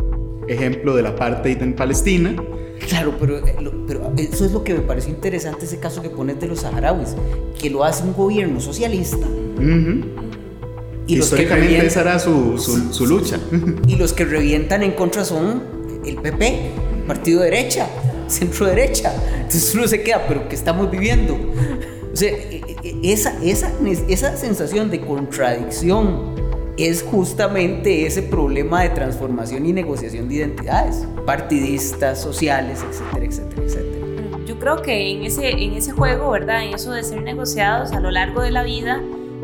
ejemplo 0.53 0.95
de 0.95 1.03
la 1.03 1.17
parte 1.17 1.53
en 1.53 1.75
Palestina. 1.75 2.35
Claro, 2.89 3.15
pero, 3.19 3.39
eh, 3.39 3.55
pero 3.87 4.13
eso 4.17 4.45
es 4.45 4.53
lo 4.53 4.65
que 4.65 4.75
me 4.75 4.81
pareció 4.81 5.11
interesante, 5.11 5.65
ese 5.65 5.79
caso 5.79 6.03
que 6.03 6.11
pones 6.11 6.41
de 6.41 6.49
los 6.49 6.61
saharauis, 6.61 7.15
que 7.59 7.71
lo 7.71 7.85
hace 7.85 8.03
un 8.03 8.13
gobierno 8.13 8.61
socialista. 8.61 9.27
Y 11.07 11.19
Históricamente 11.19 11.73
los 11.73 11.81
que 11.81 11.87
esa 11.87 12.01
era 12.03 12.19
su, 12.19 12.59
su, 12.59 13.07
lucha. 13.07 13.39
Y 13.87 13.97
los 13.97 14.13
que 14.13 14.25
revientan 14.25 14.83
en 14.83 14.93
contra 14.93 15.25
son 15.25 15.63
el 16.05 16.17
PP, 16.17 16.71
partido 17.07 17.43
derecha, 17.43 17.89
centro 18.29 18.67
derecha. 18.67 19.13
Entonces 19.37 19.75
uno 19.75 19.87
se 19.87 20.03
queda, 20.03 20.27
pero 20.27 20.49
¿qué 20.49 20.55
estamos 20.55 20.91
viviendo? 20.91 21.35
O 22.13 22.17
sea, 22.17 22.31
e, 22.31 22.61
e, 22.67 22.77
e, 22.83 23.13
esa, 23.13 23.37
esa, 23.43 23.73
esa 24.09 24.37
sensación 24.37 24.91
de 24.91 25.01
contradicción 25.01 26.42
es 26.77 27.03
justamente 27.03 28.07
ese 28.07 28.23
problema 28.23 28.83
de 28.83 28.91
transformación 28.91 29.67
y 29.67 29.73
negociación 29.73 30.29
de 30.29 30.37
identidades, 30.37 31.07
partidistas, 31.27 32.21
sociales, 32.21 32.85
etcétera, 32.89 33.27
etcétera, 33.27 33.63
etcétera. 33.63 34.39
Yo 34.47 34.59
creo 34.59 34.83
que 34.83 35.11
en 35.11 35.25
ese, 35.25 35.51
en 35.51 35.75
ese 35.75 35.93
juego, 35.93 36.31
¿verdad? 36.31 36.65
En 36.65 36.75
eso 36.75 36.93
de 36.93 37.03
ser 37.03 37.23
negociados 37.23 37.93
a 37.93 38.01
lo 38.01 38.11
largo 38.11 38.43
de 38.43 38.51
la 38.51 38.63
vida, 38.63 39.01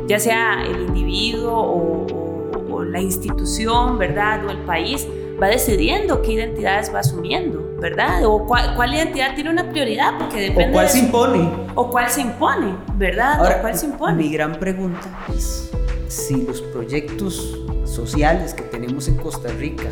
ya 0.07 0.19
sea 0.19 0.65
el 0.65 0.83
individuo 0.89 1.53
o, 1.55 2.85
la 2.85 3.01
institución, 3.01 3.99
¿verdad? 3.99 4.47
O 4.47 4.51
el 4.51 4.59
país, 4.59 5.07
va 5.43 5.49
decidiendo 5.49 6.23
qué 6.23 6.33
identidades 6.33 6.95
va 6.95 7.01
asumiendo, 7.01 7.75
¿verdad? 7.81 8.25
O 8.25 8.47
cuál, 8.47 8.95
identidad 8.95 9.35
tiene 9.35 9.51
una 9.51 9.69
prioridad, 9.69 10.17
porque 10.19 10.41
depende. 10.41 10.71
O 10.71 10.73
cuál 10.73 10.89
se 10.89 10.99
impone. 11.01 11.51
O 11.75 11.91
cuál 11.91 12.09
se 12.09 12.21
impone, 12.23 12.75
¿verdad? 12.95 13.41
Ahora, 13.41 13.57
o 13.59 13.61
cuál 13.61 13.77
se 13.77 13.87
impone. 13.87 14.23
Mi 14.23 14.31
gran 14.31 14.55
pregunta 14.55 15.09
es 15.35 15.71
si 16.09 16.43
los 16.43 16.63
proyectos 16.63 17.59
sociales 17.85 18.55
que 18.55 18.63
tenemos 18.63 19.09
en 19.09 19.17
Costa 19.17 19.49
Rica, 19.51 19.89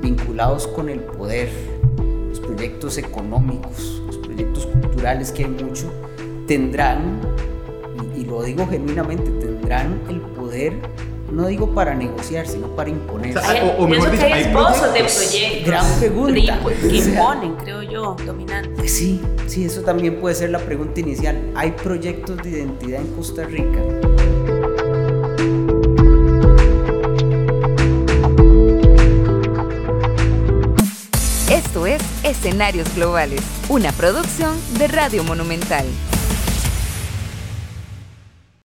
vinculados 0.00 0.66
con 0.68 0.88
el 0.88 1.00
poder, 1.00 1.50
los 2.28 2.40
proyectos 2.40 2.96
económicos, 2.96 4.02
los 4.06 4.18
proyectos 4.18 4.66
culturales 4.66 5.32
que 5.32 5.44
hay 5.44 5.50
mucho, 5.50 5.92
tendrán, 6.46 7.20
y, 8.16 8.24
lo 8.24 8.42
digo 8.42 8.66
genuinamente, 8.66 9.30
tendrán 9.30 10.00
el 10.08 10.20
poder 10.20 10.74
no 11.32 11.46
digo 11.46 11.74
para 11.74 11.94
negociar, 11.94 12.46
sino 12.46 12.68
para 12.68 12.88
imponer. 12.88 13.36
O, 13.78 13.86
mejor 13.86 14.10
dicho, 14.10 14.24
hay 14.24 14.44
esposos 14.44 14.94
de 14.94 15.00
proyectos. 15.04 15.66
Gran 15.66 15.98
pregunta. 15.98 16.60
Que 16.88 16.96
imponen, 16.96 17.54
creo 17.56 17.82
yo, 17.82 18.16
dominantes. 18.24 18.72
Pues 18.76 18.94
sí, 18.94 19.20
sí, 19.46 19.64
eso 19.64 19.82
también 19.82 20.22
puede 20.22 20.34
ser 20.34 20.48
la 20.48 20.58
pregunta 20.58 21.00
inicial. 21.00 21.38
¿Hay 21.54 21.72
proyectos 21.72 22.38
de 22.38 22.48
identidad 22.48 23.02
en 23.02 23.08
Costa 23.08 23.44
Rica? 23.44 23.78
Escenarios 32.38 32.94
Globales, 32.94 33.40
una 33.68 33.90
producción 33.90 34.56
de 34.78 34.86
Radio 34.86 35.24
Monumental. 35.24 35.84